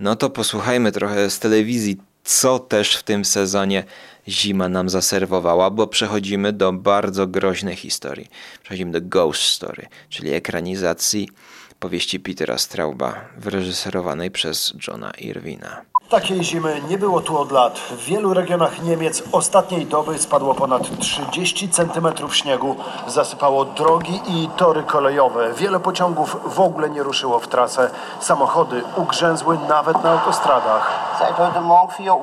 no 0.00 0.16
to 0.16 0.30
posłuchajmy 0.30 0.92
trochę 0.92 1.30
z 1.30 1.38
telewizji, 1.38 1.96
co 2.28 2.58
też 2.58 2.96
w 2.96 3.02
tym 3.02 3.24
sezonie 3.24 3.84
zima 4.28 4.68
nam 4.68 4.88
zaserwowała, 4.88 5.70
bo 5.70 5.86
przechodzimy 5.86 6.52
do 6.52 6.72
bardzo 6.72 7.26
groźnej 7.26 7.76
historii. 7.76 8.28
Przechodzimy 8.62 8.92
do 8.92 9.00
Ghost 9.00 9.42
Story, 9.42 9.86
czyli 10.08 10.32
ekranizacji 10.32 11.28
powieści 11.80 12.20
Petera 12.20 12.58
Strauba, 12.58 13.28
wyreżyserowanej 13.38 14.30
przez 14.30 14.74
Johna 14.88 15.10
Irwina. 15.10 15.82
Takiej 16.08 16.44
zimy 16.44 16.82
nie 16.88 16.98
było 16.98 17.20
tu 17.20 17.38
od 17.38 17.52
lat. 17.52 17.78
W 17.78 18.04
wielu 18.04 18.34
regionach 18.34 18.82
Niemiec 18.82 19.22
ostatniej 19.32 19.86
doby 19.86 20.18
spadło 20.18 20.54
ponad 20.54 20.98
30 20.98 21.68
cm 21.68 22.08
śniegu, 22.32 22.76
zasypało 23.06 23.64
drogi 23.64 24.20
i 24.26 24.48
tory 24.56 24.82
kolejowe. 24.82 25.52
Wiele 25.52 25.80
pociągów 25.80 26.36
w 26.44 26.60
ogóle 26.60 26.90
nie 26.90 27.02
ruszyło 27.02 27.38
w 27.38 27.48
trasę. 27.48 27.90
Samochody 28.20 28.82
ugrzęzły 28.96 29.58
nawet 29.68 30.04
na 30.04 30.10
autostradach. 30.10 31.08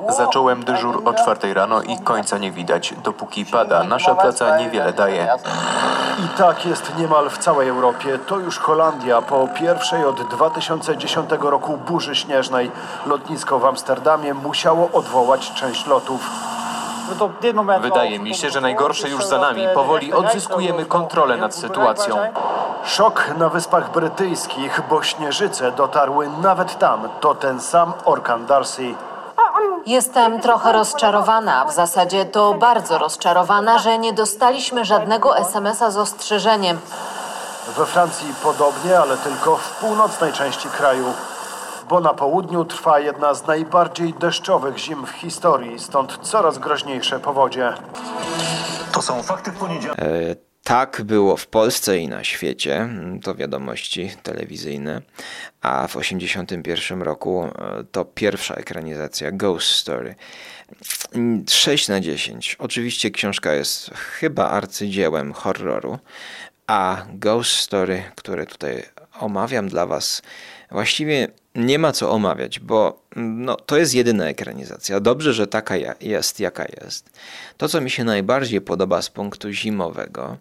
Zacząłem 0.08 0.64
dyżur 0.64 1.02
o 1.04 1.14
czwartej 1.14 1.54
rano 1.54 1.82
i 1.82 1.98
końca 1.98 2.38
nie 2.38 2.52
widać. 2.52 2.94
Dopóki 3.04 3.46
pada, 3.46 3.84
nasza 3.84 4.14
praca 4.14 4.58
niewiele 4.58 4.92
daje. 4.92 5.28
I 6.24 6.28
tak 6.38 6.66
jest 6.66 6.96
niemal 6.98 7.30
w 7.30 7.38
całej 7.38 7.68
Europie. 7.68 8.18
To 8.18 8.38
już 8.38 8.58
Holandia 8.58 9.22
po 9.22 9.48
pierwszej 9.48 10.04
od 10.04 10.28
2010 10.28 11.30
roku 11.40 11.76
burzy 11.76 12.14
śnieżnej. 12.14 12.70
Lotnisko 13.06 13.58
w 13.58 13.64
Amsterdamie 13.76 14.34
musiało 14.34 14.88
odwołać 14.92 15.52
część 15.52 15.86
lotów. 15.86 16.30
Wydaje 17.80 18.18
mi 18.18 18.34
się, 18.34 18.50
że 18.50 18.60
najgorsze 18.60 19.08
już 19.08 19.24
za 19.24 19.38
nami. 19.38 19.62
Powoli 19.74 20.12
odzyskujemy 20.12 20.84
kontrolę 20.84 21.36
nad 21.36 21.54
sytuacją. 21.54 22.16
Szok 22.84 23.30
na 23.38 23.48
Wyspach 23.48 23.92
Brytyjskich, 23.92 24.80
bo 24.90 25.02
śnieżyce 25.02 25.72
dotarły 25.72 26.28
nawet 26.42 26.78
tam. 26.78 27.08
To 27.20 27.34
ten 27.34 27.60
sam 27.60 27.92
orkan 28.04 28.46
Darcy. 28.46 28.94
Jestem 29.86 30.40
trochę 30.40 30.72
rozczarowana, 30.72 31.64
w 31.64 31.72
zasadzie 31.72 32.24
to 32.24 32.54
bardzo 32.54 32.98
rozczarowana, 32.98 33.78
że 33.78 33.98
nie 33.98 34.12
dostaliśmy 34.12 34.84
żadnego 34.84 35.38
SMS-a 35.38 35.90
z 35.90 35.96
ostrzeżeniem. 35.96 36.78
We 37.76 37.86
Francji 37.86 38.34
podobnie, 38.42 38.98
ale 38.98 39.16
tylko 39.16 39.56
w 39.56 39.70
północnej 39.70 40.32
części 40.32 40.68
kraju. 40.68 41.12
Bo 41.88 42.00
na 42.00 42.14
południu 42.14 42.64
trwa 42.64 43.00
jedna 43.00 43.34
z 43.34 43.46
najbardziej 43.46 44.14
deszczowych 44.14 44.78
zim 44.78 45.06
w 45.06 45.10
historii, 45.10 45.78
stąd 45.78 46.18
coraz 46.22 46.58
groźniejsze 46.58 47.20
powodzie. 47.20 47.72
To 48.92 49.02
są 49.02 49.22
fakty 49.22 49.50
w 49.50 49.54
poniedziałek. 49.58 49.98
E, 49.98 50.36
Tak 50.64 51.02
było 51.04 51.36
w 51.36 51.46
Polsce 51.46 51.98
i 51.98 52.08
na 52.08 52.24
świecie, 52.24 52.76
mm, 52.76 53.20
to 53.20 53.34
wiadomości 53.34 54.10
telewizyjne, 54.22 55.02
a 55.62 55.86
w 55.86 55.92
1981 55.96 57.02
roku 57.02 57.44
e, 57.44 57.84
to 57.92 58.04
pierwsza 58.04 58.54
ekranizacja 58.54 59.32
Ghost 59.32 59.66
Story. 59.68 60.14
Mm, 61.14 61.44
6 61.48 61.88
na 61.88 62.00
10. 62.00 62.56
Oczywiście 62.58 63.10
książka 63.10 63.52
jest 63.52 63.90
chyba 63.94 64.48
arcydziełem 64.48 65.32
horroru, 65.32 65.98
a 66.66 67.04
Ghost 67.14 67.52
Story, 67.52 68.02
które 68.16 68.46
tutaj 68.46 68.82
omawiam 69.20 69.68
dla 69.68 69.86
Was, 69.86 70.22
właściwie 70.70 71.28
nie 71.56 71.78
ma 71.78 71.92
co 71.92 72.10
omawiać, 72.10 72.60
bo 72.60 73.02
mm, 73.16 73.44
no, 73.44 73.56
to 73.56 73.76
jest 73.76 73.94
jedyna 73.94 74.28
ekranizacja. 74.28 75.00
Dobrze, 75.00 75.32
że 75.32 75.46
taka 75.46 75.74
jest, 76.00 76.40
jaka 76.40 76.64
jest. 76.82 77.10
To, 77.56 77.68
co 77.68 77.80
mi 77.80 77.90
się 77.90 78.04
najbardziej 78.04 78.60
podoba 78.60 79.02
z 79.02 79.10
punktu 79.10 79.50
zimowego, 79.50 80.36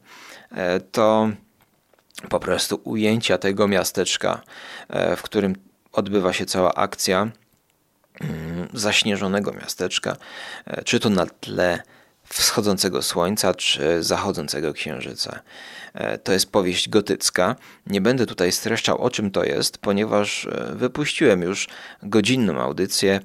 e, 0.51 0.79
to 0.79 1.29
po 2.29 2.39
prostu 2.39 2.81
ujęcia 2.83 3.37
tego 3.37 3.67
miasteczka, 3.67 4.41
e, 4.89 5.15
w 5.15 5.21
którym 5.21 5.55
odbywa 5.91 6.33
się 6.33 6.45
cała 6.45 6.73
akcja 6.73 7.31
mm, 8.21 8.67
zaśnieżonego 8.73 9.51
miasteczka, 9.51 10.17
e, 10.65 10.83
czy 10.83 10.99
to 10.99 11.09
na 11.09 11.25
tle 11.25 11.83
wschodzącego 12.29 13.01
słońca, 13.01 13.53
czy 13.53 14.03
zachodzącego 14.03 14.73
księżyca. 14.73 15.39
E, 15.95 16.17
To 16.17 16.33
jest 16.33 16.51
powieść 16.51 16.89
gotycka. 16.89 17.55
Nie 17.87 18.01
będę 18.01 18.25
tutaj 18.25 18.51
streszczał, 18.51 18.97
o 18.97 19.09
czym 19.09 19.31
to 19.31 19.43
jest, 19.43 19.77
ponieważ 19.77 20.45
e, 20.45 20.75
wypuściłem 20.75 21.41
już 21.41 21.67
godzinną 22.03 22.61
audycję 22.61 23.19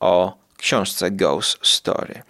o 0.00 0.38
książce 0.56 1.10
Ghost 1.10 1.58
Story. 1.62 2.22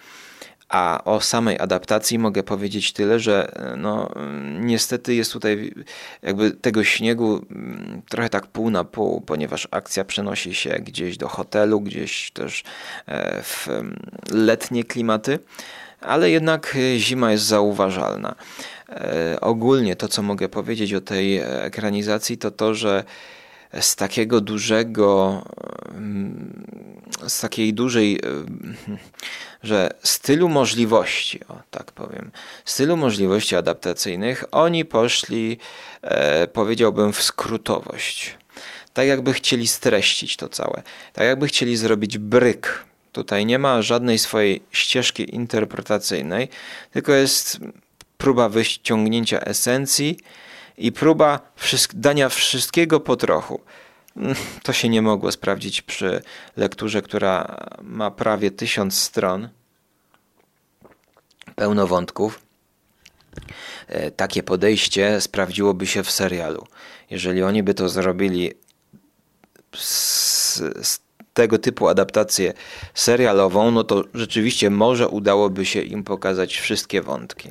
A 0.69 1.01
o 1.05 1.21
samej 1.21 1.59
adaptacji 1.59 2.19
mogę 2.19 2.43
powiedzieć 2.43 2.93
tyle, 2.93 3.19
że 3.19 3.55
e, 3.55 3.75
no, 3.75 4.15
mm, 4.15 4.67
niestety 4.67 5.15
jest 5.15 5.33
tutaj 5.33 5.73
jakby 6.21 6.51
tego 6.51 6.83
śniegu 6.83 7.45
mm, 7.51 8.01
trochę 8.09 8.29
tak 8.29 8.47
pół 8.47 8.69
na 8.69 8.83
pół, 8.83 9.21
ponieważ 9.21 9.67
akcja 9.71 10.03
przenosi 10.03 10.55
się 10.55 10.69
gdzieś 10.69 11.17
do 11.17 11.27
hotelu, 11.27 11.81
gdzieś 11.81 12.31
też 12.31 12.63
w 13.43 13.67
mm, 13.67 13.99
letnie 14.31 14.83
klimaty, 14.83 15.39
ale 16.01 16.29
jednak 16.29 16.77
zima 16.97 17.31
jest 17.31 17.43
zauważalna. 17.43 18.35
E, 18.93 19.37
Ogólnie 19.41 19.95
to, 19.95 20.07
co 20.07 20.21
mogę 20.21 20.49
powiedzieć 20.49 20.93
o 20.93 21.01
tej 21.01 21.37
e, 21.37 21.63
ekranizacji, 21.63 22.37
to 22.37 22.51
to, 22.51 22.75
że 22.75 23.03
z 23.79 23.95
takiego 23.95 24.41
dużego, 24.41 25.41
mm, 25.95 26.65
z 27.27 27.39
takiej 27.41 27.73
dużej, 27.73 28.19
mm, 28.23 28.75
że 29.63 29.89
z 30.03 30.19
tylu 30.19 30.49
możliwości, 30.49 31.39
o 31.47 31.59
tak 31.71 31.91
powiem, 31.91 32.31
z 32.65 32.75
tylu 32.75 32.97
możliwości 32.97 33.55
adaptacyjnych, 33.55 34.45
oni 34.51 34.85
poszli, 34.85 35.57
e, 36.01 36.47
powiedziałbym, 36.47 37.13
w 37.13 37.23
skrótowość. 37.23 38.37
Tak 38.93 39.07
jakby 39.07 39.33
chcieli 39.33 39.67
streścić 39.67 40.37
to 40.37 40.49
całe, 40.49 40.83
tak 41.13 41.25
jakby 41.25 41.47
chcieli 41.47 41.77
zrobić 41.77 42.17
bryk. 42.17 42.83
Tutaj 43.11 43.45
nie 43.45 43.59
ma 43.59 43.81
żadnej 43.81 44.19
swojej 44.19 44.61
ścieżki 44.71 45.35
interpretacyjnej, 45.35 46.49
tylko 46.91 47.11
jest 47.11 47.59
próba 48.23 48.49
wyciągnięcia 48.49 49.39
esencji 49.39 50.19
i 50.77 50.91
próba 50.91 51.39
dania 51.93 52.29
wszystkiego 52.29 52.99
po 52.99 53.15
trochu. 53.15 53.61
To 54.63 54.73
się 54.73 54.89
nie 54.89 55.01
mogło 55.01 55.31
sprawdzić 55.31 55.81
przy 55.81 56.21
lekturze, 56.57 57.01
która 57.01 57.57
ma 57.81 58.11
prawie 58.11 58.51
tysiąc 58.51 58.97
stron, 58.97 59.49
pełno 61.55 61.87
wątków. 61.87 62.41
E, 63.87 64.11
Takie 64.11 64.43
podejście 64.43 65.21
sprawdziłoby 65.21 65.87
się 65.87 66.03
w 66.03 66.11
serialu. 66.11 66.67
Jeżeli 67.09 67.43
oni 67.43 67.63
by 67.63 67.73
to 67.73 67.89
zrobili 67.89 68.51
z, 69.75 70.55
z 70.87 70.99
tego 71.33 71.57
typu 71.57 71.87
adaptację 71.87 72.53
serialową, 72.93 73.71
no 73.71 73.83
to 73.83 74.03
rzeczywiście 74.13 74.69
może 74.69 75.07
udałoby 75.07 75.65
się 75.65 75.81
im 75.81 76.03
pokazać 76.03 76.57
wszystkie 76.57 77.01
wątki. 77.01 77.49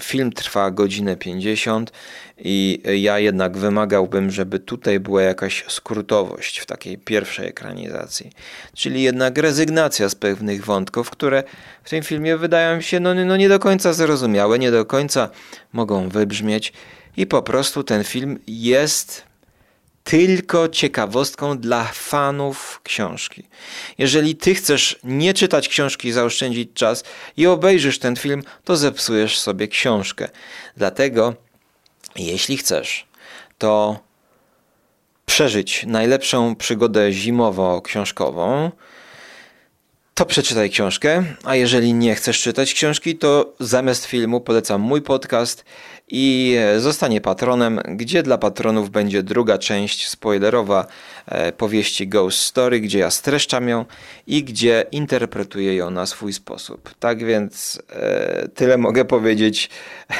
Film 0.00 0.32
trwa 0.32 0.70
godzinę 0.70 1.16
50 1.16 1.92
i 2.38 2.82
ja 3.02 3.18
jednak 3.18 3.56
wymagałbym, 3.56 4.30
żeby 4.30 4.58
tutaj 4.58 5.00
była 5.00 5.22
jakaś 5.22 5.64
skrótowość 5.68 6.58
w 6.58 6.66
takiej 6.66 6.98
pierwszej 6.98 7.48
ekranizacji. 7.48 8.30
Czyli 8.74 9.02
jednak 9.02 9.38
rezygnacja 9.38 10.08
z 10.08 10.14
pewnych 10.14 10.64
wątków, 10.64 11.10
które 11.10 11.44
w 11.84 11.90
tym 11.90 12.02
filmie 12.02 12.36
wydają 12.36 12.80
się 12.80 13.00
no, 13.00 13.14
no 13.14 13.36
nie 13.36 13.48
do 13.48 13.58
końca 13.58 13.92
zrozumiałe, 13.92 14.58
nie 14.58 14.70
do 14.70 14.84
końca 14.84 15.28
mogą 15.72 16.08
wybrzmieć 16.08 16.72
i 17.16 17.26
po 17.26 17.42
prostu 17.42 17.84
ten 17.84 18.04
film 18.04 18.38
jest 18.46 19.26
tylko 20.06 20.68
ciekawostką 20.68 21.58
dla 21.58 21.84
fanów 21.84 22.80
książki. 22.84 23.42
Jeżeli 23.98 24.36
ty 24.36 24.54
chcesz 24.54 24.98
nie 25.04 25.34
czytać 25.34 25.68
książki 25.68 26.08
i 26.08 26.12
zaoszczędzić 26.12 26.70
czas 26.74 27.04
i 27.36 27.46
obejrzysz 27.46 27.98
ten 27.98 28.16
film, 28.16 28.42
to 28.64 28.76
zepsujesz 28.76 29.38
sobie 29.38 29.68
książkę. 29.68 30.28
Dlatego, 30.76 31.34
jeśli 32.16 32.56
chcesz, 32.56 33.06
to 33.58 34.00
przeżyć 35.26 35.84
najlepszą 35.86 36.56
przygodę 36.56 37.12
zimowo-książkową, 37.12 38.70
to 40.16 40.26
przeczytaj 40.26 40.70
książkę, 40.70 41.24
a 41.44 41.56
jeżeli 41.56 41.94
nie 41.94 42.14
chcesz 42.14 42.40
czytać 42.40 42.74
książki, 42.74 43.16
to 43.16 43.52
zamiast 43.60 44.04
filmu 44.04 44.40
polecam 44.40 44.80
mój 44.80 45.02
podcast 45.02 45.64
i 46.08 46.56
zostanie 46.78 47.20
patronem, 47.20 47.80
gdzie 47.88 48.22
dla 48.22 48.38
patronów 48.38 48.90
będzie 48.90 49.22
druga 49.22 49.58
część 49.58 50.08
spoilerowa 50.08 50.86
e, 51.26 51.52
powieści 51.52 52.08
Ghost 52.08 52.38
Story, 52.38 52.80
gdzie 52.80 52.98
ja 52.98 53.10
streszczam 53.10 53.68
ją 53.68 53.84
i 54.26 54.44
gdzie 54.44 54.84
interpretuję 54.92 55.76
ją 55.76 55.90
na 55.90 56.06
swój 56.06 56.32
sposób. 56.32 56.94
Tak 56.98 57.24
więc 57.24 57.82
e, 57.90 58.48
tyle 58.48 58.78
mogę 58.78 59.04
powiedzieć 59.04 59.70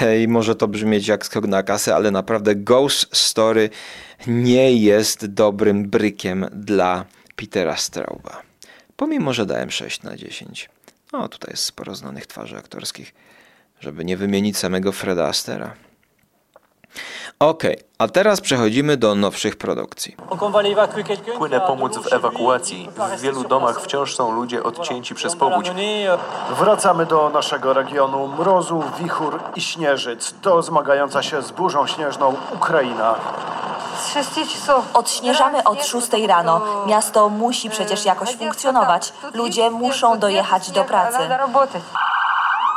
e, 0.00 0.22
i 0.22 0.28
może 0.28 0.54
to 0.54 0.68
brzmieć 0.68 1.08
jak 1.08 1.26
skok 1.26 1.46
na 1.46 1.62
kasę, 1.62 1.94
ale 1.94 2.10
naprawdę 2.10 2.54
Ghost 2.54 3.16
Story 3.16 3.70
nie 4.26 4.72
jest 4.72 5.26
dobrym 5.26 5.88
brykiem 5.88 6.46
dla 6.52 7.04
Petera 7.36 7.76
Strauba. 7.76 8.45
Pomimo, 8.96 9.32
że 9.32 9.46
dałem 9.46 9.70
6 9.70 10.02
na 10.02 10.16
10. 10.16 10.68
O, 11.12 11.28
tutaj 11.28 11.50
jest 11.50 11.64
sporo 11.64 11.94
znanych 11.94 12.26
twarzy 12.26 12.56
aktorskich, 12.56 13.14
żeby 13.80 14.04
nie 14.04 14.16
wymienić 14.16 14.58
samego 14.58 14.92
Freda 14.92 15.26
Astera. 15.28 15.74
Okej, 17.40 17.80
a 17.98 18.08
teraz 18.08 18.40
przechodzimy 18.40 18.96
do 18.96 19.14
nowszych 19.14 19.56
produkcji. 19.56 20.16
Płynę 21.38 21.60
pomóc 21.60 21.98
w 21.98 22.12
ewakuacji. 22.12 22.90
W 23.16 23.20
wielu 23.20 23.44
domach 23.44 23.80
wciąż 23.80 24.14
są 24.16 24.32
ludzie 24.32 24.62
odcięci 24.62 25.14
przez 25.14 25.36
powódź. 25.36 25.70
Wracamy 26.50 27.06
do 27.06 27.30
naszego 27.30 27.72
regionu. 27.72 28.28
Mrozu, 28.28 28.82
wichur 28.98 29.40
i 29.56 29.60
śnieżyc. 29.60 30.34
To 30.42 30.62
zmagająca 30.62 31.22
się 31.22 31.42
z 31.42 31.50
burzą 31.52 31.86
śnieżną 31.86 32.34
Ukraina. 32.54 33.14
Odśnieżamy 34.94 35.64
od 35.64 35.86
6 35.86 36.08
rano. 36.26 36.60
Miasto 36.86 37.28
musi 37.28 37.70
przecież 37.70 38.04
jakoś 38.04 38.36
funkcjonować. 38.36 39.12
Ludzie 39.34 39.70
muszą 39.70 40.18
dojechać 40.18 40.70
do 40.70 40.84
pracy. 40.84 41.18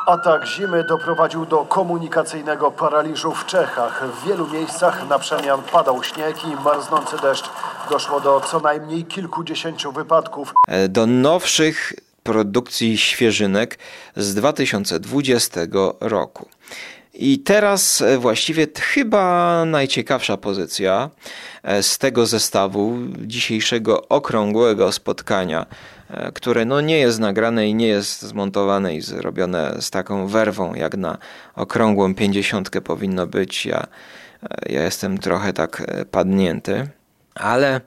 Atak 0.10 0.46
zimy 0.48 0.84
doprowadził 0.84 1.46
do 1.46 1.58
komunikacyjnego 1.58 2.72
paraliżu 2.72 3.32
w 3.32 3.46
Czechach. 3.46 4.04
W 4.08 4.28
wielu 4.28 4.48
miejscach 4.48 5.10
na 5.10 5.20
przemian 5.20 5.62
padał 5.72 6.04
śnieg 6.04 6.36
i 6.46 6.64
marznący 6.64 7.16
deszcz. 7.22 7.50
Doszło 7.90 8.22
do 8.22 8.42
co 8.42 8.60
najmniej 8.60 9.06
kilkudziesięciu 9.06 9.92
wypadków. 9.92 10.54
E, 10.68 10.88
Do 10.88 11.06
nowszych 11.06 11.94
produkcji 12.24 12.98
świeżynek 12.98 13.80
z 14.16 14.34
2020 14.36 15.62
roku. 16.00 16.50
I 17.14 17.40
teraz 17.40 18.02
e, 18.02 18.18
właściwie 18.18 18.68
chyba 18.80 19.66
najciekawsza 19.66 20.38
pozycja 20.38 21.10
e, 21.64 21.84
z 21.84 21.98
tego 21.98 22.26
zestawu 22.26 22.98
dzisiejszego 23.18 24.08
okrągłego 24.08 24.92
spotkania, 24.92 25.66
które 26.34 26.66
no 26.66 26.82
nie 26.82 26.98
jest 26.98 27.20
nagrane 27.20 27.68
i 27.68 27.76
nie 27.76 27.88
jest 27.88 28.22
zmontowane 28.22 28.96
i 28.96 29.02
zrobione 29.02 29.78
z 29.80 29.90
taką 29.90 30.28
werwą, 30.28 30.74
jak 30.74 30.98
na 30.98 31.18
okrągłą 31.56 32.16
pięćdziesiątkę 32.16 32.82
powinno 32.82 33.28
być. 33.28 33.66
Ja, 33.66 33.88
e, 34.44 34.72
ja 34.72 34.84
jestem 34.84 35.18
trochę 35.18 35.54
tak 35.54 35.84
e, 35.88 36.06
padnięty, 36.06 36.88
ale 37.36 37.82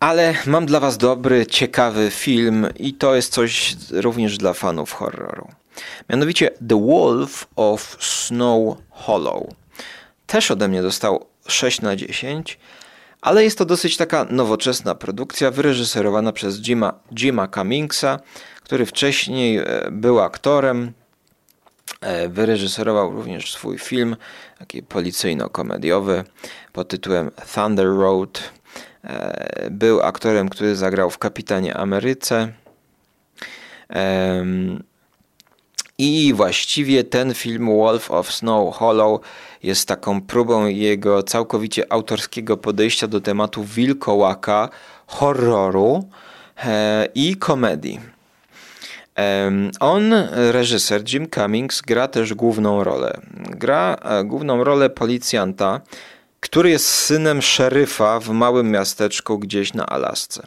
ale 0.00 0.34
mam 0.46 0.66
dla 0.66 0.80
Was 0.80 0.98
dobry, 0.98 1.46
ciekawy 1.46 2.10
film 2.10 2.66
i 2.76 2.94
to 2.94 3.14
jest 3.14 3.32
coś 3.32 3.76
również 3.90 4.38
dla 4.38 4.52
fanów 4.52 4.92
horroru. 4.92 5.48
Mianowicie 6.08 6.50
The 6.68 6.86
Wolf 6.86 7.46
of 7.56 7.96
Snow 8.00 8.76
Hollow. 8.90 9.46
Też 10.26 10.50
ode 10.50 10.68
mnie 10.68 10.82
dostał 10.82 11.26
6 11.46 11.80
na 11.80 11.96
10, 11.96 12.58
ale 13.20 13.44
jest 13.44 13.58
to 13.58 13.64
dosyć 13.64 13.96
taka 13.96 14.26
nowoczesna 14.30 14.94
produkcja, 14.94 15.50
wyreżyserowana 15.50 16.32
przez 16.32 16.60
Jima, 16.60 16.92
Jima 17.12 17.48
Cummingsa, 17.48 18.20
który 18.62 18.86
wcześniej 18.86 19.58
e, 19.58 19.64
był 19.90 20.20
aktorem. 20.20 20.92
E, 22.00 22.28
Wyreżyserował 22.28 23.12
również 23.12 23.52
swój 23.52 23.78
film, 23.78 24.16
taki 24.58 24.82
policyjno-komediowy 24.82 26.24
pod 26.72 26.88
tytułem 26.88 27.30
Thunder 27.54 27.86
Road. 27.86 28.42
E, 29.04 29.68
Był 29.70 30.02
aktorem, 30.02 30.48
który 30.48 30.76
zagrał 30.76 31.10
w 31.10 31.18
Kapitanie 31.18 31.76
Ameryce. 31.76 32.52
I 35.98 36.34
właściwie 36.34 37.04
ten 37.04 37.34
film 37.34 37.66
Wolf 37.66 38.10
of 38.10 38.32
Snow 38.32 38.76
Hollow 38.76 39.20
jest 39.62 39.88
taką 39.88 40.20
próbą 40.20 40.66
jego 40.66 41.22
całkowicie 41.22 41.92
autorskiego 41.92 42.56
podejścia 42.56 43.06
do 43.06 43.20
tematu 43.20 43.64
wilkołaka, 43.64 44.68
horroru 45.06 46.08
e, 46.64 47.08
i 47.14 47.36
komedii. 47.36 48.00
Em, 49.14 49.70
On, 49.80 50.12
reżyser 50.50 51.02
Jim 51.12 51.30
Cummings, 51.30 51.80
gra 51.80 52.08
też 52.08 52.34
główną 52.34 52.84
rolę. 52.84 53.20
Gra 53.34 53.96
e, 54.02 54.24
główną 54.24 54.64
rolę 54.64 54.90
policjanta, 54.90 55.80
który 56.40 56.70
jest 56.70 56.88
synem 56.88 57.42
szeryfa 57.42 58.20
w 58.20 58.28
małym 58.28 58.70
miasteczku 58.70 59.38
gdzieś 59.38 59.74
na 59.74 59.86
Alasce. 59.86 60.46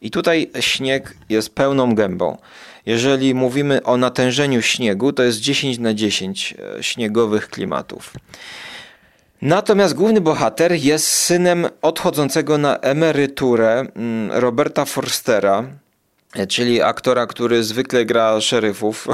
I 0.00 0.10
tutaj 0.10 0.50
śnieg 0.60 1.16
jest 1.28 1.54
pełną 1.54 1.94
gębą. 1.94 2.38
Jeżeli 2.86 3.34
mówimy 3.34 3.82
o 3.82 3.96
natężeniu 3.96 4.62
śniegu, 4.62 5.12
to 5.12 5.22
jest 5.22 5.38
10 5.40 5.78
na 5.78 5.94
10 5.94 6.54
e, 6.78 6.82
śniegowych 6.82 7.48
klimatów. 7.48 8.12
Natomiast 9.42 9.94
główny 9.94 10.20
bohater 10.20 10.72
jest 10.72 11.08
synem 11.08 11.66
odchodzącego 11.82 12.58
na 12.58 12.76
emeryturę 12.76 13.80
mm, 13.80 14.32
Roberta 14.32 14.84
Forstera, 14.84 15.64
e, 16.34 16.46
czyli 16.46 16.82
aktora, 16.82 17.26
który 17.26 17.64
zwykle 17.64 18.04
gra 18.04 18.40
szeryfów. 18.40 19.06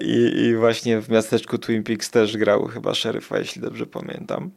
I, 0.00 0.32
I 0.36 0.56
właśnie 0.56 1.00
w 1.00 1.08
miasteczku 1.08 1.58
Twin 1.58 1.82
Peaks 1.82 2.10
też 2.10 2.36
grał 2.36 2.66
chyba 2.66 2.94
szeryfa, 2.94 3.38
jeśli 3.38 3.62
dobrze 3.62 3.86
pamiętam. 3.86 4.50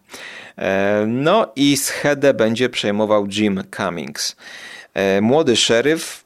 E, 0.58 1.06
No 1.08 1.52
i 1.56 1.78
schedę 1.78 2.34
będzie 2.34 2.70
przejmował 2.70 3.28
Jim 3.28 3.64
Cummings. 3.78 4.36
E, 4.94 5.22
Młody 5.22 5.56
szeryf, 5.56 6.24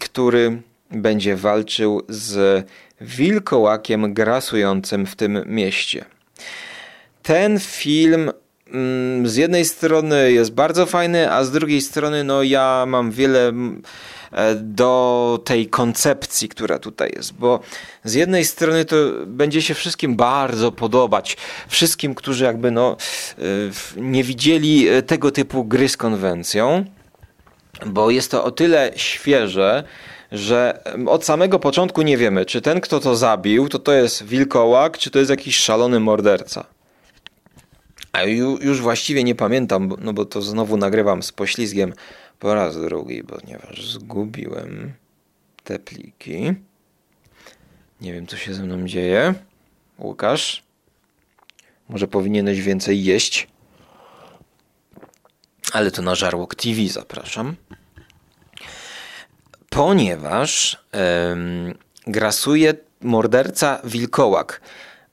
który 0.00 0.62
będzie 0.90 1.36
walczył 1.36 2.02
z 2.08 2.66
wilkołakiem 3.00 4.14
grasującym 4.14 5.06
w 5.06 5.16
tym 5.16 5.42
mieście. 5.46 6.04
Ten 7.22 7.60
film 7.60 8.30
mm, 8.72 9.28
z 9.28 9.36
jednej 9.36 9.64
strony 9.64 10.32
jest 10.32 10.52
bardzo 10.52 10.86
fajny, 10.86 11.32
a 11.32 11.44
z 11.44 11.50
drugiej 11.50 11.80
strony 11.80 12.24
no 12.24 12.42
ja 12.42 12.84
mam 12.86 13.10
wiele 13.10 13.48
mm, 13.48 13.82
e, 14.32 14.54
do 14.54 15.40
tej 15.44 15.66
koncepcji, 15.66 16.48
która 16.48 16.78
tutaj 16.78 17.12
jest, 17.16 17.34
bo 17.34 17.60
z 18.04 18.14
jednej 18.14 18.44
strony 18.44 18.84
to 18.84 18.96
będzie 19.26 19.62
się 19.62 19.74
wszystkim 19.74 20.16
bardzo 20.16 20.72
podobać, 20.72 21.36
wszystkim, 21.68 22.14
którzy 22.14 22.44
jakby 22.44 22.70
no 22.70 22.96
e, 23.38 24.00
nie 24.00 24.24
widzieli 24.24 24.88
e, 24.88 25.02
tego 25.02 25.30
typu 25.30 25.64
gry 25.64 25.88
z 25.88 25.96
konwencją, 25.96 26.84
bo 27.86 28.10
jest 28.10 28.30
to 28.30 28.44
o 28.44 28.50
tyle 28.50 28.92
świeże, 28.96 29.84
że 30.32 30.82
od 31.06 31.24
samego 31.24 31.58
początku 31.58 32.02
nie 32.02 32.16
wiemy, 32.16 32.46
czy 32.46 32.60
ten, 32.60 32.80
kto 32.80 33.00
to 33.00 33.16
zabił, 33.16 33.68
to 33.68 33.78
to 33.78 33.92
jest 33.92 34.24
wilkołak, 34.24 34.98
czy 34.98 35.10
to 35.10 35.18
jest 35.18 35.30
jakiś 35.30 35.56
szalony 35.56 36.00
morderca. 36.00 36.66
A 38.12 38.22
ju, 38.22 38.58
już 38.60 38.80
właściwie 38.80 39.24
nie 39.24 39.34
pamiętam, 39.34 39.96
no 40.00 40.12
bo 40.12 40.24
to 40.24 40.42
znowu 40.42 40.76
nagrywam 40.76 41.22
z 41.22 41.32
poślizgiem 41.32 41.92
po 42.38 42.54
raz 42.54 42.80
drugi, 42.80 43.22
ponieważ 43.24 43.90
zgubiłem 43.90 44.92
te 45.64 45.78
pliki. 45.78 46.54
Nie 48.00 48.12
wiem, 48.12 48.26
co 48.26 48.36
się 48.36 48.54
ze 48.54 48.62
mną 48.62 48.86
dzieje. 48.86 49.34
Łukasz, 49.98 50.62
może 51.88 52.08
powinieneś 52.08 52.60
więcej 52.60 53.04
jeść. 53.04 53.48
Ale 55.74 55.90
to 55.90 56.02
na 56.02 56.14
Żarłok 56.14 56.54
TV 56.54 56.88
zapraszam. 56.88 57.56
Ponieważ 59.70 60.78
em, 60.92 61.74
grasuje 62.06 62.74
morderca 63.00 63.80
wilkołak. 63.84 64.60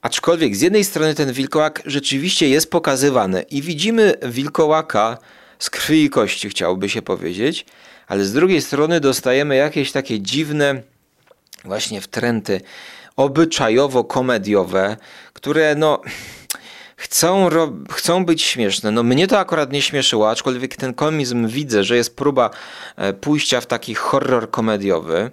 Aczkolwiek 0.02 0.56
z 0.56 0.60
jednej 0.60 0.84
strony 0.84 1.14
ten 1.14 1.32
wilkołak 1.32 1.82
rzeczywiście 1.86 2.48
jest 2.48 2.70
pokazywany 2.70 3.42
i 3.42 3.62
widzimy 3.62 4.14
wilkołaka 4.22 5.18
z 5.58 5.70
krwi 5.70 6.04
i 6.04 6.10
kości, 6.10 6.48
chciałoby 6.48 6.88
się 6.88 7.02
powiedzieć, 7.02 7.66
ale 8.06 8.24
z 8.24 8.32
drugiej 8.32 8.62
strony 8.62 9.00
dostajemy 9.00 9.56
jakieś 9.56 9.92
takie 9.92 10.20
dziwne 10.20 10.82
właśnie 11.64 12.00
wtręty 12.00 12.60
obyczajowo-komediowe, 13.16 14.96
które 15.32 15.74
no 15.74 16.00
chcą, 17.02 17.48
chcą 17.92 18.24
być 18.24 18.42
śmieszne. 18.42 18.90
No 18.90 19.02
mnie 19.02 19.26
to 19.26 19.38
akurat 19.38 19.72
nie 19.72 19.82
śmieszyło, 19.82 20.30
aczkolwiek 20.30 20.76
ten 20.76 20.94
komizm 20.94 21.48
widzę, 21.48 21.84
że 21.84 21.96
jest 21.96 22.16
próba 22.16 22.50
e, 22.96 23.12
pójścia 23.12 23.60
w 23.60 23.66
taki 23.66 23.94
horror 23.94 24.50
komediowy. 24.50 25.30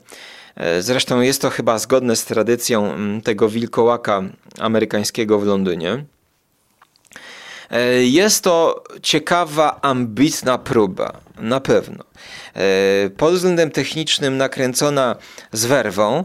E, 0.56 0.82
Zresztą 0.82 1.22
jest 1.22 1.42
to 1.42 1.50
chyba 1.50 1.80
zgodne 1.80 2.16
z 2.16 2.26
tradycją 2.26 2.94
tego 3.24 3.50
wilkołaka 3.50 4.22
amerykańskiego 4.60 5.40
w 5.40 5.46
Londynie. 5.46 6.06
E, 7.72 8.04
Jest 8.04 8.44
to 8.44 8.84
ciekawa, 9.02 9.80
ambitna 9.82 10.58
próba, 10.58 11.14
na 11.40 11.60
pewno. 11.60 12.04
Pod 13.18 13.34
względem 13.34 13.72
technicznym 13.72 14.38
nakręcona 14.38 15.16
z 15.52 15.66
werwą, 15.66 16.24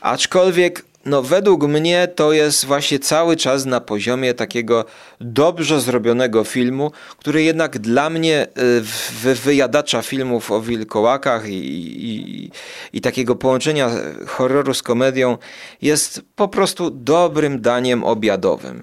aczkolwiek 0.00 0.84
no, 1.06 1.22
według 1.22 1.64
mnie 1.64 2.08
to 2.14 2.32
jest 2.32 2.64
właśnie 2.64 2.98
cały 2.98 3.36
czas 3.36 3.64
na 3.64 3.80
poziomie 3.80 4.34
takiego 4.34 4.84
dobrze 5.20 5.80
zrobionego 5.80 6.44
filmu, 6.44 6.92
który 7.18 7.42
jednak 7.42 7.78
dla 7.78 8.10
mnie 8.10 8.46
w 8.82 9.40
wyjadacza 9.44 10.02
filmów 10.02 10.50
o 10.50 10.60
wilkołakach 10.60 11.48
i, 11.48 11.52
i, 11.52 12.50
i 12.92 13.00
takiego 13.00 13.36
połączenia 13.36 13.90
horroru 14.26 14.74
z 14.74 14.82
komedią 14.82 15.38
jest 15.82 16.22
po 16.36 16.48
prostu 16.48 16.90
dobrym 16.90 17.60
daniem 17.60 18.04
obiadowym. 18.04 18.82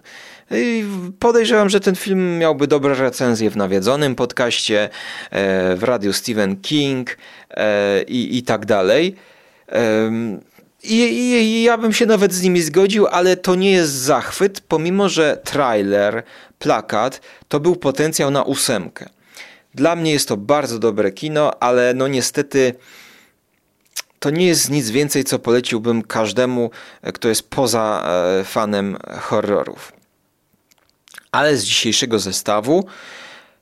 I 0.51 0.85
podejrzewam, 1.19 1.69
że 1.69 1.79
ten 1.79 1.95
film 1.95 2.37
miałby 2.37 2.67
dobre 2.67 2.95
recenzje 2.95 3.49
w 3.49 3.57
nawiedzonym 3.57 4.15
podcaście, 4.15 4.89
e, 5.31 5.75
w 5.75 5.83
radiu 5.83 6.13
Stephen 6.13 6.61
King 6.61 7.17
e, 7.49 8.03
i, 8.03 8.37
i 8.37 8.43
tak 8.43 8.65
dalej. 8.65 9.15
I, 10.83 10.95
i, 10.95 11.33
I 11.33 11.63
ja 11.63 11.77
bym 11.77 11.93
się 11.93 12.05
nawet 12.05 12.33
z 12.33 12.41
nimi 12.41 12.61
zgodził, 12.61 13.07
ale 13.07 13.37
to 13.37 13.55
nie 13.55 13.71
jest 13.71 13.93
zachwyt, 13.93 14.61
pomimo 14.61 15.09
że 15.09 15.41
trailer, 15.43 16.23
plakat 16.59 17.21
to 17.47 17.59
był 17.59 17.75
potencjał 17.75 18.31
na 18.31 18.43
ósemkę. 18.43 19.09
Dla 19.73 19.95
mnie 19.95 20.11
jest 20.11 20.27
to 20.27 20.37
bardzo 20.37 20.79
dobre 20.79 21.11
kino, 21.11 21.63
ale 21.63 21.93
no 21.93 22.07
niestety 22.07 22.73
to 24.19 24.29
nie 24.29 24.47
jest 24.47 24.69
nic 24.69 24.89
więcej, 24.89 25.23
co 25.23 25.39
poleciłbym 25.39 26.03
każdemu, 26.03 26.71
kto 27.13 27.29
jest 27.29 27.49
poza 27.49 28.03
e, 28.05 28.43
fanem 28.43 28.97
horrorów. 29.21 29.93
Ale 31.31 31.57
z 31.57 31.63
dzisiejszego 31.63 32.19
zestawu 32.19 32.85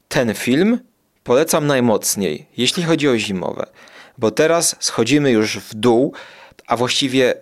ten 0.08 0.34
film 0.34 0.80
polecam 1.24 1.68
najmocniej, 1.68 2.48
jeśli 2.58 2.84
chodzi 2.84 3.10
o 3.10 3.18
zimowe, 3.18 3.66
bo 4.18 4.32
teraz 4.32 4.76
schodzimy 4.80 5.32
już 5.32 5.58
w 5.58 5.74
dół, 5.76 6.14
a 6.70 6.78
właściwie 6.78 7.34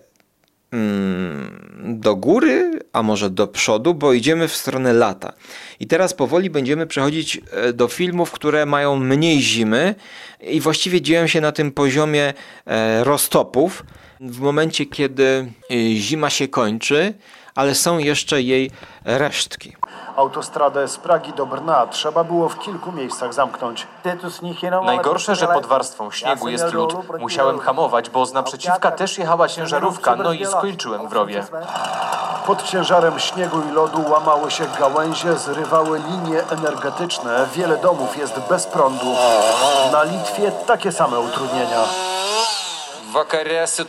mm, 0.72 2.00
do 2.00 2.16
góry, 2.16 2.80
a 2.92 3.02
może 3.02 3.30
do 3.30 3.46
przodu, 3.46 3.94
bo 3.94 4.12
idziemy 4.12 4.48
w 4.48 4.56
stronę 4.56 4.92
lata. 4.92 5.32
I 5.80 5.86
teraz 5.86 6.14
powoli 6.14 6.50
będziemy 6.50 6.86
przechodzić 6.86 7.40
e, 7.52 7.72
do 7.72 7.88
filmów, 7.88 8.30
które 8.30 8.66
mają 8.66 8.96
mniej 8.96 9.40
zimy 9.40 9.94
i 10.40 10.60
właściwie 10.60 11.00
dzieją 11.00 11.26
się 11.26 11.40
na 11.40 11.52
tym 11.52 11.72
poziomie 11.72 12.34
e, 12.66 13.04
roztopów. 13.04 13.84
W 14.20 14.40
momencie, 14.40 14.86
kiedy 14.86 15.24
e, 15.70 15.76
zima 15.94 16.30
się 16.30 16.48
kończy, 16.48 17.14
ale 17.58 17.74
są 17.74 17.98
jeszcze 17.98 18.42
jej 18.42 18.70
resztki. 19.04 19.76
Autostradę 20.16 20.88
z 20.88 20.96
Pragi 20.96 21.32
do 21.32 21.46
Brna 21.46 21.86
trzeba 21.86 22.24
było 22.24 22.48
w 22.48 22.58
kilku 22.58 22.92
miejscach 22.92 23.34
zamknąć. 23.34 23.86
Najgorsze, 24.84 25.36
że 25.36 25.46
pod 25.48 25.66
warstwą 25.66 26.10
śniegu 26.10 26.48
jest 26.48 26.72
lód. 26.72 26.94
Musiałem 27.18 27.58
hamować, 27.58 28.10
bo 28.10 28.26
z 28.26 28.32
naprzeciwka 28.32 28.90
też 28.90 29.18
jechała 29.18 29.48
ciężarówka, 29.48 30.16
no 30.16 30.32
i 30.32 30.46
skończyłem 30.46 31.08
w 31.08 31.12
rowie. 31.12 31.44
Pod 32.46 32.62
ciężarem 32.62 33.18
śniegu 33.18 33.62
i 33.70 33.72
lodu 33.72 34.10
łamały 34.10 34.50
się 34.50 34.64
gałęzie, 34.78 35.38
zrywały 35.38 36.00
linie 36.10 36.42
energetyczne. 36.50 37.46
Wiele 37.54 37.76
domów 37.76 38.16
jest 38.16 38.40
bez 38.48 38.66
prądu. 38.66 39.16
Na 39.92 40.02
Litwie 40.02 40.52
takie 40.66 40.92
same 40.92 41.20
utrudnienia. 41.20 41.84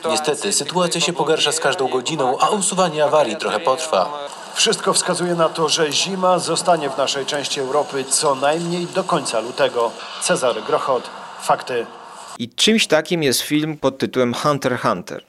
Niestety, 0.10 0.54
sytuacja 0.54 1.02
się 1.02 1.14
pogarsza 1.14 1.52
z 1.52 1.60
każdą 1.60 1.88
godziną, 1.88 2.40
a 2.40 2.50
usuwanie 2.50 3.04
awarii 3.04 3.36
trochę 3.36 3.60
potrwa. 3.60 4.28
Wszystko 4.54 4.94
wskazuje 4.94 5.36
na 5.36 5.50
to, 5.50 5.70
że 5.70 5.92
zima 5.92 6.40
zostanie 6.40 6.90
w 6.90 6.98
naszej 6.98 7.26
części 7.26 7.60
Europy 7.60 8.04
co 8.10 8.36
najmniej 8.36 8.86
do 8.86 9.04
końca 9.04 9.40
lutego. 9.40 9.92
Cezary 10.22 10.62
Grochot, 10.62 11.10
fakty. 11.42 11.86
I 12.40 12.50
czymś 12.50 12.88
takim 12.88 13.24
jest 13.24 13.42
film 13.42 13.78
pod 13.78 13.98
tytułem 13.98 14.34
Hunter 14.34 14.74
x 14.74 14.82
Hunter. 14.82 15.24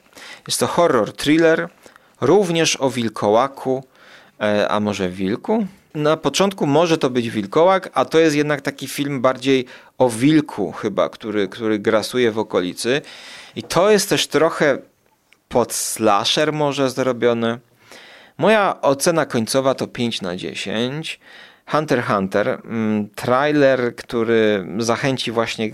Jest 0.47 0.59
to 0.59 0.67
horror 0.67 1.13
thriller, 1.13 1.69
również 2.21 2.77
o 2.81 2.89
wilkołaku, 2.89 3.83
e, 4.41 4.69
a 4.69 4.79
może 4.79 5.09
wilku? 5.09 5.65
Na 5.95 6.17
początku 6.17 6.67
może 6.67 6.97
to 6.97 7.09
być 7.09 7.29
wilkołak, 7.29 7.89
a 7.93 8.05
to 8.05 8.19
jest 8.19 8.35
jednak 8.35 8.61
taki 8.61 8.87
film 8.87 9.21
bardziej 9.21 9.65
o 9.97 10.09
wilku 10.09 10.71
chyba, 10.71 11.09
który, 11.09 11.47
który 11.47 11.79
grasuje 11.79 12.31
w 12.31 12.39
okolicy. 12.39 13.01
I 13.55 13.63
to 13.63 13.91
jest 13.91 14.09
też 14.09 14.27
trochę 14.27 14.77
pod 15.49 15.73
slasher 15.73 16.53
może 16.53 16.89
zrobiony. 16.89 17.59
Moja 18.37 18.81
ocena 18.81 19.25
końcowa 19.25 19.75
to 19.75 19.87
5 19.87 20.21
na 20.21 20.35
10. 20.35 21.19
Hunter 21.65 22.03
Hunter, 22.03 22.47
mm, 22.47 23.09
trailer, 23.09 23.95
który 23.95 24.67
zachęci 24.77 25.31
właśnie 25.31 25.71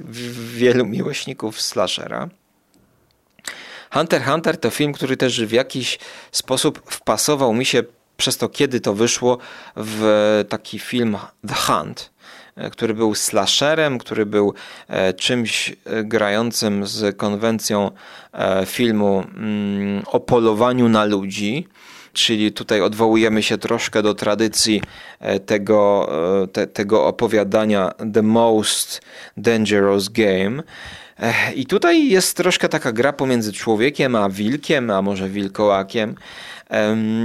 wielu 0.53 0.86
miłośników 0.86 1.61
slashera. 1.61 2.30
Hunter 3.93 4.23
Hunter 4.23 4.57
to 4.59 4.69
film, 4.69 4.93
który 4.93 5.17
też 5.17 5.45
w 5.45 5.51
jakiś 5.51 5.99
sposób 6.32 6.82
wpasował 6.91 7.53
mi 7.53 7.65
się 7.65 7.84
przez 8.17 8.38
to, 8.38 8.49
kiedy 8.49 8.80
to 8.80 8.93
wyszło, 8.93 9.38
w 9.75 10.45
taki 10.49 10.80
film 10.80 11.17
The 11.47 11.53
Hunt, 11.53 12.11
który 12.72 12.93
był 12.93 13.16
slasherem, 13.16 13.97
który 13.97 14.26
był 14.26 14.53
e, 14.88 15.14
czymś 15.14 15.70
e, 15.70 16.03
grającym 16.03 16.88
z 16.88 17.18
konwencją 17.18 17.91
e, 18.34 18.66
filmu 18.66 19.24
mm, 19.36 20.03
o 20.12 20.20
polowaniu 20.20 20.89
na 20.89 21.05
ludzi. 21.05 21.68
Czyli 22.14 22.51
tutaj 22.51 22.82
odwołujemy 22.82 23.43
się 23.43 23.58
troszkę 23.58 24.03
do 24.03 24.14
tradycji 24.14 24.82
e, 25.20 25.39
tego, 25.39 26.10
e, 26.43 26.47
te, 26.47 26.68
tego 26.68 27.08
opowiadania 27.08 27.91
The 28.14 28.22
Most 28.22 29.01
Dangerous 29.38 30.10
Game. 30.10 30.64
I 31.55 31.66
tutaj 31.66 32.10
jest 32.10 32.38
troszkę 32.38 32.70
taka 32.70 32.91
gra 32.91 33.14
pomiędzy 33.14 33.53
człowiekiem 33.53 34.16
a 34.16 34.30
wilkiem, 34.30 34.89
a 34.89 35.01
może 35.01 35.30
wilkołakiem. 35.30 36.16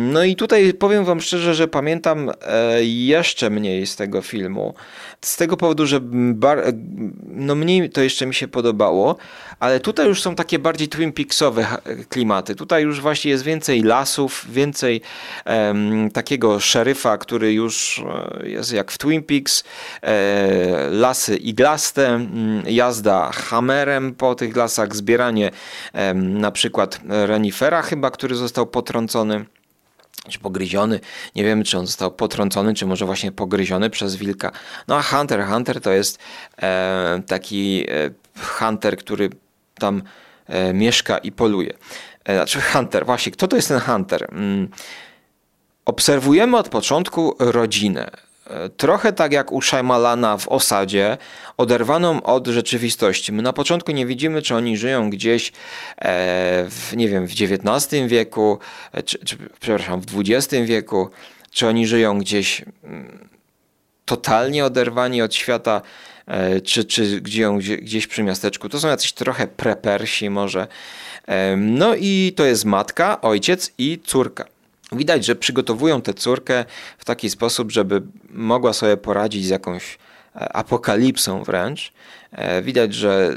No 0.00 0.24
i 0.24 0.36
tutaj 0.36 0.74
powiem 0.74 1.04
wam 1.04 1.20
szczerze, 1.20 1.54
że 1.54 1.68
pamiętam 1.68 2.30
e, 2.30 2.84
jeszcze 2.84 3.50
mniej 3.50 3.86
z 3.86 3.96
tego 3.96 4.22
filmu. 4.22 4.74
Z 5.20 5.36
tego 5.36 5.56
powodu, 5.56 5.86
że 5.86 6.00
bar, 6.34 6.62
no 7.28 7.54
mniej 7.54 7.90
to 7.90 8.00
jeszcze 8.00 8.26
mi 8.26 8.34
się 8.34 8.48
podobało, 8.48 9.16
ale 9.60 9.80
tutaj 9.80 10.06
już 10.06 10.22
są 10.22 10.34
takie 10.34 10.58
bardziej 10.58 10.88
Twin 10.88 11.12
Peaksowe 11.12 11.66
klimaty. 12.08 12.54
Tutaj 12.54 12.82
już 12.82 13.00
właśnie 13.00 13.30
jest 13.30 13.44
więcej 13.44 13.82
lasów, 13.82 14.46
więcej 14.50 15.00
em, 15.44 16.10
takiego 16.10 16.60
szeryfa, 16.60 17.18
który 17.18 17.52
już 17.52 18.02
e, 18.40 18.48
jest 18.48 18.72
jak 18.72 18.90
w 18.92 18.98
Twin 18.98 19.22
Peaks. 19.22 19.64
E, 20.02 20.88
lasy 20.90 21.36
iglaste, 21.36 22.26
jazda 22.66 23.30
hammerem 23.32 24.14
po 24.14 24.34
tych 24.34 24.56
lasach, 24.56 24.96
zbieranie 24.96 25.50
em, 25.92 26.40
na 26.40 26.50
przykład 26.50 27.00
renifera 27.08 27.82
chyba, 27.82 28.10
który 28.10 28.34
został 28.34 28.66
potrącony 28.66 29.31
czy 30.28 30.38
pogryziony. 30.38 31.00
Nie 31.36 31.44
wiemy, 31.44 31.64
czy 31.64 31.78
on 31.78 31.86
został 31.86 32.10
potrącony, 32.10 32.74
czy 32.74 32.86
może 32.86 33.06
właśnie 33.06 33.32
pogryziony 33.32 33.90
przez 33.90 34.16
wilka. 34.16 34.52
No 34.88 34.96
a 34.96 35.02
Hunter 35.02 35.46
Hunter 35.46 35.80
to 35.80 35.90
jest 35.92 36.18
e, 36.62 37.22
taki 37.26 37.84
e, 37.88 38.10
hunter, 38.40 38.96
który 38.96 39.30
tam 39.74 40.02
e, 40.46 40.72
mieszka 40.72 41.18
i 41.18 41.32
poluje. 41.32 41.74
E, 42.24 42.34
znaczy 42.34 42.60
Hunter, 42.60 43.06
właśnie, 43.06 43.32
kto 43.32 43.48
to 43.48 43.56
jest 43.56 43.68
ten 43.68 43.80
Hunter? 43.80 44.28
Mm, 44.32 44.68
Obserwujemy 45.84 46.56
od 46.56 46.68
początku 46.68 47.36
rodzinę. 47.38 48.10
E, 48.52 48.68
Trochę 48.68 49.12
tak 49.12 49.32
jak 49.32 49.52
u 49.52 49.62
Shyamalana 49.62 50.36
w 50.36 50.48
osadzie, 50.48 51.18
oderwaną 51.56 52.22
od 52.22 52.46
rzeczywistości. 52.46 53.32
My 53.32 53.42
na 53.42 53.52
początku 53.52 53.92
nie 53.92 54.06
widzimy, 54.06 54.42
czy 54.42 54.54
oni 54.54 54.76
żyją 54.76 55.10
gdzieś 55.10 55.48
e, 55.48 55.52
w, 56.70 56.96
nie 56.96 57.08
wiem, 57.08 57.26
w 57.26 57.32
XIX 57.32 58.06
wieku, 58.06 58.58
e, 58.92 59.02
czy, 59.02 59.18
czy, 59.18 59.36
przepraszam, 59.60 60.00
w 60.00 60.06
XX 60.20 60.64
wieku, 60.64 61.10
czy 61.50 61.66
oni 61.66 61.86
żyją 61.86 62.18
gdzieś 62.18 62.64
mm, 62.84 63.28
totalnie 64.04 64.64
oderwani 64.64 65.22
od 65.22 65.34
świata, 65.34 65.82
czy, 66.64 66.84
czy 66.84 67.20
gdzie, 67.20 67.50
gdzie, 67.58 67.76
gdzieś 67.76 68.06
przy 68.06 68.22
miasteczku. 68.22 68.68
To 68.68 68.80
są 68.80 68.88
jacyś 68.88 69.12
trochę 69.12 69.46
prepersi 69.46 70.30
może. 70.30 70.66
No 71.56 71.94
i 71.94 72.32
to 72.36 72.44
jest 72.44 72.64
matka, 72.64 73.20
ojciec 73.20 73.72
i 73.78 74.00
córka. 74.04 74.44
Widać, 74.92 75.24
że 75.24 75.36
przygotowują 75.36 76.02
tę 76.02 76.14
córkę 76.14 76.64
w 76.98 77.04
taki 77.04 77.30
sposób, 77.30 77.70
żeby 77.72 78.02
mogła 78.30 78.72
sobie 78.72 78.96
poradzić 78.96 79.44
z 79.44 79.48
jakąś 79.48 79.98
e, 80.36 80.56
apokalipsą 80.56 81.42
wręcz. 81.42 81.92
E, 82.32 82.62
Widać, 82.62 82.94
że 82.94 83.36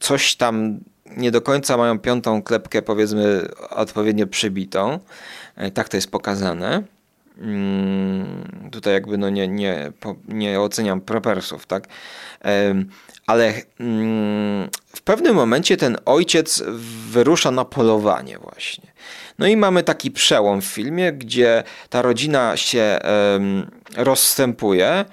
coś 0.00 0.36
tam 0.36 0.80
nie 1.16 1.30
do 1.30 1.40
końca 1.42 1.76
mają 1.76 1.98
piątą 1.98 2.42
klepkę, 2.42 2.82
powiedzmy, 2.82 3.48
odpowiednio 3.70 4.26
przybitą. 4.26 4.98
E, 5.56 5.70
Tak 5.70 5.88
to 5.88 5.96
jest 5.96 6.10
pokazane. 6.10 6.82
Mm, 7.38 8.70
tutaj 8.72 8.92
jakby 8.94 9.18
no 9.18 9.30
nie, 9.30 9.48
nie, 9.48 9.92
nie 10.28 10.60
oceniam 10.60 11.00
propersów, 11.00 11.66
tak? 11.66 11.88
Ale 13.26 13.52
mm, 13.80 14.68
w 14.86 15.02
pewnym 15.02 15.34
momencie 15.34 15.76
ten 15.76 15.96
ojciec 16.04 16.62
wyrusza 17.10 17.50
na 17.50 17.64
polowanie 17.64 18.38
właśnie. 18.38 18.92
No 19.38 19.46
i 19.46 19.56
mamy 19.56 19.82
taki 19.82 20.10
przełom 20.10 20.60
w 20.60 20.64
filmie, 20.64 21.12
gdzie 21.12 21.62
ta 21.90 22.02
rodzina 22.02 22.56
się 22.56 22.98
rozstępuje. 23.96 25.04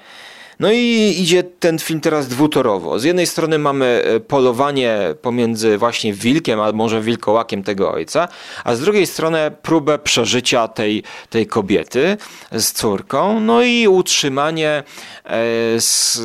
No 0.59 0.71
i 0.71 1.15
idzie 1.17 1.43
ten 1.43 1.79
film 1.79 2.01
teraz 2.01 2.27
dwutorowo. 2.27 2.99
Z 2.99 3.03
jednej 3.03 3.27
strony 3.27 3.59
mamy 3.59 4.03
e, 4.05 4.19
polowanie 4.19 4.99
pomiędzy 5.21 5.77
właśnie 5.77 6.13
wilkiem, 6.13 6.59
albo 6.59 6.77
może 6.77 7.01
wilkołakiem 7.01 7.63
tego 7.63 7.91
ojca, 7.91 8.27
a 8.63 8.75
z 8.75 8.79
drugiej 8.79 9.07
strony 9.07 9.51
próbę 9.61 9.99
przeżycia 9.99 10.67
tej, 10.67 11.03
tej 11.29 11.47
kobiety 11.47 12.17
z 12.51 12.71
córką, 12.71 13.39
no 13.39 13.63
i 13.63 13.87
utrzymanie 13.87 14.83
e, 15.25 15.39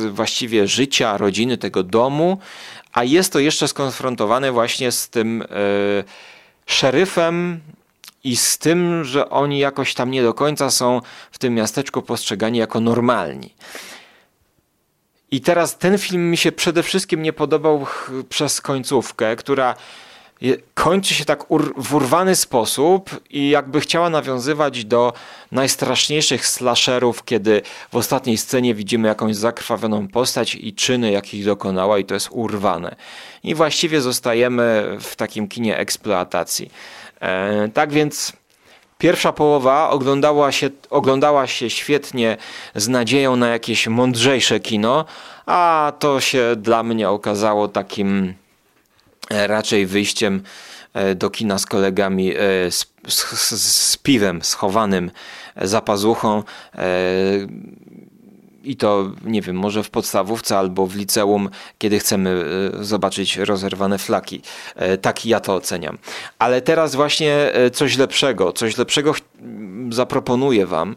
właściwie 0.09 0.67
życia, 0.67 1.17
rodziny, 1.17 1.57
tego 1.57 1.83
domu, 1.83 2.37
a 2.93 3.03
jest 3.03 3.33
to 3.33 3.39
jeszcze 3.39 3.67
skonfrontowane 3.67 4.51
właśnie 4.51 4.91
z 4.91 5.09
tym 5.09 5.41
e, 5.41 5.45
szeryfem 6.65 7.59
i 8.25 8.35
z 8.35 8.57
tym, 8.57 9.03
że 9.03 9.29
oni 9.29 9.59
jakoś 9.59 9.93
tam 9.93 10.11
nie 10.11 10.23
do 10.23 10.33
końca 10.33 10.71
są 10.71 11.01
w 11.31 11.39
tym 11.39 11.53
miasteczku 11.53 12.01
postrzegani 12.01 12.57
jako 12.57 12.79
normalni. 12.79 13.55
I 15.31 15.41
teraz 15.41 15.77
ten 15.77 15.97
film 15.97 16.31
mi 16.31 16.37
się 16.37 16.51
przede 16.51 16.83
wszystkim 16.83 17.21
nie 17.21 17.33
podobał 17.33 17.85
przez 18.29 18.61
końcówkę, 18.61 19.35
która 19.35 19.75
kończy 20.73 21.13
się 21.13 21.25
tak 21.25 21.45
w 21.77 21.93
urwany 21.93 22.35
sposób 22.35 23.09
i 23.29 23.49
jakby 23.49 23.81
chciała 23.81 24.09
nawiązywać 24.09 24.85
do 24.85 25.13
najstraszniejszych 25.51 26.47
slasherów, 26.47 27.23
kiedy 27.23 27.61
w 27.91 27.95
ostatniej 27.95 28.37
scenie 28.37 28.75
widzimy 28.75 29.07
jakąś 29.07 29.35
zakrwawioną 29.35 30.07
postać 30.07 30.55
i 30.55 30.73
czyny, 30.73 31.11
jakich 31.11 31.45
dokonała 31.45 31.99
i 31.99 32.05
to 32.05 32.13
jest 32.13 32.29
urwane. 32.31 32.95
I 33.43 33.55
właściwie 33.55 34.01
zostajemy 34.01 34.97
w 34.99 35.15
takim 35.15 35.47
kinie 35.47 35.77
eksploatacji. 35.77 36.71
E, 37.21 37.69
tak 37.73 37.93
więc 37.93 38.33
Pierwsza 38.97 39.33
połowa 39.33 39.89
oglądała 39.89 40.51
się, 40.51 40.69
oglądała 40.89 41.47
się 41.47 41.69
świetnie 41.69 42.37
z 42.75 42.87
nadzieją 42.87 43.35
na 43.35 43.47
jakieś 43.47 43.87
mądrzejsze 43.87 44.59
kino, 44.59 45.05
a 45.45 45.93
to 45.99 46.19
się 46.19 46.55
dla 46.57 46.83
mnie 46.83 47.09
okazało 47.09 47.67
takim 47.67 48.33
e, 49.29 49.47
raczej 49.47 49.85
wyjściem 49.85 50.43
e, 50.93 51.15
do 51.15 51.29
kina 51.29 51.59
z 51.59 51.65
kolegami 51.65 52.33
z, 52.69 52.85
z, 53.07 53.51
z 53.61 53.97
piwem 53.97 54.41
schowanym 54.41 55.11
za 55.61 55.81
pazuchą. 55.81 56.43
I 58.65 58.75
to, 58.75 59.11
nie 59.25 59.41
wiem, 59.41 59.55
może 59.55 59.83
w 59.83 59.89
podstawówce 59.89 60.57
albo 60.57 60.87
w 60.87 60.95
liceum, 60.95 61.49
kiedy 61.77 61.99
chcemy 61.99 62.45
e, 62.79 62.83
zobaczyć 62.83 63.37
rozerwane 63.37 63.97
flaki. 63.97 64.41
E, 64.75 64.97
Tak 64.97 65.25
ja 65.25 65.39
to 65.39 65.55
oceniam. 65.55 65.97
Ale 66.39 66.61
teraz 66.61 66.95
właśnie 66.95 67.33
e, 67.53 67.69
coś 67.71 67.97
lepszego, 67.97 68.53
coś 68.53 68.77
lepszego 68.77 69.15
zaproponuję 69.89 70.65
Wam 70.65 70.95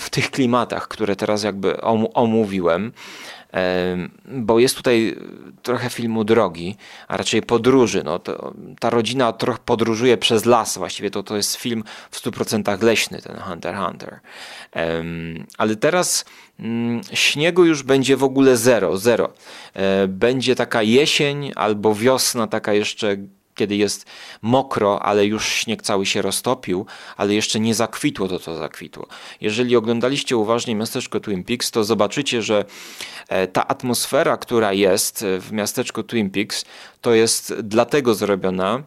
w 0.00 0.06
tych 0.10 0.30
klimatach, 0.30 0.88
które 0.88 1.16
teraz 1.16 1.42
jakby 1.42 1.80
om- 1.80 2.06
omówiłem. 2.14 2.92
Bo 4.26 4.58
jest 4.58 4.76
tutaj 4.76 5.16
trochę 5.62 5.90
filmu 5.90 6.24
drogi, 6.24 6.76
a 7.08 7.16
raczej 7.16 7.42
podróży. 7.42 8.02
No, 8.04 8.18
to, 8.18 8.54
ta 8.80 8.90
rodzina 8.90 9.32
trochę 9.32 9.58
podróżuje 9.64 10.16
przez 10.16 10.44
las, 10.44 10.78
właściwie 10.78 11.10
to, 11.10 11.22
to 11.22 11.36
jest 11.36 11.56
film 11.56 11.84
w 12.10 12.20
100% 12.22 12.82
leśny, 12.82 13.22
ten 13.22 13.36
Hunter 13.36 13.76
Hunter. 13.76 14.20
Ale 15.58 15.76
teraz 15.76 16.24
mm, 16.60 17.00
śniegu 17.12 17.64
już 17.64 17.82
będzie 17.82 18.16
w 18.16 18.24
ogóle 18.24 18.56
zero, 18.56 18.96
zero. 18.96 19.32
E, 19.74 20.08
Będzie 20.08 20.54
taka 20.54 20.82
jesień 20.82 21.52
albo 21.54 21.94
wiosna, 21.94 22.46
taka 22.46 22.72
jeszcze 22.72 23.16
kiedy 23.54 23.76
jest 23.76 24.06
mokro, 24.42 25.02
ale 25.02 25.26
już 25.26 25.48
śnieg 25.48 25.82
cały 25.82 26.06
się 26.06 26.22
roztopił, 26.22 26.86
ale 27.16 27.34
jeszcze 27.34 27.60
nie 27.60 27.74
zakwitło 27.74 28.28
to, 28.28 28.38
co 28.38 28.56
zakwitło. 28.56 29.06
Jeżeli 29.40 29.76
oglądaliście 29.76 30.36
uważnie 30.36 30.74
miasteczko 30.74 31.20
Twin 31.20 31.44
Peaks, 31.44 31.70
to 31.70 31.84
zobaczycie, 31.84 32.42
że 32.42 32.64
e, 33.28 33.46
ta 33.46 33.68
atmosfera, 33.68 34.36
która 34.36 34.72
jest 34.72 35.22
e, 35.22 35.40
w 35.40 35.52
miasteczku 35.52 36.02
Twin 36.02 36.30
Peaks, 36.30 36.64
to 37.00 37.14
jest 37.14 37.54
dlatego 37.62 38.14
zrobiona, 38.14 38.82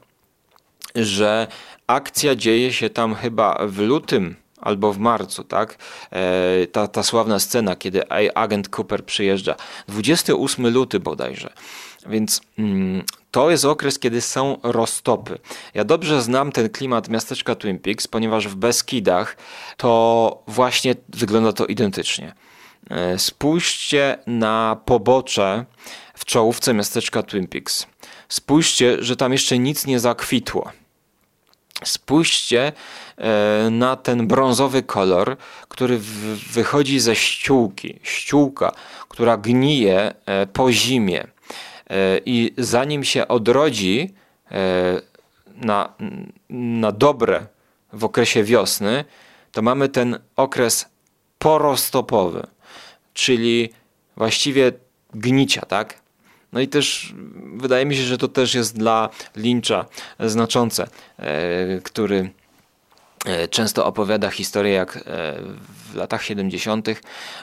że 0.96 1.48
akcja 1.88 2.36
dzieje 2.36 2.74
się 2.74 2.90
tam 2.90 3.16
chyba 3.16 3.58
w 3.68 3.80
lutym 3.80 4.36
albo 4.62 4.94
w 4.94 4.98
marcu, 4.98 5.44
tak? 5.44 5.78
E, 6.12 6.68
ta, 6.68 6.88
ta 6.88 7.04
sławna 7.04 7.40
scena, 7.40 7.76
kiedy 7.76 8.10
agent 8.36 8.70
Cooper 8.70 9.06
przyjeżdża. 9.06 9.56
28 9.88 10.68
luty 10.68 11.00
bodajże. 11.00 11.54
Więc 12.08 12.42
mm, 12.60 13.04
to 13.32 13.52
jest 13.52 13.66
okres, 13.66 14.00
kiedy 14.00 14.22
są 14.22 14.58
roztopy. 14.64 15.40
Ja 15.74 15.84
dobrze 15.84 16.22
znam 16.22 16.52
ten 16.52 16.70
klimat 16.70 17.10
miasteczka 17.10 17.56
Twin 17.56 17.80
Peaks, 17.80 18.08
ponieważ 18.08 18.48
w 18.48 18.56
Beskidach 18.56 19.38
to 19.78 20.44
właśnie 20.48 20.96
wygląda 21.10 21.54
to 21.54 21.66
identycznie. 21.66 22.34
E, 22.90 23.20
Spójrzcie 23.20 24.18
na 24.28 24.78
pobocze 24.86 25.66
w 26.14 26.26
czołówce 26.26 26.74
miasteczka 26.74 27.24
Twin 27.24 27.48
Peaks. 27.48 27.88
Spójrzcie, 28.30 29.04
że 29.04 29.16
tam 29.16 29.32
jeszcze 29.32 29.60
nic 29.60 29.86
nie 29.86 30.00
zakwitło. 30.00 30.72
Spójrzcie 31.84 32.72
e, 33.18 33.70
na 33.72 33.96
ten 33.96 34.28
brązowy 34.28 34.84
kolor, 34.84 35.38
który 35.68 36.00
wychodzi 36.52 37.00
ze 37.00 37.16
ściółki. 37.16 38.00
Ściółka, 38.04 38.72
która 39.10 39.38
gnije 39.38 40.14
e, 40.26 40.48
po 40.48 40.72
zimie. 40.72 41.28
I 42.26 42.54
zanim 42.58 43.04
się 43.04 43.28
odrodzi 43.28 44.14
e, 44.52 45.02
na, 45.56 45.94
na 46.50 46.92
dobre 46.92 47.46
w 47.94 48.04
okresie 48.04 48.44
wiosny, 48.44 49.06
to 49.52 49.62
mamy 49.62 49.90
ten 49.90 50.20
okres 50.36 50.86
poroztopowy, 51.40 52.48
czyli 53.14 53.70
właściwie 54.18 54.72
gnicia, 55.14 55.62
tak? 55.62 56.02
No 56.54 56.60
i 56.60 56.68
też 56.68 57.14
wydaje 57.56 57.86
mi 57.86 57.96
się, 57.96 58.02
że 58.02 58.18
to 58.18 58.28
też 58.28 58.56
jest 58.56 58.78
dla 58.78 59.10
Lyncha 59.36 59.86
znaczące, 60.20 60.88
e, 61.20 61.82
który 61.84 62.30
e, 63.26 63.48
często 63.48 63.86
opowiada 63.86 64.30
historię, 64.30 64.74
jak 64.74 65.04
w 65.92 65.96
latach 65.96 66.24
70. 66.24 66.88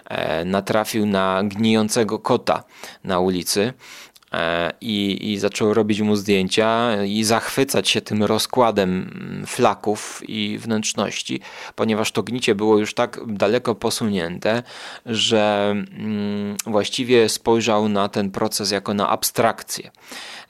e, 0.05 0.45
natrafił 0.45 1.07
na 1.07 1.43
gnijącego 1.45 2.19
kota 2.19 2.65
na 3.05 3.21
ulicy. 3.21 3.73
E, 4.35 4.73
I, 4.81 5.33
I 5.33 5.39
zaczął 5.39 5.75
robić 5.75 6.01
mu 6.01 6.17
zdjęcia 6.17 7.05
i 7.05 7.25
zachwycać 7.25 7.89
się 7.89 8.01
tym 8.01 8.23
rozkładem 8.25 8.91
mm, 8.91 9.47
flaków 9.47 10.23
i 10.29 10.59
wnętrzności, 10.59 11.41
ponieważ 11.75 12.13
to 12.13 12.23
gnicie 12.23 12.55
było 12.55 12.79
już 12.79 12.95
tak 12.95 13.21
daleko 13.27 13.75
posunięte, 13.75 14.63
że 15.07 15.71
mm, 15.71 16.57
właściwie 16.67 17.29
spojrzał 17.29 17.89
na 17.89 18.09
ten 18.09 18.31
proces 18.31 18.71
jako 18.71 18.95
na 18.95 19.09
abstrakcję. 19.09 19.91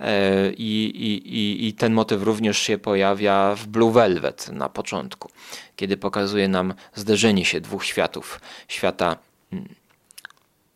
E, 0.01 0.53
I, 0.53 0.85
i, 0.85 1.67
i, 1.67 1.73
ten 1.73 1.93
motyw 1.93 2.23
również 2.23 2.59
się 2.59 2.79
pojawia 2.79 3.55
w 3.55 3.67
Blue 3.67 3.93
Velvet 3.93 4.51
na 4.53 4.69
początku, 4.69 5.31
kiedy 5.77 5.97
pokazuje 5.97 6.49
nam 6.49 6.75
zderzenie 6.95 7.45
się 7.45 7.61
dwóch 7.61 7.85
światów: 7.85 8.41
świata 8.69 9.17
mm, 9.53 9.69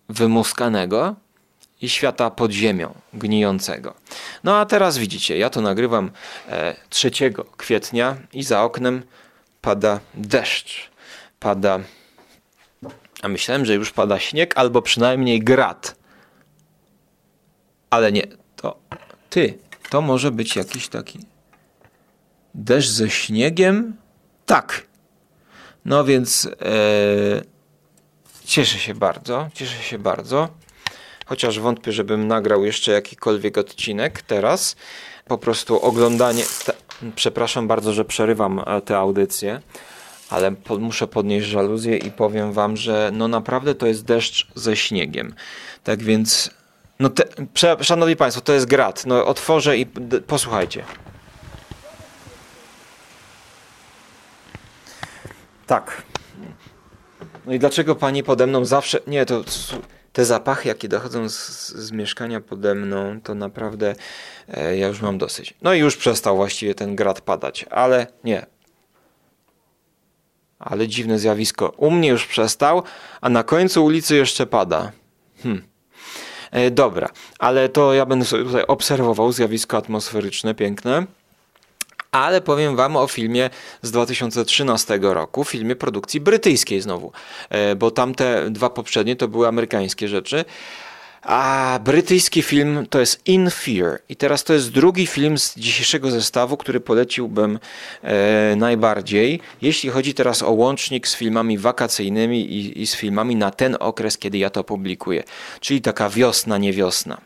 wymuskanego 0.09 1.17
i 1.83 1.89
świata 1.89 2.31
pod 2.31 2.51
ziemią, 2.53 2.95
gnijącego. 3.13 3.95
No 4.45 4.57
a 4.57 4.67
teraz 4.67 4.99
widzicie, 4.99 5.39
ja 5.39 5.51
to 5.51 5.61
nagrywam 5.61 6.11
e, 6.49 6.77
3 6.89 7.11
kwietnia 7.57 8.17
i 8.33 8.43
za 8.43 8.63
oknem 8.63 9.03
pada 9.61 10.01
deszcz. 10.15 10.91
Pada. 11.41 11.81
A 13.23 13.29
myślałem, 13.29 13.65
że 13.65 13.75
już 13.75 13.93
pada 13.93 14.19
śnieg 14.19 14.53
albo 14.57 14.83
przynajmniej 14.83 15.41
grad. 15.41 15.97
Ale 17.91 18.13
nie, 18.13 18.23
to 18.57 18.79
ty, 19.31 19.59
to 19.91 20.01
może 20.01 20.31
być 20.31 20.57
jakiś 20.57 20.89
taki 20.89 21.19
deszcz 22.55 22.89
ze 22.89 23.11
śniegiem? 23.11 23.97
Tak. 24.47 24.87
No 25.85 26.05
więc 26.05 26.47
e, 26.47 27.43
cieszę 28.45 28.79
się 28.79 28.95
bardzo, 28.95 29.49
cieszę 29.55 29.83
się 29.83 29.99
bardzo. 29.99 30.49
Chociaż 31.29 31.61
wątpię, 31.61 31.93
żebym 31.93 32.27
nagrał 32.27 32.65
jeszcze 32.65 32.93
jakikolwiek 32.93 33.59
odcinek 33.59 34.23
teraz. 34.23 34.77
Po 35.27 35.39
prostu 35.39 35.81
oglądanie. 35.83 36.45
Te, 36.65 36.73
przepraszam 37.15 37.69
bardzo, 37.69 37.93
że 37.93 38.05
przerywam 38.05 38.63
e, 38.67 38.81
tę 38.81 38.99
audycję, 38.99 39.61
ale 40.31 40.53
po, 40.53 40.79
muszę 40.79 41.07
podnieść 41.07 41.47
żaluzję 41.47 41.97
i 41.97 42.11
powiem 42.11 42.53
wam, 42.53 42.77
że 42.77 43.11
no 43.13 43.29
naprawdę 43.29 43.75
to 43.75 43.87
jest 43.87 44.05
deszcz 44.05 44.47
ze 44.55 44.77
śniegiem. 44.77 45.35
Tak 45.85 46.03
więc. 46.03 46.51
No 47.01 47.09
te, 47.09 47.25
prze, 47.55 47.77
szanowni 47.81 48.17
Państwo, 48.17 48.43
to 48.43 48.53
jest 48.53 48.67
grat. 48.67 49.07
No 49.07 49.27
otworzę 49.27 49.79
i 49.79 49.87
posłuchajcie. 50.27 50.85
Tak. 55.67 56.03
No 57.47 57.55
i 57.55 57.59
dlaczego 57.59 57.95
pani 57.95 58.23
pode 58.23 58.47
mną 58.47 58.65
zawsze. 58.65 59.01
Nie, 59.07 59.27
to 59.27 59.45
te 60.19 60.25
zapachy, 60.25 60.69
jakie 60.69 60.89
dochodzą 60.89 61.29
z, 61.29 61.69
z 61.69 61.93
mieszkania 61.93 62.41
pode 62.41 62.75
mną, 62.75 63.21
to 63.21 63.35
naprawdę 63.35 63.95
e, 64.49 64.77
ja 64.77 64.89
już 64.89 65.01
mam 65.01 65.19
dosyć. 65.19 65.55
No 65.63 65.75
i 65.75 65.79
już 65.79 65.97
przestał 65.97 66.37
właściwie 66.37 66.75
ten 66.75 66.97
grad 66.97 67.21
padać, 67.21 67.67
ale 67.71 68.07
nie. 68.25 68.47
Ale 70.59 70.89
dziwne 70.89 71.19
zjawisko. 71.19 71.73
U 71.77 71.91
mnie 71.91 72.09
już 72.09 72.27
przestał, 72.27 72.83
a 73.21 73.29
na 73.29 73.43
końcu 73.43 73.85
ulicy 73.85 74.17
jeszcze 74.17 74.47
pada. 74.47 74.93
Hm. 75.43 75.63
E, 76.51 76.71
dobra, 76.71 77.09
ale 77.39 77.69
to 77.69 77.95
ja 77.95 78.07
będę 78.07 78.25
sobie 78.25 78.45
tutaj 78.45 78.65
obserwował 78.67 79.33
zjawisko 79.33 79.77
atmosferyczne, 79.77 80.55
piękne. 80.55 81.07
Ale 82.13 82.41
powiem 82.41 82.77
wam 82.77 82.97
o 82.97 83.07
filmie 83.07 83.51
z 83.83 83.91
2013 83.91 84.99
roku, 85.03 85.45
filmie 85.45 85.77
produkcji 85.77 86.21
brytyjskiej 86.21 86.81
znowu, 86.81 87.13
e, 87.51 87.77
bo 87.77 87.91
tamte 87.91 88.51
dwa 88.51 88.71
poprzednie 88.71 89.17
to 89.17 89.29
były 89.29 89.49
amerykańskie 89.49 90.09
rzeczy. 90.09 90.45
A 91.23 91.81
brytyjski 91.85 92.43
film 92.43 92.87
to 92.91 93.01
jest 93.01 93.29
In 93.29 93.51
Fear. 93.51 94.01
I 94.09 94.17
teraz 94.17 94.45
to 94.45 94.53
jest 94.53 94.71
drugi 94.71 95.07
film 95.07 95.39
z 95.39 95.57
dzisiejszego 95.57 96.11
zestawu, 96.11 96.57
który 96.57 96.81
poleciłbym 96.81 97.59
e, 98.03 98.57
najbardziej, 98.57 99.41
jeśli 99.63 99.91
chodzi 99.91 100.15
teraz 100.15 100.43
o 100.43 100.51
łącznik 100.51 101.09
z 101.09 101.17
filmami 101.17 101.59
wakacyjnymi 101.59 102.41
i, 102.41 102.83
i 102.83 102.87
z 102.87 102.95
filmami 102.95 103.37
na 103.37 103.51
ten 103.51 103.77
okres, 103.81 104.19
kiedy 104.19 104.39
ja 104.39 104.51
to 104.51 104.65
publikuję. 104.65 105.25
Czyli 105.61 105.81
taka 105.81 106.11
wiosna, 106.11 106.59
nie 106.59 106.73
wiosna. 106.73 107.21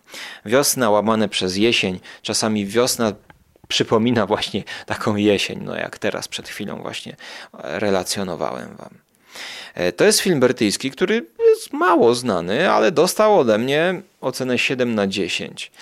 Wiosna 0.46 0.90
łamane 0.90 1.28
przez 1.28 1.56
jesień, 1.56 2.00
czasami 2.22 2.66
wiosna 2.66 3.12
przypomina 3.72 4.26
właśnie 4.26 4.62
taką 4.86 5.16
jesień, 5.16 5.60
no 5.64 5.76
jak 5.76 5.98
teraz 5.98 6.28
przed 6.28 6.48
chwilą 6.48 6.82
właśnie 6.82 7.16
relacjonowałem 7.52 8.76
wam. 8.76 8.90
E, 9.74 9.92
To 9.92 10.04
jest 10.04 10.20
film 10.20 10.40
brytyjski, 10.40 10.90
który 10.90 11.26
jest 11.48 11.72
mało 11.72 12.14
znany, 12.14 12.70
ale 12.70 12.92
dostał 12.92 13.38
ode 13.38 13.58
mnie 13.58 14.02
ocenę 14.20 14.58
7 14.58 14.94
na 14.94 15.06
10. 15.06 15.72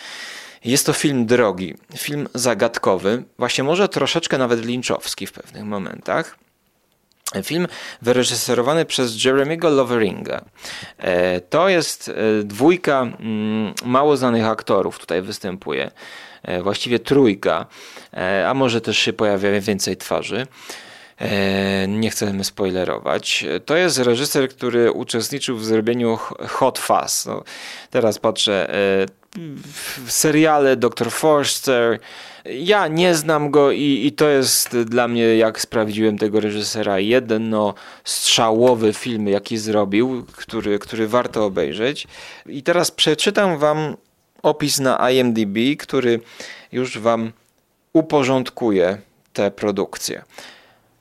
Jest 0.65 0.87
to 0.87 0.93
film 0.93 1.27
drogi, 1.27 1.75
film 1.97 2.29
zagadkowy, 2.35 3.23
właśnie 3.39 3.65
może 3.65 3.89
troszeczkę 3.89 4.39
nawet 4.39 4.65
linczowski 4.65 5.27
w 5.27 5.33
pewnych 5.33 5.65
momentach. 5.65 6.39
Film 7.45 7.67
wyreżyserowany 8.03 8.85
przez 8.85 9.13
Jeremy'ego 9.17 9.71
Loveringa. 9.77 10.45
E, 10.99 11.41
To 11.41 11.69
jest 11.69 12.09
e, 12.09 12.13
dwójka 12.45 13.01
mm, 13.03 13.75
mało 13.85 14.17
znanych 14.17 14.47
aktorów 14.47 14.99
tutaj 14.99 15.23
występuje. 15.23 15.91
E, 16.43 16.63
Właściwie 16.63 16.99
trójka, 16.99 17.67
e, 18.15 18.49
a 18.49 18.55
może 18.55 18.81
też 18.81 18.99
się 18.99 19.13
pojawia 19.13 19.61
więcej 19.61 19.97
twarzy. 19.97 20.47
E, 21.19 21.89
Nie 21.89 22.11
chcemy 22.11 22.45
spoilerować. 22.45 23.45
To 23.67 23.77
jest 23.77 23.99
reżyser, 23.99 24.49
który 24.49 24.93
uczestniczył 24.93 25.57
w 25.57 25.65
zrobieniu 25.65 26.19
Hot 26.49 26.79
Fuzz. 26.79 27.27
No, 27.27 27.45
teraz 27.91 28.19
patrzę. 28.19 28.71
w 30.07 30.13
seriale 30.13 30.77
Dr. 30.77 31.11
Forster. 31.11 31.99
Ja 32.45 32.89
nie 32.89 33.15
znam 33.15 33.51
go 33.51 33.71
i, 33.71 34.07
i 34.07 34.13
to 34.13 34.29
jest 34.29 34.79
dla 34.79 35.09
mnie, 35.09 35.37
jak 35.37 35.61
sprawdziłem 35.61 36.19
tego 36.19 36.41
reżysera, 36.41 36.99
jedno 36.99 37.75
strzałowy 38.05 38.93
film, 38.93 39.29
jaki 39.29 39.59
zrobił, 39.59 40.25
który, 40.37 40.79
który 40.79 41.09
warto 41.09 41.45
obejrzeć. 41.45 42.07
I 42.47 42.63
teraz 42.63 42.91
przeczytam 42.91 43.59
wam 43.59 43.97
opis 44.43 44.79
na 44.79 45.11
IMDb, 45.11 45.57
który 45.79 46.21
już 46.73 46.99
wam 46.99 47.33
uporządkuje 47.93 48.99
tę 49.33 49.51
produkcję. 49.51 50.23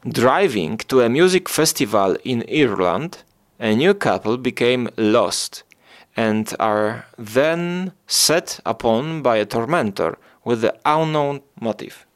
Driving 0.05 0.83
to 0.83 1.05
a 1.05 1.09
music 1.09 1.49
festival 1.49 2.17
in 2.23 2.43
Ireland, 2.47 3.25
a 3.59 3.75
new 3.75 3.97
couple 3.99 4.37
became 4.37 4.89
lost 4.97 5.69
and 6.15 6.55
are 6.59 7.03
then 7.17 7.91
set 8.07 8.61
upon 8.65 9.21
by 9.21 9.41
a 9.41 9.45
tormentor 9.45 10.17
with 10.45 10.61
the 10.61 10.73
unknown 10.85 11.39
motive. 11.61 12.08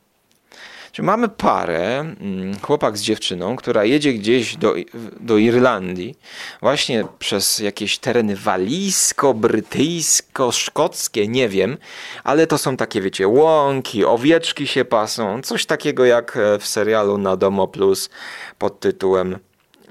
Czyli 0.93 1.05
mamy 1.05 1.29
parę, 1.29 1.99
mm, 1.99 2.59
chłopak 2.61 2.97
z 2.97 3.01
dziewczyną, 3.01 3.55
która 3.55 3.85
jedzie 3.85 4.13
gdzieś 4.13 4.55
do, 4.55 4.73
do 5.19 5.37
Irlandii, 5.37 6.15
właśnie 6.61 7.05
przez 7.19 7.59
jakieś 7.59 7.97
tereny 7.97 8.35
walijsko, 8.35 9.33
brytyjsko, 9.33 10.51
szkockie, 10.51 11.27
nie 11.27 11.49
wiem, 11.49 11.77
ale 12.23 12.47
to 12.47 12.57
są 12.57 12.77
takie, 12.77 13.01
wiecie, 13.01 13.27
łąki, 13.27 14.05
owieczki 14.05 14.67
się 14.67 14.85
pasą, 14.85 15.41
coś 15.41 15.65
takiego 15.65 16.05
jak 16.05 16.37
e, 16.37 16.59
w 16.59 16.67
serialu 16.67 17.17
na 17.17 17.37
Domo 17.37 17.67
Plus 17.67 18.09
pod 18.59 18.79
tytułem 18.79 19.39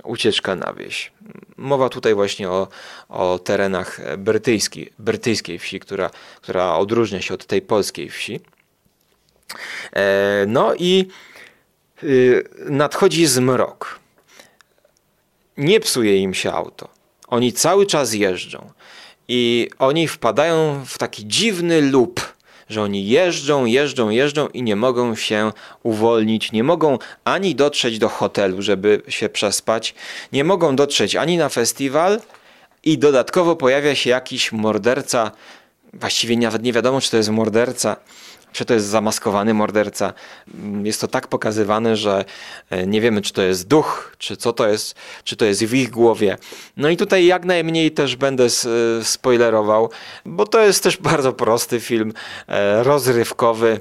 Ucieczka 0.04 0.56
na 0.56 0.72
wieś. 0.72 1.12
Mowa 1.56 1.88
tutaj 1.88 2.14
właśnie 2.14 2.50
o, 2.50 2.68
o 3.08 3.38
terenach 3.38 4.16
brytyjskiej, 4.18 4.92
brytyjskiej 4.98 5.58
wsi, 5.58 5.80
która, 5.80 6.10
która 6.40 6.76
odróżnia 6.76 7.20
się 7.20 7.34
od 7.34 7.46
tej 7.46 7.62
polskiej 7.62 8.08
wsi. 8.08 8.40
E, 9.92 10.44
No 10.48 10.74
i 10.74 11.08
y, 12.02 12.48
nadchodzi 12.58 13.26
zmrok. 13.26 13.98
Nie 15.56 15.80
psuje 15.80 16.18
im 16.18 16.34
się 16.34 16.52
auto. 16.52 16.88
Oni 17.28 17.52
cały 17.52 17.86
czas 17.86 18.14
jeżdżą. 18.14 18.70
I 19.28 19.70
oni 19.78 20.08
wpadają 20.08 20.84
w 20.86 20.98
taki 20.98 21.26
dziwny 21.26 21.90
loop, 21.90 22.20
że 22.68 22.82
oni 22.82 23.08
jeżdżą, 23.08 23.64
jeżdżą, 23.64 24.10
jeżdżą 24.10 24.48
i 24.48 24.62
nie 24.62 24.76
mogą 24.76 25.14
się 25.14 25.52
uwolnić, 25.82 26.52
nie 26.52 26.64
mogą 26.64 26.98
ani 27.24 27.54
dotrzeć 27.54 27.98
do 27.98 28.08
hotelu, 28.08 28.62
żeby 28.62 29.02
się 29.08 29.28
przespać, 29.28 29.94
nie 30.32 30.44
mogą 30.44 30.76
dotrzeć 30.76 31.16
ani 31.16 31.36
na 31.36 31.48
festiwal 31.48 32.20
i 32.84 32.98
dodatkowo 32.98 33.56
pojawia 33.56 33.94
się 33.94 34.10
jakiś 34.10 34.52
morderca, 34.52 35.30
właściwie 35.94 36.36
nawet 36.36 36.62
nie 36.62 36.72
wiadomo, 36.72 37.00
czy 37.00 37.10
to 37.10 37.16
jest 37.16 37.28
morderca, 37.28 37.96
czy 38.52 38.64
to 38.64 38.74
jest 38.74 38.86
zamaskowany 38.86 39.54
morderca. 39.54 40.12
Mm, 40.54 40.86
Jest 40.86 41.00
to 41.00 41.08
tak 41.08 41.28
pokazywane, 41.28 41.96
że 41.96 42.24
e, 42.70 42.86
nie 42.86 43.00
wiemy, 43.00 43.22
czy 43.22 43.32
to 43.32 43.42
jest 43.42 43.68
duch, 43.68 44.14
czy 44.18 44.36
co 44.36 44.52
to 44.52 44.68
jest, 44.68 44.94
czy 45.24 45.36
to 45.36 45.44
jest 45.44 45.64
w 45.64 45.74
ich 45.74 45.90
głowie. 45.90 46.36
No 46.76 46.88
i 46.88 46.96
tutaj 46.96 47.26
jak 47.26 47.44
najmniej 47.44 47.90
też 47.90 48.16
będę 48.16 48.44
e, 48.44 48.48
spoilerował, 49.04 49.90
bo 50.24 50.46
to 50.46 50.60
jest 50.60 50.82
też 50.82 50.96
bardzo 51.12 51.32
prosty 51.32 51.80
film, 51.80 52.12
e, 52.48 52.82
rozrywkowy. 52.82 53.80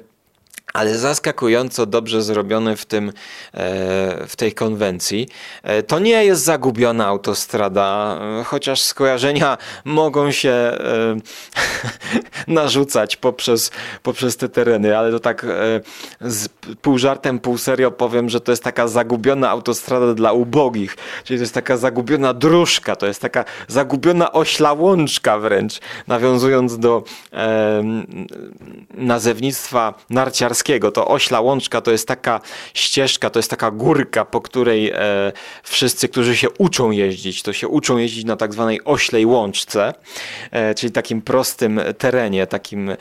Ale 0.74 0.98
zaskakująco 0.98 1.86
dobrze 1.86 2.22
zrobiony 2.22 2.76
w, 2.76 2.86
tym, 2.86 3.10
e, 3.10 3.14
w 4.28 4.36
tej 4.36 4.54
konwencji. 4.54 5.28
E, 5.64 5.84
To 5.84 6.00
nie 6.00 6.26
jest 6.26 6.44
zagubiona 6.44 7.08
autostrada, 7.08 8.20
e, 8.40 8.44
chociaż 8.44 8.82
skojarzenia 8.82 9.58
mogą 9.86 10.32
się 10.32 10.78
narzucać 12.48 13.16
poprzez, 13.16 13.72
poprzez 14.04 14.38
te 14.38 14.50
tereny, 14.50 14.98
ale 14.98 15.12
to 15.12 15.20
tak 15.20 15.46
z 16.22 16.48
pół 16.82 16.98
żartem, 16.98 17.40
pół 17.40 17.58
serio 17.58 17.92
powiem, 17.92 18.30
że 18.30 18.42
to 18.42 18.52
jest 18.52 18.64
taka 18.64 18.88
zagubiona 18.88 19.50
autostrada 19.50 20.14
dla 20.14 20.32
ubogich, 20.32 20.98
czyli 21.24 21.40
to 21.40 21.44
jest 21.44 21.54
taka 21.54 21.78
zagubiona 21.78 22.34
dróżka, 22.34 22.96
to 22.96 23.08
jest 23.08 23.22
taka 23.22 23.46
zagubiona 23.68 24.32
ośla 24.32 24.74
łączka 24.74 25.40
wręcz, 25.40 25.80
nawiązując 26.08 26.78
do 26.78 27.04
nazewnictwa 28.94 29.94
narciarskiego. 30.10 30.61
To 30.94 31.08
ośla 31.08 31.42
łączka 31.42 31.82
to 31.82 31.92
jest 31.92 32.08
taka 32.08 32.42
ścieżka, 32.74 33.30
to 33.30 33.40
jest 33.40 33.50
taka 33.50 33.72
górka, 33.72 34.26
po 34.26 34.42
której 34.42 34.90
e, 34.90 35.32
wszyscy, 35.64 36.08
którzy 36.08 36.38
się 36.38 36.48
uczą 36.58 36.92
jeździć, 36.92 37.44
to 37.44 37.54
się 37.54 37.68
uczą 37.68 37.98
jeździć 37.98 38.26
na 38.26 38.36
tak 38.36 38.54
zwanej 38.54 38.80
oślej 38.86 39.26
łączce, 39.26 39.94
e, 40.52 40.76
czyli 40.76 40.92
takim 40.92 41.22
prostym 41.22 41.82
terenie, 41.98 42.48
takim 42.48 42.90
e, 42.90 42.98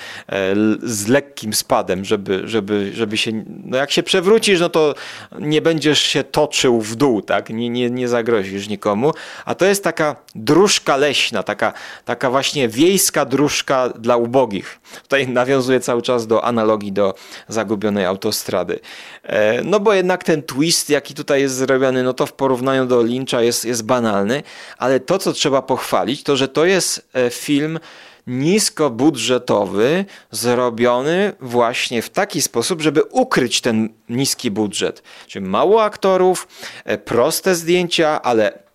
z 0.82 1.08
lekkim 1.08 1.54
spadem, 1.54 2.04
żeby, 2.04 2.42
żeby, 2.44 2.90
żeby 2.94 3.16
się, 3.16 3.44
no 3.64 3.76
jak 3.76 3.90
się 3.90 4.02
przewrócisz, 4.02 4.60
no 4.60 4.68
to 4.68 4.94
nie 5.38 5.62
będziesz 5.62 6.02
się 6.02 6.24
toczył 6.24 6.80
w 6.80 6.96
dół, 6.96 7.22
tak? 7.22 7.50
Nie, 7.50 7.70
nie, 7.70 7.90
nie 7.90 8.08
zagrozisz 8.08 8.68
nikomu. 8.68 9.12
A 9.44 9.54
to 9.54 9.64
jest 9.64 9.84
taka 9.84 10.16
dróżka 10.34 10.96
leśna, 10.96 11.42
taka, 11.42 11.72
taka 12.04 12.30
właśnie 12.30 12.68
wiejska 12.68 13.24
dróżka 13.24 13.88
dla 13.88 14.16
ubogich. 14.16 14.80
Tutaj 15.02 15.28
nawiązuje 15.28 15.80
cały 15.80 16.02
czas 16.02 16.26
do 16.26 16.44
analogii 16.44 16.92
do 16.92 17.14
zagubionej 17.52 18.04
autostrady. 18.04 18.80
E, 19.22 19.62
No 19.64 19.80
bo 19.80 19.92
jednak 19.94 20.24
ten 20.24 20.42
twist, 20.42 20.90
jaki 20.90 21.14
tutaj 21.14 21.40
jest 21.40 21.54
zrobiony, 21.54 22.02
no 22.02 22.14
to 22.14 22.26
w 22.26 22.32
porównaniu 22.32 22.86
do 22.86 23.02
Lyncha 23.02 23.42
jest, 23.42 23.64
jest 23.64 23.84
banalny, 23.84 24.42
ale 24.78 25.00
to, 25.00 25.18
co 25.18 25.32
trzeba 25.32 25.62
pochwalić, 25.62 26.22
to 26.22 26.36
że 26.36 26.48
to 26.48 26.64
jest 26.64 27.08
e, 27.14 27.30
film 27.30 27.80
niskobudżetowy, 28.26 30.04
zrobiony 30.30 31.32
właśnie 31.40 32.02
w 32.02 32.10
taki 32.10 32.42
sposób, 32.42 32.80
żeby 32.80 33.02
ukryć 33.02 33.60
ten 33.60 33.88
niski 34.08 34.50
budżet. 34.50 35.02
Czyli 35.26 35.44
mało 35.44 35.84
aktorów, 35.84 36.48
e, 36.84 36.98
proste 36.98 37.54
zdjęcia, 37.54 38.22
ale 38.22 38.69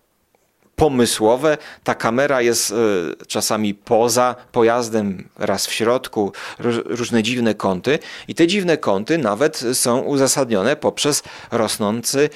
pomysłowe. 0.76 1.58
Ta 1.84 1.94
kamera 1.94 2.42
jest 2.42 2.70
e, 2.70 2.74
czasami 3.26 3.74
poza 3.74 4.34
pojazdem, 4.52 5.28
raz 5.38 5.66
w 5.66 5.72
środku, 5.72 6.32
róż- 6.58 6.82
różne 6.84 7.22
dziwne 7.22 7.54
kąty 7.54 7.98
i 8.28 8.34
te 8.34 8.46
dziwne 8.46 8.76
kąty 8.76 9.18
nawet 9.18 9.62
są 9.72 10.00
uzasadnione 10.00 10.76
poprzez 10.76 11.22
rosnący, 11.50 12.30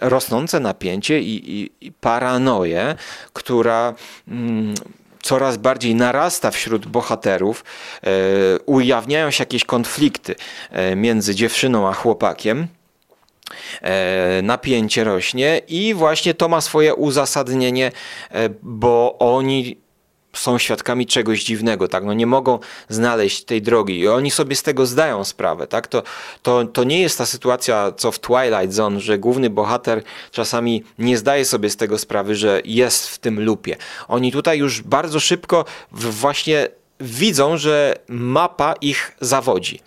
rosnące 0.00 0.60
napięcie 0.60 1.20
i, 1.20 1.50
i, 1.60 1.86
i 1.86 1.92
paranoję, 1.92 2.94
która 3.32 3.94
mm, 4.28 4.74
coraz 5.22 5.56
bardziej 5.56 5.94
narasta 5.94 6.50
wśród 6.50 6.86
bohaterów. 6.86 7.64
E, 8.04 8.10
ujawniają 8.66 9.30
się 9.30 9.42
jakieś 9.42 9.64
konflikty 9.64 10.34
e, 10.70 10.96
między 10.96 11.34
dziewczyną 11.34 11.88
a 11.88 11.92
chłopakiem 11.92 12.68
napięcie 14.42 15.04
rośnie 15.04 15.60
i 15.68 15.94
właśnie 15.94 16.34
to 16.34 16.48
ma 16.48 16.60
swoje 16.60 16.94
uzasadnienie, 16.94 17.92
e, 18.30 18.48
bo 18.62 19.16
oni 19.18 19.76
są 20.32 20.58
świadkami 20.58 21.06
czegoś 21.06 21.44
dziwnego, 21.44 21.88
tak? 21.88 22.04
No 22.04 22.14
nie 22.14 22.26
mogą 22.26 22.58
znaleźć 22.88 23.44
tej 23.44 23.62
drogi 23.62 23.98
i 23.98 24.08
oni 24.08 24.30
sobie 24.30 24.56
z 24.56 24.62
tego 24.62 24.86
zdają 24.86 25.24
sprawę, 25.24 25.66
tak? 25.66 25.86
To, 25.86 26.02
to, 26.42 26.64
to 26.64 26.84
nie 26.84 27.00
jest 27.00 27.18
ta 27.18 27.26
sytuacja, 27.26 27.92
co 27.96 28.12
w 28.12 28.18
Twilight 28.18 28.72
Zone, 28.72 29.00
że 29.00 29.18
główny 29.18 29.50
bohater 29.50 30.02
czasami 30.30 30.84
nie 30.98 31.18
zdaje 31.18 31.44
sobie 31.44 31.70
z 31.70 31.76
tego 31.76 31.98
sprawy, 31.98 32.34
że 32.34 32.60
jest 32.64 33.08
w 33.08 33.18
tym 33.18 33.40
lupie. 33.44 33.76
Oni 34.08 34.32
tutaj 34.32 34.58
już 34.58 34.82
bardzo 34.82 35.20
szybko 35.20 35.64
właśnie 35.92 36.68
widzą, 37.00 37.56
że 37.56 37.94
mapa 38.08 38.74
ich 38.80 39.16
zawodzi. 39.20 39.80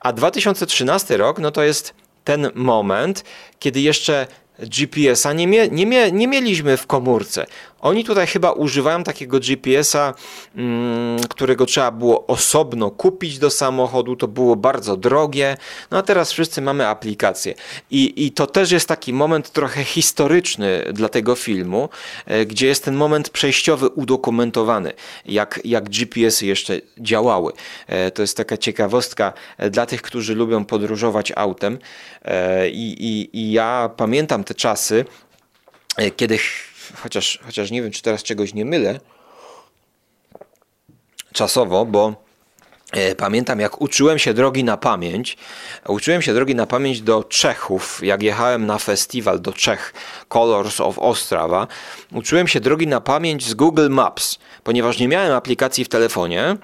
A 0.00 0.12
2013 0.12 1.16
rok, 1.16 1.38
no 1.38 1.50
to 1.50 1.62
jest 1.62 1.94
ten 2.26 2.50
moment, 2.54 3.24
kiedy 3.58 3.80
jeszcze 3.80 4.26
GPS-a 4.58 5.32
nie, 5.32 5.46
nie, 5.46 6.12
nie 6.12 6.28
mieliśmy 6.28 6.76
w 6.76 6.86
komórce. 6.86 7.46
Oni 7.86 8.04
tutaj 8.04 8.26
chyba 8.26 8.52
używają 8.52 9.04
takiego 9.04 9.40
GPS-a, 9.40 10.14
mm, 10.56 11.18
którego 11.28 11.66
trzeba 11.66 11.90
było 11.90 12.26
osobno 12.26 12.90
kupić 12.90 13.38
do 13.38 13.50
samochodu, 13.50 14.16
to 14.16 14.28
było 14.28 14.56
bardzo 14.56 14.96
drogie, 14.96 15.56
no 15.90 15.98
a 15.98 16.02
teraz 16.02 16.32
wszyscy 16.32 16.62
mamy 16.62 16.86
aplikację. 16.88 17.54
I, 17.90 18.26
I 18.26 18.32
to 18.32 18.46
też 18.46 18.70
jest 18.70 18.88
taki 18.88 19.12
moment 19.12 19.50
trochę 19.50 19.84
historyczny 19.84 20.84
dla 20.92 21.08
tego 21.08 21.34
filmu, 21.34 21.88
e, 22.26 22.46
gdzie 22.46 22.66
jest 22.66 22.84
ten 22.84 22.94
moment 22.94 23.30
przejściowy 23.30 23.88
udokumentowany, 23.88 24.92
jak, 25.24 25.60
jak 25.64 25.88
GPS-y 25.88 26.46
jeszcze 26.46 26.80
działały. 26.98 27.52
E, 27.86 28.10
To 28.10 28.22
jest 28.22 28.36
taka 28.36 28.56
ciekawostka 28.56 29.32
e, 29.58 29.70
dla 29.70 29.86
tych, 29.86 30.02
którzy 30.02 30.34
lubią 30.34 30.64
podróżować 30.64 31.32
autem. 31.36 31.78
I, 32.72 32.96
i, 32.98 33.38
i 33.38 33.52
ja 33.52 33.90
pamiętam 33.96 34.44
te 34.44 34.54
czasy, 34.54 35.04
kiedy, 36.16 36.38
chociaż, 37.02 37.38
chociaż 37.46 37.70
nie 37.70 37.82
wiem, 37.82 37.90
czy 37.90 38.02
teraz 38.02 38.22
czegoś 38.22 38.54
nie 38.54 38.64
mylę, 38.64 39.00
czasowo, 41.32 41.86
bo 41.86 42.14
e, 42.92 43.14
pamiętam 43.14 43.60
jak 43.60 43.80
uczyłem 43.80 44.18
się 44.18 44.34
drogi 44.34 44.64
na 44.64 44.76
pamięć. 44.76 45.36
Uczyłem 45.88 46.22
się 46.22 46.34
drogi 46.34 46.54
na 46.54 46.66
pamięć 46.66 47.00
do 47.00 47.24
Czechów, 47.24 48.00
jak 48.02 48.22
jechałem 48.22 48.66
na 48.66 48.78
festiwal 48.78 49.40
do 49.40 49.52
Czech, 49.52 49.94
Colors 50.28 50.80
of 50.80 50.98
Ostrava. 50.98 51.66
Uczyłem 52.12 52.48
się 52.48 52.60
drogi 52.60 52.86
na 52.86 53.00
pamięć 53.00 53.46
z 53.46 53.54
Google 53.54 53.90
Maps, 53.90 54.38
ponieważ 54.64 54.98
nie 54.98 55.08
miałem 55.08 55.32
aplikacji 55.32 55.84
w 55.84 55.88
telefonie. 55.88 56.56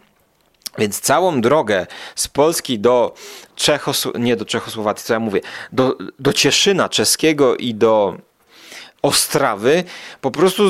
Więc 0.79 1.01
całą 1.01 1.41
drogę 1.41 1.87
z 2.15 2.29
Polski 2.29 2.79
do 2.79 3.15
Czechosł- 3.57 4.19
nie 4.19 4.37
do 4.37 4.45
Czechosłowacji, 4.45 5.07
co 5.07 5.13
ja 5.13 5.21
mówię, 5.21 5.41
do, 5.73 5.97
do 6.19 6.33
Cieszyna 6.33 6.89
czeskiego 6.89 7.57
i 7.57 7.75
do 7.75 8.17
Ostrawy 9.03 9.85
po 10.21 10.31
prostu 10.31 10.63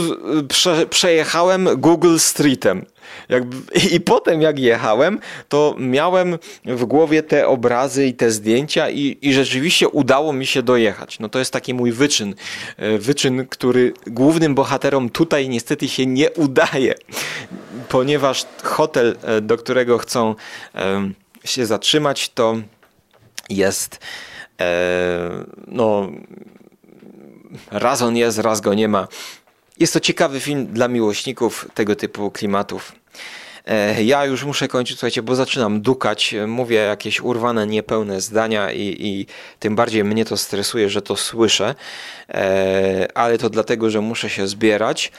prze, 0.48 0.86
przejechałem 0.86 1.68
Google 1.76 2.18
Streetem. 2.18 2.86
Jakby, 3.28 3.56
I 3.92 4.00
potem 4.00 4.42
jak 4.42 4.58
jechałem, 4.58 5.18
to 5.48 5.74
miałem 5.78 6.38
w 6.64 6.84
głowie 6.84 7.22
te 7.22 7.48
obrazy 7.48 8.06
i 8.06 8.14
te 8.14 8.30
zdjęcia 8.30 8.90
i, 8.90 9.18
i 9.22 9.32
rzeczywiście 9.32 9.88
udało 9.88 10.32
mi 10.32 10.46
się 10.46 10.62
dojechać. 10.62 11.18
No 11.18 11.28
to 11.28 11.38
jest 11.38 11.52
taki 11.52 11.74
mój 11.74 11.92
wyczyn. 11.92 12.34
e, 12.76 12.98
Wyczyn, 12.98 13.46
który 13.46 13.92
głównym 14.06 14.54
bohaterom 14.54 15.10
tutaj 15.10 15.48
niestety 15.48 15.88
się 15.88 16.06
nie 16.06 16.30
udaje, 16.30 16.94
ponieważ 17.88 18.46
hotel, 18.62 19.16
e, 19.22 19.40
do 19.40 19.56
którego 19.56 19.98
chcą 19.98 20.34
em, 20.74 21.14
się 21.44 21.66
zatrzymać, 21.66 22.28
to 22.28 22.56
jest 23.50 23.98
e, 24.60 25.44
no 25.66 26.10
raz 27.70 28.02
on 28.02 28.16
jest, 28.16 28.38
raz 28.38 28.60
go 28.60 28.74
nie 28.74 28.88
ma. 28.88 29.08
Jest 29.78 29.92
to 29.92 30.00
ciekawy 30.00 30.40
film 30.40 30.66
dla 30.66 30.88
miłośników 30.88 31.68
tego 31.74 31.96
typu 31.96 32.30
klimatów. 32.30 32.92
E, 33.66 34.02
Ja 34.02 34.24
już 34.24 34.44
muszę 34.44 34.68
kończyć, 34.68 34.98
słuchajcie, 34.98 35.22
bo 35.22 35.34
zaczynam 35.34 35.80
dukać, 35.80 36.34
mówię 36.46 36.76
jakieś 36.76 37.20
urwane, 37.20 37.66
niepełne 37.66 38.20
zdania 38.20 38.72
i, 38.72 38.96
i 39.00 39.26
tym 39.58 39.76
bardziej 39.76 40.04
mnie 40.04 40.24
to 40.24 40.36
stresuje, 40.36 40.90
że 40.90 41.02
to 41.02 41.16
słyszę, 41.16 41.74
E, 42.34 43.08
ale 43.14 43.38
to 43.38 43.50
dlatego, 43.50 43.90
że 43.90 44.00
muszę 44.00 44.30
się 44.30 44.46
zbierać. 44.46 45.12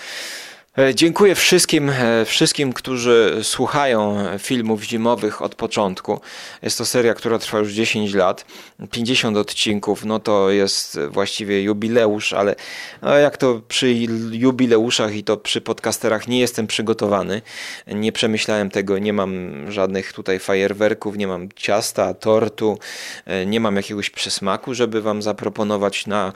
E, 0.78 0.96
Dziękuję 0.96 1.36
wszystkim, 1.36 1.90
e, 1.90 2.26
wszystkim, 2.26 2.74
którzy 2.74 3.40
słuchają 3.44 4.18
filmów 4.40 4.84
zimowych 4.84 5.42
od 5.42 5.56
początku. 5.56 6.22
Jest 6.62 6.78
to 6.78 6.86
seria, 6.86 7.14
która 7.14 7.40
trwa 7.40 7.60
już 7.60 7.72
10 7.72 8.14
lat, 8.14 8.46
50 8.92 9.38
odcinków, 9.38 10.06
no 10.06 10.20
to 10.20 10.52
jest 10.52 11.00
właściwie 11.10 11.64
jubileusz, 11.64 12.34
ale 12.34 12.56
no 13.02 13.18
jak 13.18 13.38
to 13.38 13.62
przy 13.68 13.94
jubileuszach 14.32 15.16
i 15.16 15.24
to 15.24 15.38
przy 15.38 15.62
podcasterach 15.62 16.28
nie 16.28 16.40
jestem 16.40 16.68
przygotowany. 16.68 17.42
Nie 17.88 18.12
przemyślałem 18.12 18.70
tego, 18.70 18.98
nie 18.98 19.14
mam 19.14 19.32
żadnych 19.72 20.14
tutaj 20.14 20.40
fajerwerków, 20.40 21.18
nie 21.18 21.28
mam 21.28 21.50
ciasta, 21.56 22.14
tortu, 22.14 22.80
e, 23.26 23.46
nie 23.46 23.60
mam 23.60 23.76
jakiegoś 23.76 24.10
przysmaku, 24.10 24.74
żeby 24.74 25.02
wam 25.02 25.22
zaproponować 25.22 26.08
na, 26.08 26.34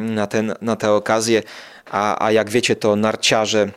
na, 0.00 0.26
ten, 0.26 0.54
na 0.60 0.76
tę 0.76 0.92
okazję. 0.92 1.42
A, 1.90 2.24
a 2.26 2.32
jak 2.32 2.50
wiecie, 2.50 2.76
to 2.76 2.96
narciarze 2.96 3.70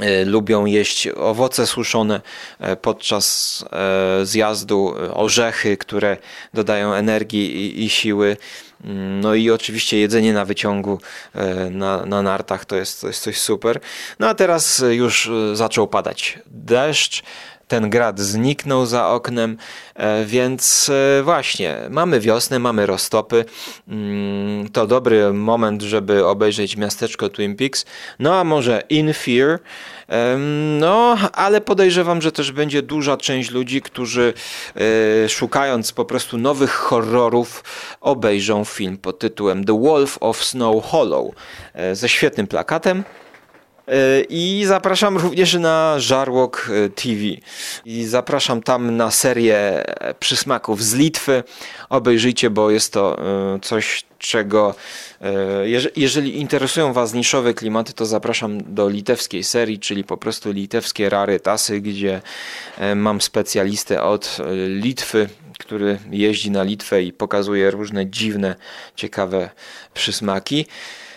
e, 0.00 0.24
lubią 0.24 0.64
jeść 0.64 1.08
owoce 1.16 1.66
suszone 1.66 2.20
e, 2.60 2.76
podczas 2.76 3.64
e, 3.72 4.26
zjazdu, 4.26 4.94
orzechy, 5.12 5.76
które 5.76 6.16
dodają 6.54 6.94
energii 6.94 7.84
i, 7.84 7.90
siły. 7.90 8.36
Mm, 8.84 9.20
No 9.20 9.34
i 9.34 9.50
oczywiście 9.50 9.98
jedzenie 9.98 10.32
na 10.32 10.44
wyciągu 10.44 11.00
na, 11.70 12.06
na 12.06 12.22
nartach 12.22 12.64
to 12.64 12.76
jest, 12.76 13.00
to 13.00 13.06
jest 13.06 13.22
coś 13.22 13.40
super. 13.40 13.80
No 14.18 14.28
a 14.28 14.34
teraz 14.34 14.84
już 14.90 15.30
zaczął 15.54 15.88
padać 15.88 16.38
deszcz. 16.46 17.22
Ten 17.68 17.90
grad 17.90 18.20
zniknął 18.20 18.86
za 18.86 19.08
oknem, 19.08 19.56
e, 19.94 20.24
więc 20.24 20.90
e, 21.18 21.22
właśnie 21.22 21.76
mamy 21.90 22.20
wiosnę, 22.20 22.58
mamy 22.58 22.86
roztopy. 22.86 23.44
Mm, 23.88 24.68
To 24.68 24.86
dobry 24.86 25.32
moment, 25.32 25.82
żeby 25.82 26.26
obejrzeć 26.26 26.76
miasteczko 26.76 27.28
Twin 27.28 27.56
Peaks. 27.56 27.84
No 28.18 28.34
a 28.34 28.44
może 28.44 28.82
In 28.88 29.12
Fear. 29.12 29.58
No, 30.80 31.16
ale 31.32 31.60
podejrzewam, 31.60 32.22
że 32.22 32.32
też 32.32 32.52
będzie 32.52 32.82
duża 32.82 33.16
część 33.16 33.50
ludzi, 33.50 33.82
którzy 33.82 34.34
e, 35.24 35.28
szukając 35.28 35.92
po 35.92 36.04
prostu 36.04 36.38
nowych 36.38 36.70
horrorów, 36.72 37.64
obejrzą 38.00 38.64
film 38.64 38.98
pod 38.98 39.18
tytułem 39.18 39.64
The 39.64 39.80
Wolf 39.80 40.18
of 40.20 40.44
Snow 40.44 40.84
Hollow 40.84 41.34
ze 41.92 42.08
świetnym 42.08 42.46
plakatem. 42.46 43.04
E, 43.88 44.20
I 44.28 44.64
zapraszam 44.66 45.16
również 45.18 45.54
na 45.54 45.94
Żarłok 45.98 46.70
e, 46.86 46.88
TV. 46.90 47.20
I 47.84 48.04
zapraszam 48.04 48.62
tam 48.62 48.96
na 48.96 49.10
serię 49.10 49.84
przysmaków 50.20 50.82
z 50.84 50.94
Litwy. 50.94 51.42
Obejrzyjcie, 51.88 52.50
bo 52.50 52.70
jest 52.70 52.92
to 52.92 53.18
e, 53.54 53.58
coś, 53.62 54.04
czego. 54.18 54.74
jeże- 55.64 55.90
Jeżeli 55.96 56.38
interesują 56.40 56.92
Was 56.92 57.14
niszowe 57.14 57.54
klimaty, 57.54 57.92
to 57.92 58.06
zapraszam 58.06 58.74
do 58.74 58.88
litewskiej 58.88 59.44
serii, 59.44 59.78
czyli 59.78 60.04
po 60.04 60.16
prostu 60.16 60.50
litewskie 60.52 61.08
rarytasy, 61.10 61.80
gdzie 61.80 62.20
e, 62.78 62.94
mam 62.94 63.20
specjalistę 63.20 64.02
od 64.02 64.36
Litwy, 64.68 65.28
który 65.58 65.98
jeździ 66.10 66.50
na 66.50 66.62
Litwę 66.62 67.02
i 67.02 67.12
pokazuje 67.12 67.70
różne 67.70 68.06
dziwne, 68.06 68.56
ciekawe 68.96 69.50
przysmaki. 69.94 70.66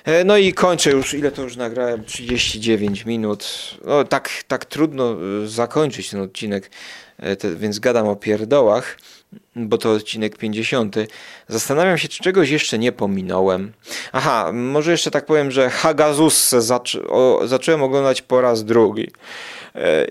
E, 0.05 0.23
No 0.23 0.37
i 0.37 0.53
kończę 0.53 0.91
już, 0.91 1.13
ile 1.13 1.31
to 1.31 1.41
już 1.41 1.55
nagrałem? 1.55 2.05
39 2.05 3.05
minut. 3.05 3.45
No, 3.85 4.03
tak, 4.03 4.29
tak 4.47 4.65
trudno 4.65 5.11
e, 5.43 5.47
zakończyć 5.47 6.09
ten 6.09 6.21
odcinek, 6.21 6.71
e, 7.19 7.35
więc 7.55 7.79
gadam 7.79 8.07
o 8.07 8.15
pierdołach, 8.15 8.97
bo 9.55 9.77
to 9.77 9.91
odcinek 9.91 10.37
50. 10.37 10.95
Zastanawiam 11.47 11.97
się, 11.97 12.07
czy 12.07 12.23
czegoś 12.23 12.49
jeszcze 12.49 12.79
nie 12.79 12.91
pominąłem. 12.91 13.73
Aha, 14.11 14.51
może 14.53 14.91
jeszcze 14.91 15.11
tak 15.11 15.25
powiem, 15.25 15.51
że 15.51 15.69
Hagazussę 15.69 16.59
zac- 16.59 17.47
zacząłem 17.47 17.83
oglądać 17.83 18.21
po 18.21 18.41
raz 18.41 18.65
drugi. 18.65 19.11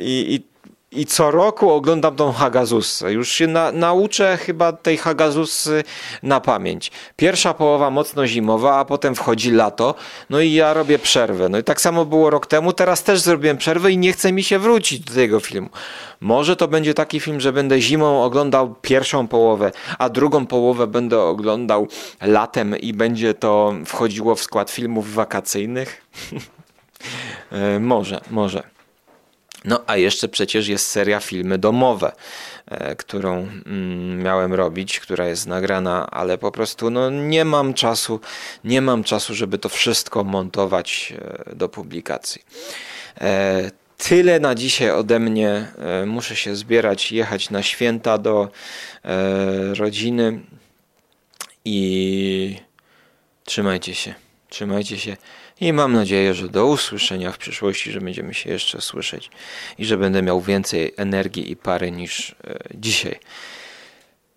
I, 0.00 0.34
i 0.34 0.57
i 0.92 1.06
co 1.06 1.30
roku 1.30 1.70
oglądam 1.70 2.16
tą 2.16 2.32
Hagazussę. 2.32 3.12
Już 3.12 3.28
się 3.28 3.46
na, 3.46 3.72
nauczę 3.72 4.36
chyba 4.36 4.72
tej 4.72 4.96
Hagazussy 4.96 5.84
na 6.22 6.40
pamięć. 6.40 6.90
Pierwsza 7.16 7.54
połowa 7.54 7.90
mocno 7.90 8.26
zimowa, 8.26 8.78
a 8.78 8.84
potem 8.84 9.14
wchodzi 9.14 9.50
lato. 9.50 9.94
No 10.30 10.40
i 10.40 10.52
ja 10.52 10.74
robię 10.74 10.98
przerwę. 10.98 11.48
No 11.48 11.58
i 11.58 11.64
tak 11.64 11.80
samo 11.80 12.04
było 12.04 12.30
rok 12.30 12.46
temu. 12.46 12.72
Teraz 12.72 13.02
też 13.02 13.20
zrobiłem 13.20 13.56
przerwę 13.56 13.92
i 13.92 13.98
nie 13.98 14.12
chce 14.12 14.32
mi 14.32 14.42
się 14.42 14.58
wrócić 14.58 15.00
do 15.00 15.14
tego 15.14 15.40
filmu. 15.40 15.68
Może 16.20 16.56
to 16.56 16.68
będzie 16.68 16.94
taki 16.94 17.20
film, 17.20 17.40
że 17.40 17.52
będę 17.52 17.80
zimą 17.80 18.24
oglądał 18.24 18.74
pierwszą 18.82 19.28
połowę, 19.28 19.72
a 19.98 20.08
drugą 20.08 20.46
połowę 20.46 20.86
będę 20.86 21.20
oglądał 21.20 21.88
latem 22.20 22.76
i 22.78 22.92
będzie 22.92 23.34
to 23.34 23.74
wchodziło 23.86 24.34
w 24.34 24.42
skład 24.42 24.70
filmów 24.70 25.14
wakacyjnych. 25.14 26.00
E, 27.52 27.80
może, 27.80 28.20
może. 28.30 28.77
No 29.64 29.82
a 29.86 29.96
jeszcze 29.96 30.28
przecież 30.28 30.68
jest 30.68 30.86
seria 30.86 31.20
filmy 31.20 31.58
domowe, 31.58 32.12
e, 32.66 32.96
którą 32.96 33.36
mm, 33.36 34.22
miałem 34.22 34.54
robić, 34.54 35.00
która 35.00 35.26
jest 35.26 35.46
nagrana, 35.46 36.10
ale 36.10 36.38
po 36.38 36.52
prostu 36.52 36.90
no, 36.90 37.10
nie 37.10 37.44
mam 37.44 37.74
czasu, 37.74 38.20
nie 38.64 38.82
mam 38.82 39.04
czasu, 39.04 39.34
żeby 39.34 39.58
to 39.58 39.68
wszystko 39.68 40.24
montować 40.24 41.14
e, 41.48 41.56
do 41.56 41.68
publikacji. 41.68 42.42
E, 43.20 43.70
Tyle 43.98 44.40
na 44.40 44.54
dzisiaj 44.54 44.90
ode 44.90 45.18
mnie. 45.18 45.66
Muszę 46.06 46.36
się 46.36 46.56
zbierać, 46.56 47.12
jechać 47.12 47.50
na 47.50 47.62
święta 47.62 48.18
do 48.18 48.48
rodziny 49.74 50.40
i 51.64 52.56
trzymajcie 53.44 53.94
się, 53.94 54.14
trzymajcie 54.48 54.98
się 54.98 55.16
i 55.60 55.72
mam 55.72 55.92
nadzieję, 55.92 56.34
że 56.34 56.48
do 56.48 56.66
usłyszenia 56.66 57.32
w 57.32 57.38
przyszłości, 57.38 57.92
że 57.92 58.00
będziemy 58.00 58.34
się 58.34 58.50
jeszcze 58.50 58.80
słyszeć 58.80 59.30
i 59.78 59.84
że 59.84 59.96
będę 59.96 60.22
miał 60.22 60.40
więcej 60.40 60.94
energii 60.96 61.50
i 61.50 61.56
pary 61.56 61.90
niż 61.90 62.30
e, 62.30 62.58
dzisiaj. 62.74 63.18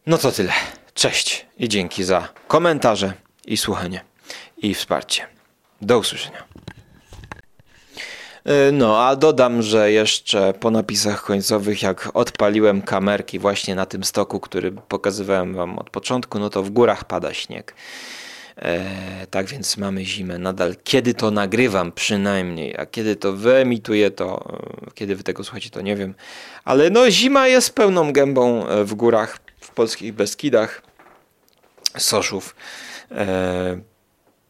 No 0.05 0.17
to 0.17 0.31
tyle. 0.31 0.53
Cześć 0.93 1.45
i 1.57 1.69
dzięki 1.69 2.03
za 2.03 2.29
komentarze 2.47 3.13
i 3.45 3.57
słuchanie 3.57 4.01
i 4.57 4.73
wsparcie. 4.73 5.27
Do 5.81 5.99
usłyszenia. 5.99 6.43
E, 8.45 8.71
No, 8.71 9.07
a 9.07 9.15
dodam, 9.15 9.61
że 9.61 9.91
jeszcze 9.91 10.53
po 10.53 10.71
napisach 10.71 11.23
końcowych, 11.23 11.81
jak 11.81 12.09
odpaliłem 12.13 12.81
kamerki 12.81 13.39
właśnie 13.39 13.75
na 13.75 13.85
tym 13.85 14.03
stoku, 14.03 14.39
który 14.39 14.71
pokazywałem 14.71 15.55
wam 15.55 15.79
od 15.79 15.89
początku, 15.89 16.39
no 16.39 16.49
to 16.49 16.63
w 16.63 16.69
górach 16.69 17.03
pada 17.03 17.33
śnieg. 17.33 17.75
E, 18.61 19.27
tak 19.29 19.45
więc 19.45 19.77
mamy 19.77 20.05
zimę 20.05 20.37
nadal. 20.37 20.75
Kiedy 20.83 21.13
to 21.13 21.31
nagrywam 21.31 21.91
przynajmniej, 21.91 22.77
a 22.77 22.85
kiedy 22.85 23.15
to 23.15 23.33
wyemituję, 23.33 24.11
to 24.11 24.57
e, 24.87 24.91
kiedy 24.93 25.15
wy 25.15 25.23
tego 25.23 25.43
słuchacie, 25.43 25.69
to 25.69 25.81
nie 25.81 25.95
wiem. 25.95 26.15
Ale 26.63 26.89
no 26.89 27.11
zima 27.11 27.47
jest 27.47 27.75
pełną 27.75 28.13
gębą 28.13 28.67
e, 28.67 28.83
w 28.83 28.93
górach, 28.93 29.39
w 29.59 29.69
polskich 29.69 30.13
Beskidach, 30.13 30.81
Soszów. 31.97 32.55
E, 33.11 33.81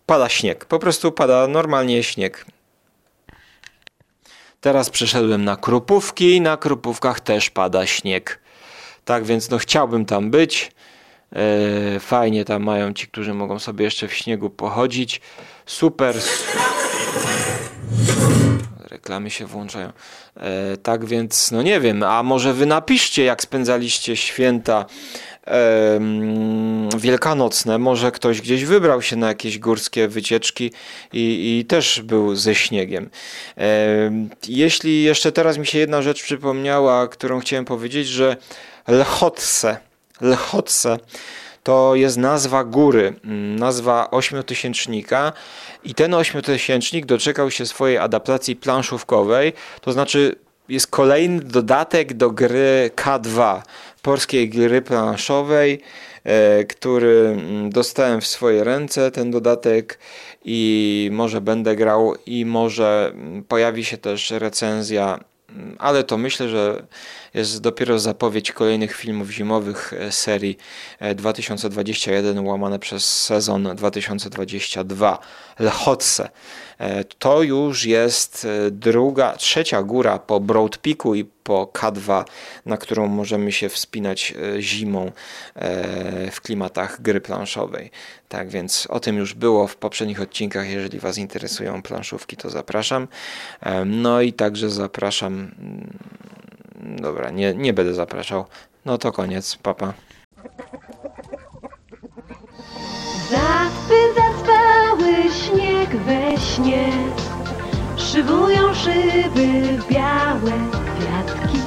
pada 0.06 0.30
śnieg, 0.30 0.66
po 0.66 0.80
prostu 0.80 1.12
pada 1.12 1.48
normalnie 1.48 2.04
śnieg. 2.04 2.46
Teraz 4.62 4.90
przeszedłem 4.90 5.44
na 5.44 5.56
Krupówki, 5.56 6.42
na 6.42 6.58
Krupówkach 6.58 7.20
też 7.20 7.50
pada 7.50 7.86
śnieg. 7.86 8.40
Tak 9.06 9.24
więc 9.24 9.50
no 9.50 9.58
chciałbym 9.58 10.06
tam 10.06 10.32
być. 10.32 10.72
E, 11.36 12.00
fajnie 12.00 12.46
tam 12.46 12.64
mają 12.64 12.94
ci, 12.94 13.08
którzy 13.08 13.34
mogą 13.34 13.60
sobie 13.60 13.86
jeszcze 13.86 14.08
w 14.08 14.14
śniegu 14.14 14.50
pochodzić. 14.50 15.22
Super. 15.66 16.16
reklamy 18.90 19.30
się 19.30 19.46
włączają. 19.46 19.92
E, 20.38 20.78
tak 20.78 21.06
więc, 21.06 21.52
no 21.52 21.62
nie 21.62 21.80
wiem, 21.80 22.04
a 22.04 22.24
może 22.24 22.54
wy 22.54 22.66
napiszcie, 22.66 23.24
jak 23.24 23.42
spędzaliście 23.42 24.16
święta 24.16 24.86
wielkanocne. 26.98 27.78
Może 27.78 28.12
ktoś 28.12 28.42
gdzieś 28.42 28.66
wybrał 28.66 29.02
się 29.02 29.16
na 29.16 29.28
jakieś 29.28 29.60
górskie 29.60 30.08
wycieczki 30.08 30.72
i, 31.14 31.58
i 31.60 31.66
też 31.66 32.02
był 32.02 32.36
ze 32.36 32.56
śniegiem. 32.56 33.10
Em, 33.56 34.30
jeśli 34.48 35.04
jeszcze 35.04 35.32
teraz 35.32 35.58
mi 35.58 35.68
się 35.68 35.78
jedna 35.78 36.02
rzecz 36.02 36.24
przypomniała, 36.24 37.08
którą 37.08 37.40
chciałem 37.40 37.66
powiedzieć, 37.66 38.08
że 38.08 38.38
Lhotse, 38.88 39.78
Lhotse 40.22 40.98
to 41.64 41.96
jest 41.96 42.18
nazwa 42.18 42.64
góry, 42.64 43.14
mm, 43.24 43.56
nazwa 43.60 44.12
ośmiotysięcznika. 44.12 45.34
I 45.84 45.96
ten 45.96 46.14
ośmiotysięcznik 46.14 47.06
doczekał 47.06 47.52
się 47.52 47.66
swojej 47.66 47.98
adaptacji 47.98 48.56
planszówkowej, 48.56 49.54
to 49.82 49.92
znaczy 49.92 50.36
jest 50.70 50.88
kolejny 50.88 51.42
dodatek 51.44 52.14
do 52.14 52.32
gry 52.32 52.92
K2, 52.96 53.62
polskiej 54.02 54.50
gry 54.50 54.82
planszowej, 54.82 55.82
e, 56.24 56.64
który 56.64 57.38
mm, 57.38 57.70
dostałem 57.70 58.22
w 58.22 58.28
swoje 58.28 58.64
ręce, 58.64 59.12
ten 59.12 59.32
dodatek. 59.32 60.00
I 60.46 61.10
może 61.12 61.42
będę 61.42 61.76
grał 61.76 62.16
i 62.26 62.46
może 62.46 63.12
mm, 63.14 63.44
pojawi 63.44 63.86
się 63.86 63.98
też 63.98 64.32
recenzja. 64.32 65.20
Ale 65.80 66.04
to 66.04 66.18
myślę, 66.18 66.50
że 66.50 66.84
jest 67.34 67.62
dopiero 67.62 68.00
zapowiedź 68.00 68.52
kolejnych 68.52 68.96
filmów 68.96 69.30
zimowych 69.30 69.94
e, 69.94 70.12
serii 70.12 70.58
e, 71.00 71.16
2021 71.16 72.46
łamane 72.46 72.80
przez 72.80 73.22
sezon 73.22 73.76
2022 73.76 75.20
Lhotse. 75.60 76.30
E, 76.80 77.04
To 77.04 77.44
już 77.44 77.86
jest 77.86 78.46
e, 78.46 78.72
druga, 78.72 79.36
trzecia 79.36 79.84
góra 79.84 80.20
po 80.20 80.40
Broad 80.40 80.78
Peaku 80.78 81.16
i 81.16 81.26
po 81.44 81.66
K2, 81.74 82.24
na 82.66 82.78
którą 82.78 83.08
możemy 83.08 83.52
się 83.52 83.70
wspinać 83.70 84.34
e, 84.58 84.62
zimą 84.62 85.12
e, 85.56 86.32
w 86.32 86.42
klimatach 86.42 87.02
gry 87.02 87.22
planszowej. 87.22 87.92
Tak 88.30 88.50
więc 88.50 88.88
o 88.90 89.00
tym 89.00 89.18
już 89.18 89.34
było 89.34 89.68
w 89.68 89.76
poprzednich 89.76 90.22
odcinkach. 90.22 90.70
Jeżeli 90.70 91.00
Was 91.00 91.18
interesują 91.18 91.82
planszówki, 91.82 92.38
to 92.38 92.50
zapraszam. 92.50 93.08
E, 93.62 93.86
No 93.86 94.22
i 94.22 94.34
także 94.34 94.70
zapraszam. 94.70 95.52
Dobra, 96.82 97.30
nie, 97.30 97.54
nie 97.54 97.74
będę 97.74 97.94
zapraszał. 97.94 98.46
No 98.86 98.98
to 98.98 99.12
koniec. 99.12 99.56
Papa. 99.56 99.94
Zaspy 103.30 104.00
zaspały 104.16 105.14
śnieg 105.44 105.90
we 105.90 106.38
śnie 106.38 106.90
Szybują 107.98 108.74
szyby 108.74 109.78
białe 109.90 110.52
kwiatki 111.00 111.60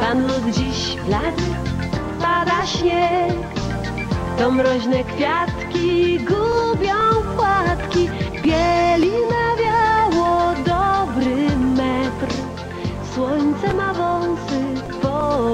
Pan 0.00 0.26
lud 0.26 0.54
dziś 0.54 0.96
las 1.08 1.34
pada 2.22 2.66
śnieg 2.66 3.32
To 4.38 4.50
mroźne 4.50 5.04
kwiatki 5.04 6.18
gubią 6.18 6.94
płatki 7.36 8.05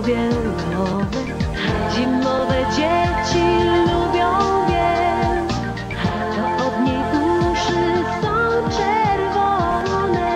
powielowe 0.03 1.07
Zimowe 1.95 2.65
dzieci 2.77 3.45
lubią 3.93 4.31
biel 4.69 5.37
To 6.35 6.67
od 6.67 6.81
niej 6.85 7.03
uszy 7.53 8.05
są 8.23 8.37
czerwone. 8.77 10.31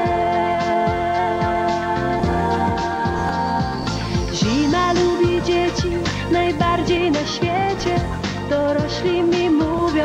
Zima 4.32 4.92
lubi 4.92 5.42
dzieci 5.42 5.90
najbardziej 6.30 7.10
na 7.10 7.26
świecie. 7.26 8.00
Dorośli 8.50 9.22
mi 9.22 9.50
mówią, 9.50 10.04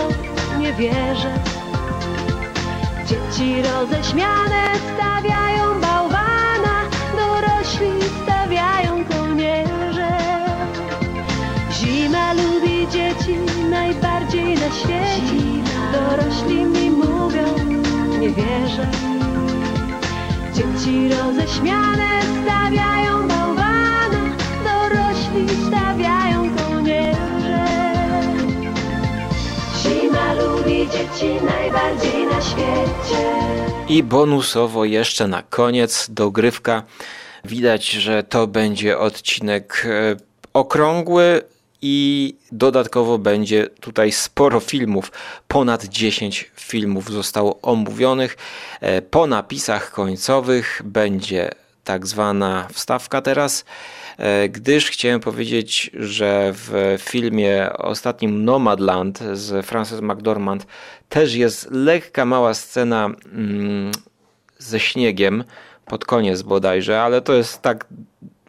nie 0.60 0.74
wierzę. 0.74 1.34
Dzieci 3.06 3.62
roześmiane 3.62 4.62
stawiają 4.96 5.51
świecie 14.74 15.42
Dorośli 15.92 16.66
mi 16.66 16.90
mówią, 16.90 17.46
nie 18.20 18.30
wierzę. 18.30 18.88
Dzieci 20.54 21.10
roześmiane 21.10 22.22
stawiają 22.44 23.28
bałwana 23.28 24.36
Dorośli 24.64 25.66
stawiają 25.68 26.56
kołnierze. 26.56 27.66
Zima 29.82 30.34
lubi 30.34 30.88
dzieci 30.90 31.46
najbardziej 31.46 32.26
na 32.26 32.42
świecie. 32.42 33.36
I 33.90 34.04
bonusowo 34.04 34.86
jeszcze 34.86 35.28
na 35.28 35.44
koniec 35.44 36.08
dogrywka. 36.10 36.84
Widać, 37.46 37.90
że 37.90 38.24
to 38.24 38.48
będzie 38.48 39.00
odcinek 39.00 39.88
e, 39.90 40.16
okrągły 40.54 41.42
i 41.82 42.36
dodatkowo 42.52 43.18
będzie 43.18 43.68
tutaj 43.68 44.12
sporo 44.12 44.60
filmów. 44.60 45.12
Ponad 45.48 45.86
10 45.86 46.52
filmów 46.56 47.12
zostało 47.12 47.60
omówionych. 47.62 48.38
E, 48.82 49.02
Po 49.02 49.28
napisach 49.28 49.92
końcowych 49.92 50.82
będzie 50.86 51.50
tak 51.84 52.08
zwana 52.08 52.68
wstawka 52.74 53.22
teraz, 53.22 53.66
e, 54.18 54.50
gdyż 54.50 54.90
chciałem 54.90 55.20
powiedzieć, 55.20 55.92
że 55.94 56.54
w 56.54 56.96
filmie 57.00 57.70
ostatnim 57.78 58.46
Nomadland 58.46 59.20
z 59.34 59.66
Frances 59.66 60.02
McDormand 60.02 60.68
też 61.10 61.34
jest 61.34 61.72
lekka 61.72 62.26
mała 62.26 62.54
scena 62.54 63.06
mm, 63.06 63.92
ze 64.58 64.80
śniegiem 64.80 65.44
pod 65.86 66.06
koniec 66.06 66.42
bodajże, 66.42 67.02
ale 67.02 67.22
to 67.22 67.34
jest 67.34 67.62
tak 67.62 67.86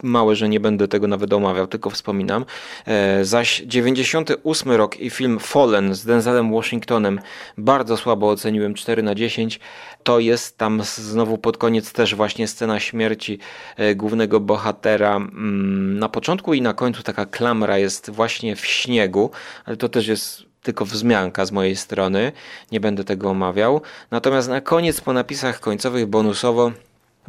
małe, 0.02 0.36
że 0.36 0.48
nie 0.48 0.60
będę 0.60 0.88
tego 0.88 1.06
nawet 1.06 1.32
omawiał, 1.32 1.66
tylko 1.66 1.90
wspominam. 1.90 2.44
E, 2.86 3.24
zaś 3.24 3.62
98 3.66 4.72
rok 4.72 5.00
i 5.00 5.10
film 5.10 5.38
Fallen 5.38 5.94
z 5.94 6.04
Denzelem 6.04 6.52
Washingtonem 6.54 7.20
bardzo 7.58 7.96
słabo 7.96 8.30
oceniłem 8.30 8.74
4 8.74 9.02
na 9.02 9.14
10. 9.14 9.60
To 10.02 10.18
jest 10.18 10.58
tam 10.58 10.82
znowu 10.82 11.38
pod 11.38 11.56
koniec 11.56 11.92
też 11.92 12.14
właśnie 12.14 12.48
scena 12.48 12.80
śmierci 12.80 13.38
e, 13.76 13.94
głównego 13.94 14.40
bohatera. 14.40 15.16
Mm, 15.16 15.98
Na 15.98 16.08
początku 16.08 16.54
i 16.54 16.62
na 16.62 16.74
końcu 16.74 17.02
taka 17.02 17.26
klamra 17.26 17.78
jest 17.78 18.10
właśnie 18.10 18.56
w 18.56 18.66
śniegu, 18.66 19.30
ale 19.64 19.76
to 19.76 19.88
też 19.88 20.06
jest 20.06 20.52
tylko 20.62 20.84
wzmianka 20.84 21.44
z 21.44 21.52
mojej 21.52 21.76
strony, 21.76 22.32
nie 22.72 22.80
będę 22.80 23.04
tego 23.04 23.30
omawiał. 23.30 23.80
Natomiast 24.10 24.48
na 24.48 24.60
koniec 24.60 25.00
po 25.00 25.12
napisach 25.12 25.60
końcowych 25.60 26.06
bonusowo 26.06 26.72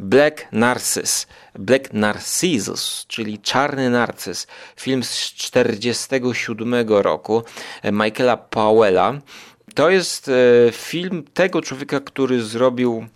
Black 0.00 0.46
Narcissus, 0.52 1.26
Black 1.54 1.92
Narcissus, 1.92 3.04
czyli 3.08 3.38
Czarny 3.38 3.90
Narcyz, 3.90 4.46
film 4.76 5.04
z 5.04 5.32
1947 5.32 6.74
roku 6.88 7.42
Michaela 7.92 8.36
Powella. 8.36 9.14
To 9.74 9.90
jest 9.90 10.28
e, 10.28 10.32
film 10.72 11.24
tego 11.34 11.62
człowieka, 11.62 12.00
który 12.00 12.42
zrobił 12.42 13.06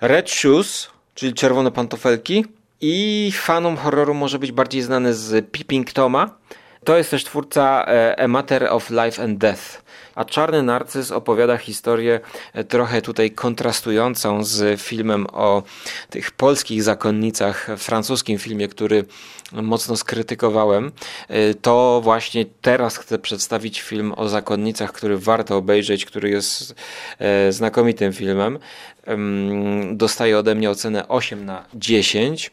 Red 0.00 0.30
Shoes, 0.30 0.90
czyli 1.14 1.34
Czerwone 1.34 1.70
Pantofelki 1.70 2.44
i 2.80 3.32
fanom 3.34 3.76
horroru 3.76 4.14
może 4.14 4.38
być 4.38 4.52
bardziej 4.52 4.82
znany 4.82 5.14
z 5.14 5.50
Peeping 5.50 5.92
Toma. 5.92 6.36
To 6.84 6.96
jest 6.96 7.10
też 7.10 7.24
twórca 7.24 7.84
e, 7.88 8.20
A 8.20 8.28
Matter 8.28 8.66
of 8.70 8.90
Life 8.90 9.22
and 9.22 9.38
Death. 9.38 9.83
A 10.14 10.24
Czarny 10.24 10.62
Narcyz 10.62 11.10
opowiada 11.10 11.56
historię 11.56 12.20
e, 12.52 12.64
trochę 12.64 13.02
tutaj 13.02 13.30
kontrastującą 13.30 14.44
z 14.44 14.80
filmem 14.80 15.26
o 15.32 15.62
tych 16.10 16.30
polskich 16.30 16.82
zakonnicach, 16.82 17.68
francuskim 17.76 18.38
filmie, 18.38 18.68
który 18.68 19.04
mocno 19.52 19.96
skrytykowałem. 19.96 20.92
E, 21.28 21.54
To 21.54 22.00
właśnie 22.04 22.44
teraz 22.60 22.96
chcę 22.96 23.18
przedstawić 23.18 23.80
film 23.80 24.12
o 24.16 24.28
zakonnicach, 24.28 24.92
który 24.92 25.18
warto 25.18 25.56
obejrzeć, 25.56 26.04
który 26.04 26.30
jest 26.30 26.74
e, 27.18 27.52
znakomitym 27.52 28.12
filmem. 28.12 28.58
Em, 29.06 29.96
Dostaje 29.96 30.38
ode 30.38 30.54
mnie 30.54 30.70
ocenę 30.70 31.08
8 31.08 31.44
na 31.44 31.64
10. 31.74 32.50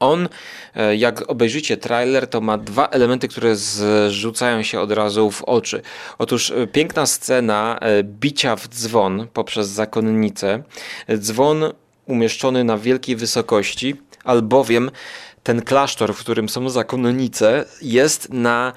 On, 0.00 0.28
e, 0.74 0.96
jak 0.96 1.30
obejrzycie 1.30 1.76
trailer, 1.76 2.26
to 2.26 2.40
ma 2.40 2.58
dwa 2.58 2.88
elementy, 2.88 3.28
które 3.28 3.56
zrzucają 3.56 4.62
się 4.62 4.80
od 4.80 4.92
razu 4.92 5.30
w 5.30 5.44
oczy. 5.44 5.82
Otóż 6.18 6.50
e, 6.50 6.66
piękna 6.66 7.06
scena 7.06 7.78
e, 7.80 8.02
bicia 8.04 8.56
w 8.56 8.68
dzwon 8.68 9.26
poprzez 9.32 9.68
zakonnicę. 9.68 10.62
Dzwon 11.16 11.64
umieszczony 12.06 12.64
na 12.64 12.78
wielkiej 12.78 13.16
wysokości, 13.16 13.96
albowiem 14.24 14.90
ten 15.42 15.62
klasztor, 15.62 16.14
w 16.14 16.18
którym 16.18 16.48
są 16.48 16.68
zakonnice, 16.68 17.64
jest 17.82 18.32
na 18.32 18.72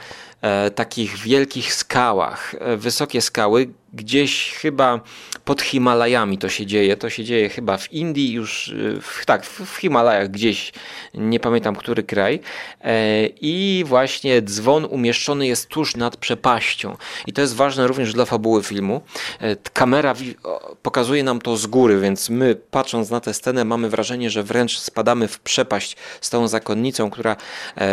takich 0.76 1.18
wielkich 1.18 1.74
skałach. 1.74 2.56
E, 2.60 2.78
wysokie 2.78 3.22
skały, 3.22 3.68
gdzieś 3.94 4.54
chyba 4.54 5.00
pod 5.46 5.62
Himalajami 5.62 6.38
to 6.38 6.50
się 6.50 6.66
dzieje. 6.66 6.98
To 6.98 7.10
się 7.10 7.24
dzieje 7.24 7.50
chyba 7.50 7.78
w 7.78 7.94
Indii, 7.94 8.32
już 8.32 8.70
e, 8.98 9.02
w, 9.02 9.26
tak, 9.26 9.46
w, 9.46 9.78
Himalajach 9.78 10.32
gdzieś, 10.32 10.74
nie 11.14 11.40
pamiętam 11.40 11.76
który 11.76 12.04
kraj. 12.04 12.40
E, 12.82 13.26
I 13.42 13.84
właśnie 13.88 14.42
dzwon 14.42 14.86
umieszczony 14.86 15.48
jest 15.48 15.68
tuż 15.68 15.96
nad 15.96 16.18
przepaścią. 16.18 16.98
I 17.28 17.34
to 17.34 17.42
jest 17.42 17.56
ważne 17.56 17.88
również 17.88 18.14
dla 18.14 18.26
fabuły 18.26 18.64
filmu. 18.64 19.02
E, 19.40 19.56
Kamera 19.56 20.16
pokazuje 20.82 21.24
nam 21.24 21.42
to 21.42 21.58
z 21.58 21.68
góry, 21.68 22.00
więc 22.00 22.30
my 22.30 22.56
patrząc 22.56 23.10
na 23.10 23.20
tę 23.20 23.34
scenę 23.34 23.66
mamy 23.66 23.90
wrażenie, 23.90 24.30
że 24.30 24.44
wręcz 24.44 24.80
spadamy 24.80 25.28
w 25.28 25.40
przepaść 25.40 25.98
z 26.22 26.30
tą 26.30 26.48
zakonnicą, 26.48 27.10
która 27.10 27.36
e, 27.78 27.88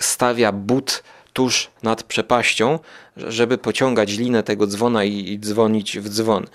stawia 0.00 0.52
but 0.52 1.02
tuż 1.32 1.70
nad 1.82 2.02
przepaścią, 2.02 2.78
żeby 3.16 3.58
pociągać 3.58 4.12
linę 4.12 4.42
tego 4.42 4.66
dzwona 4.66 5.04
i, 5.04 5.38
dzwonić 5.38 5.98
w 5.98 6.08
dzwon. 6.08 6.46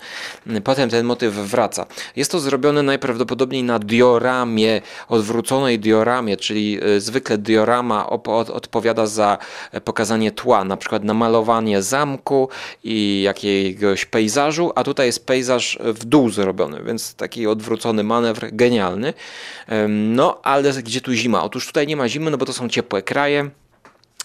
Potem 0.64 0.90
ten 0.90 1.06
motyw 1.06 1.34
wraca. 1.34 1.86
Jest 2.16 2.30
to 2.30 2.40
zrobione 2.40 2.82
najprawdopodobniej 2.82 3.62
na 3.62 3.78
dioramie, 3.78 4.80
odwróconej 5.08 5.78
dioramie, 5.78 6.36
czyli 6.36 6.84
y, 6.84 7.00
zwykle 7.00 7.38
diorama 7.38 8.06
op- 8.10 8.28
od, 8.28 8.50
odpowiada 8.50 9.06
za 9.06 9.38
e, 9.72 9.80
pokazanie 9.80 10.30
tła, 10.30 10.64
na 10.64 10.76
przykład 10.76 11.04
na 11.04 11.14
malowanie 11.14 11.82
zamku 11.82 12.48
i 12.84 13.22
jakiegoś 13.22 14.04
pejzażu, 14.04 14.72
a 14.74 14.84
tutaj 14.84 15.06
jest 15.06 15.26
pejzaż 15.26 15.78
w 15.80 16.04
dół 16.04 16.30
zrobiony, 16.30 16.82
więc 16.84 17.14
taki 17.14 17.46
odwrócony 17.46 18.04
manewr 18.04 18.48
genialny. 18.52 19.14
No, 19.88 20.40
ale 20.42 20.72
gdzie 20.82 21.00
tu 21.00 21.12
zima? 21.12 21.42
Otóż 21.42 21.66
tutaj 21.66 21.86
nie 21.86 21.96
ma 21.96 22.08
zimy, 22.08 22.30
no 22.30 22.38
bo 22.38 22.46
to 22.46 22.52
są 22.52 22.68
ciepłe 22.68 23.02
kraje. 23.02 23.50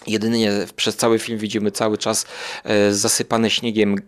Jedynie 0.06 0.52
przez 0.76 0.96
cały 0.96 1.18
film 1.18 1.38
widzimy 1.38 1.70
cały 1.70 1.98
czas 1.98 2.26
e, 2.64 2.92
zasypane 2.92 3.50
śniegiem 3.50 3.94
e, 3.94 3.98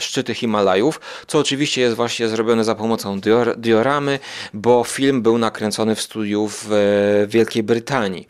szczyty 0.00 0.34
Himalajów, 0.34 1.00
co 1.26 1.38
oczywiście 1.38 1.80
jest 1.80 1.96
właśnie 1.96 2.28
zrobione 2.28 2.64
za 2.64 2.74
pomocą 2.74 3.20
dior 3.20 3.56
dioramy, 3.56 4.18
bo 4.54 4.84
film 4.84 5.22
był 5.22 5.38
nakręcony 5.38 5.94
w 5.94 6.00
studiu 6.00 6.48
w 6.48 6.72
e, 6.72 7.26
Wielkiej 7.26 7.62
Brytanii. 7.62 8.28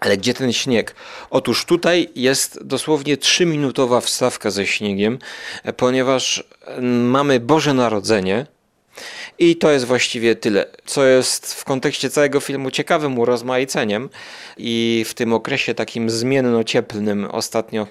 Ale 0.00 0.16
gdzie 0.16 0.34
ten 0.34 0.52
śnieg? 0.52 0.94
Otóż 1.30 1.64
tutaj 1.64 2.08
jest 2.14 2.64
dosłownie 2.64 3.16
3-minutowa 3.16 4.00
wstawka 4.00 4.50
ze 4.50 4.66
śniegiem, 4.66 5.18
ponieważ 5.76 6.44
mamy 6.80 7.40
Boże 7.40 7.74
Narodzenie. 7.74 8.46
I 9.38 9.56
to 9.56 9.70
jest 9.70 9.84
właściwie 9.84 10.36
tyle, 10.36 10.66
co 10.84 11.04
jest 11.04 11.54
w 11.54 11.64
kontekście 11.64 12.10
całego 12.10 12.40
filmu 12.40 12.70
ciekawym 12.70 13.18
urozmaiceniem 13.18 14.08
i 14.56 15.04
w 15.08 15.14
tym 15.14 15.32
okresie 15.32 15.74
takim 15.74 16.10
zmienno-cieplnym 16.10 17.28
ostatnio 17.30 17.86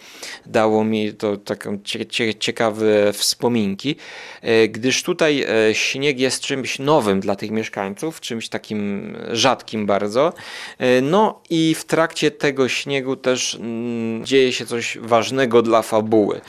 dało 0.46 0.84
mi 0.84 1.14
to 1.14 1.38
taką 1.38 1.80
cie, 1.84 2.06
cie, 2.06 2.36
ciekawe 2.36 3.14
wspominki, 3.14 3.96
e, 4.42 4.68
gdyż 4.68 5.04
tutaj 5.04 5.46
e, 5.70 5.76
śnieg 5.76 6.20
jest 6.20 6.42
czymś 6.42 6.80
nowym 6.80 7.20
dla 7.20 7.36
tych 7.36 7.52
mieszkańców, 7.52 8.22
czymś 8.22 8.50
takim 8.50 9.14
rzadkim 9.32 9.86
bardzo. 9.86 10.34
E, 10.80 11.02
No 11.02 11.42
i 11.50 11.76
w 11.76 11.86
trakcie 11.86 12.32
tego 12.32 12.70
śniegu 12.70 13.16
też 13.16 13.56
mm, 13.56 14.26
dzieje 14.26 14.54
się 14.54 14.66
coś 14.66 14.98
ważnego 15.02 15.62
dla 15.62 15.82
fabuły. 15.82 16.42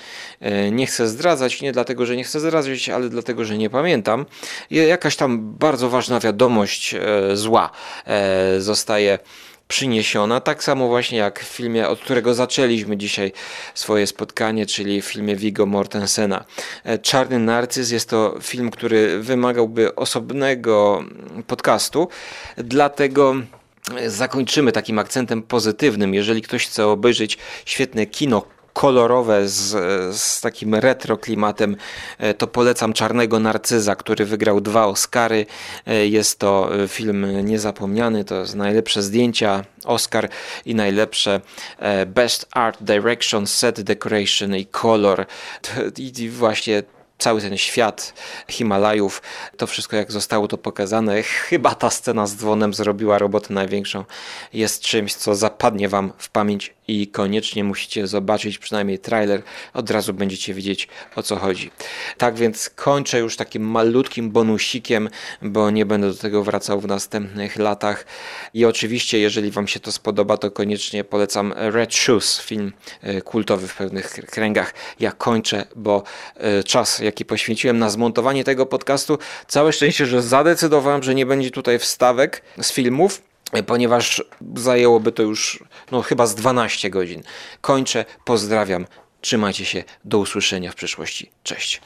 Nie 0.73 0.87
chcę 0.87 1.09
zdradzać, 1.09 1.61
nie 1.63 1.73
dlatego, 1.73 2.07
że 2.07 2.17
nie 2.17 2.25
chcę 2.25 2.41
zdradzać, 2.41 2.89
ale 2.89 3.09
dlatego, 3.09 3.45
że 3.45 3.59
nie 3.59 3.71
pamiętam. 3.71 4.27
Jakaś 4.87 5.17
tam 5.17 5.55
bardzo 5.59 5.91
ważna 5.91 6.21
wiadomość 6.21 6.95
e, 6.95 7.37
zła 7.37 7.71
e, 8.07 8.61
zostaje 8.61 9.19
przyniesiona. 9.69 10.41
Tak 10.41 10.65
samo 10.65 10.89
właśnie 10.89 11.19
jak 11.19 11.41
w 11.41 11.49
filmie, 11.49 11.89
od 11.89 12.01
którego 12.01 12.35
zaczęliśmy 12.35 12.97
dzisiaj 12.97 13.33
swoje 13.75 14.07
spotkanie, 14.07 14.67
czyli 14.67 15.03
w 15.03 15.05
filmie 15.05 15.37
Viggo 15.37 15.67
Mortensena. 15.67 16.45
E, 16.85 16.99
Czarny 16.99 17.39
Narcyz 17.39 17.91
jest 17.91 18.11
to 18.11 18.39
film, 18.43 18.71
który 18.71 19.21
wymagałby 19.21 19.95
osobnego 19.95 21.05
podcastu, 21.47 22.09
dlatego 22.57 23.35
zakończymy 24.07 24.73
takim 24.73 24.99
akcentem 24.99 25.43
pozytywnym. 25.43 26.15
Jeżeli 26.15 26.43
ktoś 26.43 26.67
chce 26.67 26.87
obejrzeć 26.87 27.39
świetne 27.65 28.07
kino 28.07 28.54
kolorowe 28.75 29.49
z, 29.49 29.71
z 30.17 30.41
takim 30.41 30.75
retro 30.75 31.17
klimatem, 31.17 31.77
e, 32.19 32.35
to 32.35 32.47
polecam 32.47 32.93
Czarnego 32.93 33.41
Narcyza, 33.41 33.97
który 33.97 34.25
wygrał 34.25 34.61
dwa 34.61 34.87
Oscary. 34.87 35.47
E, 35.87 36.07
Jest 36.07 36.39
to 36.39 36.75
e, 36.85 36.89
film 36.89 37.47
niezapomniany, 37.47 38.25
to 38.25 38.41
jest 38.41 38.55
najlepsze 38.55 39.03
zdjęcia 39.03 39.65
Oscar 39.85 40.29
i 40.67 40.75
najlepsze 40.75 41.41
Best 42.07 42.47
Art 42.53 42.83
Direction, 42.83 43.47
Set 43.47 43.81
Decoration 43.81 44.57
i 44.57 44.67
Color. 44.67 45.27
I 46.23 46.29
właśnie 46.29 46.83
cały 47.25 47.41
ten 47.41 47.59
świat 47.59 48.15
Himalajów, 48.49 49.23
to 49.57 49.67
wszystko 49.67 49.97
jak 49.97 50.13
zostało 50.13 50.49
to 50.49 50.59
pokazane, 50.59 51.23
chyba 51.23 51.75
ta 51.75 51.91
scena 51.91 52.27
z 52.27 52.37
dzwonem 52.37 52.75
zrobiła 52.75 53.19
robotę 53.19 53.55
największą. 53.55 54.05
Jest 54.53 54.83
czymś, 54.83 55.15
co 55.15 55.35
zapadnie 55.35 55.89
wam 55.89 56.13
w 56.19 56.29
pamięć 56.29 56.75
i 56.89 57.07
koniecznie 57.07 57.65
musicie 57.65 58.07
zobaczyć 58.07 58.59
przynajmniej 58.59 58.99
trailer, 58.99 59.43
od 59.75 59.91
razu 59.91 60.15
będziecie 60.15 60.55
wiedzieć 60.55 60.89
o 61.17 61.23
co 61.23 61.37
chodzi. 61.37 61.71
Tak 62.19 62.35
więc 62.35 62.71
kończę 62.71 63.19
już 63.19 63.37
takim 63.37 63.63
malutkim 63.71 64.31
bonusikiem, 64.31 65.09
bo 65.43 65.71
nie 65.71 65.87
będę 65.87 66.09
do 66.09 66.19
tego 66.19 66.43
wracał 66.43 66.81
w 66.81 66.87
następnych 66.87 67.57
latach. 67.57 68.07
I 68.55 68.65
oczywiście, 68.65 69.19
jeżeli 69.19 69.51
wam 69.51 69.69
się 69.69 69.81
to 69.81 69.93
spodoba, 69.93 70.37
to 70.37 70.51
koniecznie 70.51 71.05
polecam 71.05 71.55
Red 71.57 71.95
Shoes, 71.95 72.41
film 72.41 72.73
e, 73.03 73.21
kultowy 73.21 73.69
w 73.69 73.77
pewnych 73.77 74.11
kręgach. 74.11 74.75
Ja 75.01 75.13
kończę, 75.13 75.67
bo 75.77 76.03
e, 76.37 76.65
czas, 76.65 77.01
jaki 77.15 77.25
poświęciłem 77.25 77.79
na 77.79 77.91
zmontowanie 77.91 78.45
tego 78.45 78.67
podcastu, 78.67 79.19
całe 79.49 79.73
szczęście, 79.73 80.07
że 80.07 80.23
zadecydowałem, 80.23 81.03
że 81.03 81.15
nie 81.15 81.27
będzie 81.27 81.51
tutaj 81.51 81.79
wstawek 81.79 82.43
z 82.61 82.73
filmów 82.73 83.23
ponieważ 83.67 84.23
zajęłoby 84.57 85.13
to 85.13 85.23
już 85.23 85.65
no, 85.91 86.03
chyba 86.03 86.27
z 86.27 86.35
12 86.35 86.91
godzin. 86.91 87.23
Kończę, 87.61 88.05
pozdrawiam, 88.25 88.87
trzymajcie 89.21 89.65
się, 89.65 89.85
do 90.05 90.19
usłyszenia 90.19 90.73
w 90.73 90.75
przyszłości. 90.75 91.31
Cześć. 91.43 91.81